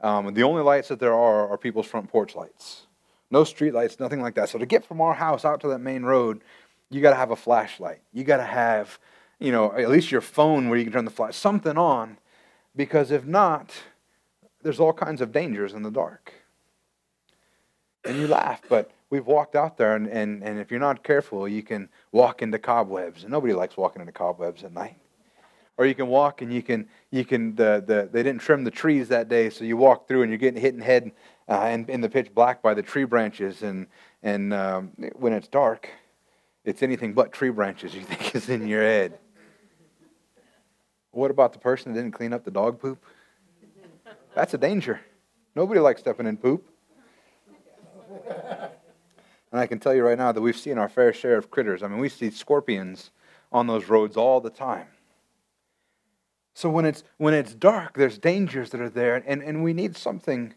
Um, 0.00 0.32
the 0.32 0.42
only 0.42 0.62
lights 0.62 0.88
that 0.88 1.00
there 1.00 1.14
are 1.14 1.48
are 1.50 1.58
people's 1.58 1.86
front 1.86 2.10
porch 2.10 2.34
lights. 2.34 2.86
No 3.30 3.44
street 3.44 3.74
lights, 3.74 4.00
nothing 4.00 4.22
like 4.22 4.36
that. 4.36 4.48
So 4.48 4.58
to 4.58 4.64
get 4.64 4.86
from 4.86 5.02
our 5.02 5.14
house 5.14 5.44
out 5.44 5.60
to 5.60 5.68
that 5.68 5.80
main 5.80 6.02
road, 6.02 6.40
you 6.88 7.02
got 7.02 7.10
to 7.10 7.16
have 7.16 7.30
a 7.30 7.36
flashlight. 7.36 8.00
You 8.14 8.24
got 8.24 8.38
to 8.38 8.44
have, 8.44 8.98
you 9.38 9.52
know, 9.52 9.70
at 9.72 9.90
least 9.90 10.10
your 10.10 10.22
phone 10.22 10.70
where 10.70 10.78
you 10.78 10.84
can 10.84 10.94
turn 10.94 11.04
the 11.04 11.10
flash, 11.10 11.36
something 11.36 11.76
on, 11.76 12.16
because 12.74 13.10
if 13.10 13.26
not, 13.26 13.72
there's 14.66 14.80
all 14.80 14.92
kinds 14.92 15.20
of 15.20 15.30
dangers 15.30 15.74
in 15.74 15.84
the 15.84 15.92
dark. 15.92 16.32
And 18.04 18.18
you 18.18 18.26
laugh, 18.26 18.62
but 18.68 18.90
we've 19.10 19.24
walked 19.24 19.54
out 19.54 19.76
there, 19.76 19.94
and, 19.94 20.08
and, 20.08 20.42
and 20.42 20.58
if 20.58 20.72
you're 20.72 20.80
not 20.80 21.04
careful, 21.04 21.46
you 21.46 21.62
can 21.62 21.88
walk 22.10 22.42
into 22.42 22.58
cobwebs. 22.58 23.22
And 23.22 23.30
nobody 23.30 23.54
likes 23.54 23.76
walking 23.76 24.00
into 24.00 24.12
cobwebs 24.12 24.64
at 24.64 24.72
night. 24.72 24.96
Or 25.78 25.86
you 25.86 25.94
can 25.94 26.08
walk 26.08 26.42
and 26.42 26.52
you 26.52 26.64
can, 26.64 26.88
you 27.12 27.24
can 27.24 27.54
the, 27.54 27.80
the, 27.86 28.08
they 28.10 28.24
didn't 28.24 28.40
trim 28.40 28.64
the 28.64 28.72
trees 28.72 29.06
that 29.08 29.28
day, 29.28 29.50
so 29.50 29.64
you 29.64 29.76
walk 29.76 30.08
through 30.08 30.22
and 30.22 30.32
you're 30.32 30.38
getting 30.38 30.60
hit 30.60 30.74
in 30.74 30.80
the 30.80 30.84
head 30.84 31.12
uh, 31.48 31.70
in, 31.72 31.88
in 31.88 32.00
the 32.00 32.08
pitch 32.08 32.34
black 32.34 32.60
by 32.60 32.74
the 32.74 32.82
tree 32.82 33.04
branches. 33.04 33.62
And, 33.62 33.86
and 34.24 34.52
um, 34.52 34.90
when 35.14 35.32
it's 35.32 35.46
dark, 35.46 35.88
it's 36.64 36.82
anything 36.82 37.12
but 37.12 37.30
tree 37.30 37.50
branches 37.50 37.94
you 37.94 38.00
think 38.04 38.34
is 38.34 38.48
in 38.48 38.66
your 38.66 38.82
head. 38.82 39.16
What 41.12 41.30
about 41.30 41.52
the 41.52 41.60
person 41.60 41.92
that 41.92 42.00
didn't 42.00 42.14
clean 42.14 42.32
up 42.32 42.44
the 42.44 42.50
dog 42.50 42.80
poop? 42.80 43.04
That's 44.36 44.52
a 44.52 44.58
danger. 44.58 45.00
Nobody 45.54 45.80
likes 45.80 46.02
stepping 46.02 46.26
in 46.26 46.36
poop. 46.36 46.68
And 49.50 49.58
I 49.58 49.66
can 49.66 49.78
tell 49.78 49.94
you 49.94 50.04
right 50.04 50.18
now 50.18 50.30
that 50.30 50.42
we've 50.42 50.56
seen 50.56 50.76
our 50.76 50.90
fair 50.90 51.14
share 51.14 51.38
of 51.38 51.50
critters. 51.50 51.82
I 51.82 51.88
mean, 51.88 51.98
we 51.98 52.10
see 52.10 52.30
scorpions 52.30 53.12
on 53.50 53.66
those 53.66 53.88
roads 53.88 54.14
all 54.14 54.42
the 54.42 54.50
time. 54.50 54.88
So 56.52 56.68
when 56.68 56.84
it's 56.84 57.02
when 57.16 57.32
it's 57.32 57.54
dark, 57.54 57.96
there's 57.96 58.18
dangers 58.18 58.70
that 58.70 58.80
are 58.82 58.90
there, 58.90 59.22
and, 59.26 59.42
and 59.42 59.64
we 59.64 59.72
need 59.72 59.96
something 59.96 60.52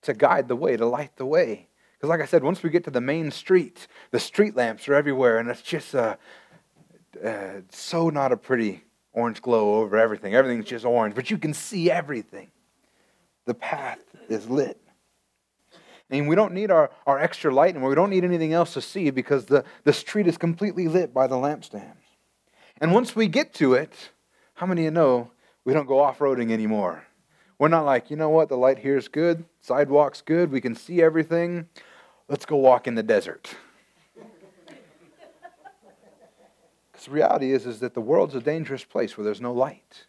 to 0.00 0.14
guide 0.14 0.48
the 0.48 0.56
way, 0.56 0.78
to 0.78 0.86
light 0.86 1.16
the 1.16 1.26
way. 1.26 1.68
Because 1.92 2.08
like 2.08 2.22
I 2.22 2.26
said, 2.26 2.42
once 2.42 2.62
we 2.62 2.70
get 2.70 2.84
to 2.84 2.90
the 2.90 3.02
main 3.02 3.30
street, 3.30 3.86
the 4.12 4.20
street 4.20 4.56
lamps 4.56 4.88
are 4.88 4.94
everywhere, 4.94 5.36
and 5.36 5.50
it's 5.50 5.60
just 5.60 5.94
uh, 5.94 6.16
uh, 7.22 7.60
so 7.70 8.08
not 8.08 8.32
a 8.32 8.36
pretty 8.38 8.82
orange 9.12 9.42
glow 9.42 9.74
over 9.74 9.98
everything. 9.98 10.34
Everything's 10.34 10.64
just 10.64 10.86
orange, 10.86 11.14
but 11.14 11.30
you 11.30 11.36
can 11.36 11.52
see 11.52 11.90
everything. 11.90 12.48
The 13.46 13.54
path 13.54 14.00
is 14.28 14.48
lit. 14.48 14.80
And 16.10 16.28
we 16.28 16.36
don't 16.36 16.52
need 16.52 16.70
our, 16.70 16.90
our 17.06 17.18
extra 17.18 17.52
light 17.52 17.70
anymore. 17.70 17.88
We 17.88 17.94
don't 17.94 18.10
need 18.10 18.24
anything 18.24 18.52
else 18.52 18.74
to 18.74 18.80
see 18.80 19.10
because 19.10 19.46
the, 19.46 19.64
the 19.84 19.92
street 19.92 20.26
is 20.26 20.36
completely 20.36 20.86
lit 20.86 21.14
by 21.14 21.26
the 21.26 21.36
lampstands. 21.36 21.96
And 22.80 22.92
once 22.92 23.16
we 23.16 23.26
get 23.26 23.54
to 23.54 23.74
it, 23.74 24.10
how 24.54 24.66
many 24.66 24.82
of 24.82 24.84
you 24.84 24.90
know 24.90 25.30
we 25.64 25.72
don't 25.72 25.86
go 25.86 26.00
off 26.00 26.18
roading 26.18 26.50
anymore? 26.50 27.04
We're 27.58 27.68
not 27.68 27.84
like, 27.84 28.10
you 28.10 28.16
know 28.16 28.28
what, 28.28 28.48
the 28.48 28.56
light 28.56 28.78
here 28.78 28.96
is 28.96 29.08
good, 29.08 29.44
sidewalk's 29.60 30.20
good, 30.20 30.50
we 30.50 30.60
can 30.60 30.74
see 30.74 31.00
everything. 31.00 31.68
Let's 32.28 32.46
go 32.46 32.56
walk 32.56 32.86
in 32.86 32.94
the 32.94 33.02
desert. 33.02 33.54
Because 36.92 37.06
the 37.06 37.10
reality 37.10 37.52
is, 37.52 37.66
is 37.66 37.80
that 37.80 37.94
the 37.94 38.00
world's 38.00 38.36
a 38.36 38.40
dangerous 38.40 38.84
place 38.84 39.16
where 39.16 39.24
there's 39.24 39.40
no 39.40 39.52
light. 39.52 40.06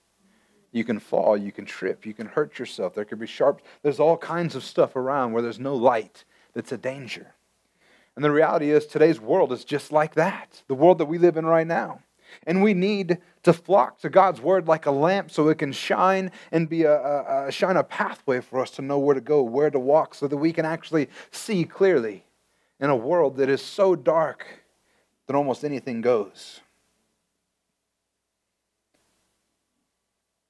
You 0.76 0.84
can 0.84 1.00
fall, 1.00 1.38
you 1.38 1.54
can 1.54 1.64
trip, 1.64 2.06
you 2.06 2.14
can 2.14 2.28
hurt 2.28 2.60
yourself. 2.60 2.94
There 2.94 3.06
could 3.06 3.18
be 3.18 3.28
sharp, 3.28 3.62
there's 3.82 4.02
all 4.02 4.18
kinds 4.18 4.56
of 4.56 4.64
stuff 4.64 4.98
around 4.98 5.32
where 5.32 5.42
there's 5.42 5.58
no 5.58 5.74
light 5.74 6.26
that's 6.54 6.74
a 6.74 6.78
danger. 6.78 7.34
And 8.14 8.26
the 8.26 8.30
reality 8.30 8.72
is, 8.72 8.86
today's 8.86 9.22
world 9.22 9.54
is 9.54 9.64
just 9.64 9.94
like 9.94 10.16
that 10.16 10.64
the 10.68 10.76
world 10.76 10.98
that 10.98 11.06
we 11.06 11.18
live 11.18 11.38
in 11.38 11.46
right 11.46 11.66
now. 11.66 12.02
And 12.46 12.62
we 12.62 12.74
need 12.74 13.20
to 13.44 13.54
flock 13.54 14.00
to 14.00 14.10
God's 14.10 14.42
word 14.42 14.68
like 14.68 14.86
a 14.86 14.92
lamp 14.92 15.32
so 15.32 15.48
it 15.48 15.60
can 15.60 15.72
shine 15.72 16.30
and 16.52 16.68
be 16.68 16.84
a, 16.84 16.94
a, 16.94 17.48
a, 17.48 17.52
shine 17.54 17.78
a 17.78 17.84
pathway 17.84 18.42
for 18.42 18.60
us 18.60 18.72
to 18.72 18.82
know 18.82 19.00
where 19.00 19.16
to 19.16 19.22
go, 19.22 19.44
where 19.44 19.70
to 19.70 19.80
walk, 19.80 20.14
so 20.14 20.28
that 20.28 20.36
we 20.36 20.52
can 20.52 20.66
actually 20.66 21.08
see 21.32 21.64
clearly 21.64 22.26
in 22.82 22.90
a 22.90 22.98
world 22.98 23.38
that 23.38 23.48
is 23.48 23.62
so 23.62 23.96
dark 23.96 24.46
that 25.28 25.38
almost 25.38 25.64
anything 25.64 26.02
goes. 26.02 26.60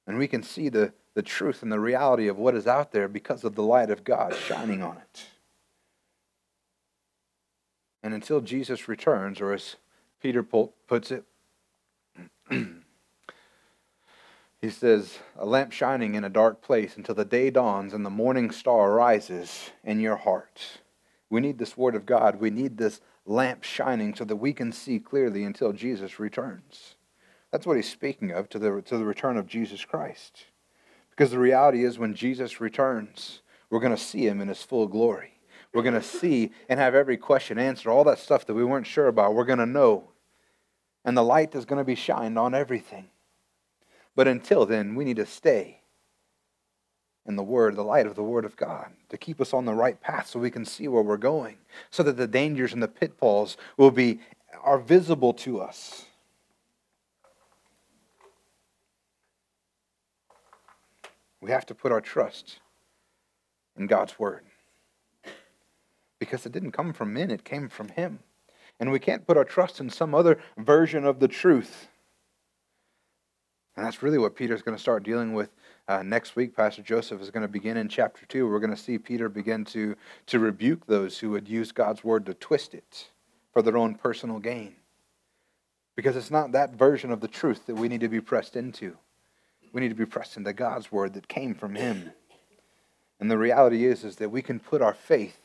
And 0.06 0.18
we 0.18 0.28
can 0.28 0.42
see 0.42 0.68
the, 0.68 0.92
the 1.14 1.22
truth 1.22 1.62
and 1.62 1.72
the 1.72 1.80
reality 1.80 2.28
of 2.28 2.38
what 2.38 2.54
is 2.54 2.66
out 2.66 2.92
there 2.92 3.08
because 3.08 3.44
of 3.44 3.54
the 3.54 3.62
light 3.62 3.90
of 3.90 4.04
God 4.04 4.34
shining 4.34 4.82
on 4.82 4.98
it. 4.98 5.26
And 8.02 8.14
until 8.14 8.40
Jesus 8.40 8.86
returns, 8.86 9.40
or 9.40 9.52
as 9.52 9.76
Peter 10.22 10.42
puts 10.42 11.10
it, 11.10 11.24
he 12.50 14.70
says, 14.70 15.18
A 15.36 15.44
lamp 15.44 15.72
shining 15.72 16.14
in 16.14 16.22
a 16.22 16.28
dark 16.28 16.62
place 16.62 16.96
until 16.96 17.14
the 17.14 17.24
day 17.24 17.50
dawns 17.50 17.92
and 17.92 18.06
the 18.06 18.10
morning 18.10 18.50
star 18.50 18.92
rises 18.92 19.70
in 19.82 19.98
your 19.98 20.16
heart. 20.16 20.80
We 21.30 21.40
need 21.40 21.58
this 21.58 21.76
Word 21.76 21.96
of 21.96 22.06
God. 22.06 22.40
We 22.40 22.50
need 22.50 22.76
this 22.76 23.00
lamp 23.24 23.64
shining 23.64 24.14
so 24.14 24.24
that 24.24 24.36
we 24.36 24.52
can 24.52 24.72
see 24.72 24.98
clearly 24.98 25.42
until 25.42 25.72
Jesus 25.72 26.20
returns. 26.20 26.95
That's 27.56 27.66
what 27.66 27.76
he's 27.76 27.90
speaking 27.90 28.32
of 28.32 28.50
to 28.50 28.58
the, 28.58 28.82
to 28.82 28.98
the 28.98 29.06
return 29.06 29.38
of 29.38 29.46
Jesus 29.46 29.82
Christ. 29.82 30.44
Because 31.08 31.30
the 31.30 31.38
reality 31.38 31.84
is, 31.84 31.98
when 31.98 32.12
Jesus 32.12 32.60
returns, 32.60 33.40
we're 33.70 33.80
going 33.80 33.96
to 33.96 34.02
see 34.02 34.26
him 34.26 34.42
in 34.42 34.48
his 34.48 34.62
full 34.62 34.86
glory. 34.86 35.38
We're 35.72 35.82
going 35.82 35.94
to 35.94 36.02
see 36.02 36.50
and 36.68 36.78
have 36.78 36.94
every 36.94 37.16
question 37.16 37.58
answered, 37.58 37.90
all 37.90 38.04
that 38.04 38.18
stuff 38.18 38.44
that 38.44 38.52
we 38.52 38.62
weren't 38.62 38.86
sure 38.86 39.06
about, 39.06 39.34
we're 39.34 39.46
going 39.46 39.58
to 39.58 39.64
know 39.64 40.10
and 41.02 41.16
the 41.16 41.22
light 41.22 41.54
is 41.54 41.64
going 41.64 41.78
to 41.78 41.84
be 41.84 41.94
shined 41.94 42.38
on 42.38 42.54
everything. 42.54 43.06
But 44.14 44.28
until 44.28 44.66
then, 44.66 44.94
we 44.94 45.06
need 45.06 45.16
to 45.16 45.24
stay 45.24 45.80
in 47.24 47.36
the 47.36 47.42
Word, 47.42 47.74
the 47.74 47.82
light 47.82 48.06
of 48.06 48.16
the 48.16 48.22
Word 48.22 48.44
of 48.44 48.58
God, 48.58 48.90
to 49.08 49.16
keep 49.16 49.40
us 49.40 49.54
on 49.54 49.64
the 49.64 49.72
right 49.72 49.98
path 49.98 50.26
so 50.26 50.38
we 50.38 50.50
can 50.50 50.66
see 50.66 50.88
where 50.88 51.02
we're 51.02 51.16
going, 51.16 51.56
so 51.90 52.02
that 52.02 52.18
the 52.18 52.26
dangers 52.26 52.74
and 52.74 52.82
the 52.82 52.86
pitfalls 52.86 53.56
will 53.78 53.90
be 53.90 54.20
are 54.62 54.78
visible 54.78 55.32
to 55.32 55.58
us. 55.62 56.04
We 61.46 61.52
have 61.52 61.66
to 61.66 61.76
put 61.76 61.92
our 61.92 62.00
trust 62.00 62.58
in 63.78 63.86
God's 63.86 64.18
Word. 64.18 64.44
Because 66.18 66.44
it 66.44 66.50
didn't 66.50 66.72
come 66.72 66.92
from 66.92 67.12
men, 67.12 67.30
it 67.30 67.44
came 67.44 67.68
from 67.68 67.86
Him. 67.90 68.18
And 68.80 68.90
we 68.90 68.98
can't 68.98 69.24
put 69.24 69.36
our 69.36 69.44
trust 69.44 69.78
in 69.78 69.88
some 69.88 70.12
other 70.12 70.40
version 70.58 71.04
of 71.04 71.20
the 71.20 71.28
truth. 71.28 71.86
And 73.76 73.86
that's 73.86 74.02
really 74.02 74.18
what 74.18 74.34
Peter's 74.34 74.60
going 74.60 74.76
to 74.76 74.82
start 74.82 75.04
dealing 75.04 75.34
with 75.34 75.50
uh, 75.86 76.02
next 76.02 76.34
week. 76.34 76.56
Pastor 76.56 76.82
Joseph 76.82 77.22
is 77.22 77.30
going 77.30 77.42
to 77.42 77.48
begin 77.48 77.76
in 77.76 77.88
chapter 77.88 78.26
2. 78.26 78.48
We're 78.48 78.58
going 78.58 78.74
to 78.74 78.76
see 78.76 78.98
Peter 78.98 79.28
begin 79.28 79.64
to, 79.66 79.94
to 80.26 80.40
rebuke 80.40 80.86
those 80.86 81.20
who 81.20 81.30
would 81.30 81.48
use 81.48 81.70
God's 81.70 82.02
word 82.02 82.26
to 82.26 82.34
twist 82.34 82.74
it 82.74 83.12
for 83.52 83.62
their 83.62 83.76
own 83.76 83.94
personal 83.94 84.40
gain. 84.40 84.74
Because 85.94 86.16
it's 86.16 86.32
not 86.32 86.50
that 86.52 86.74
version 86.74 87.12
of 87.12 87.20
the 87.20 87.28
truth 87.28 87.66
that 87.66 87.76
we 87.76 87.86
need 87.86 88.00
to 88.00 88.08
be 88.08 88.20
pressed 88.20 88.56
into. 88.56 88.96
We 89.72 89.80
need 89.80 89.88
to 89.88 89.94
be 89.94 90.06
pressed 90.06 90.36
into 90.36 90.52
God's 90.52 90.90
word 90.90 91.14
that 91.14 91.28
came 91.28 91.54
from 91.54 91.74
him. 91.74 92.12
And 93.20 93.30
the 93.30 93.38
reality 93.38 93.86
is, 93.86 94.04
is 94.04 94.16
that 94.16 94.30
we 94.30 94.42
can 94.42 94.60
put 94.60 94.82
our 94.82 94.94
faith 94.94 95.38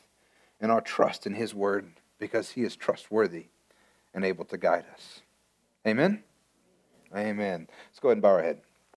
and 0.60 0.70
our 0.70 0.80
trust 0.80 1.26
in 1.26 1.34
his 1.34 1.54
word 1.54 1.92
because 2.18 2.50
he 2.50 2.62
is 2.62 2.76
trustworthy 2.76 3.46
and 4.14 4.24
able 4.24 4.44
to 4.46 4.58
guide 4.58 4.84
us. 4.92 5.20
Amen? 5.86 6.22
Amen. 7.16 7.66
Let's 7.88 7.98
go 8.00 8.08
ahead 8.08 8.16
and 8.16 8.22
bow 8.22 8.28
our 8.30 8.42
head. 8.42 8.60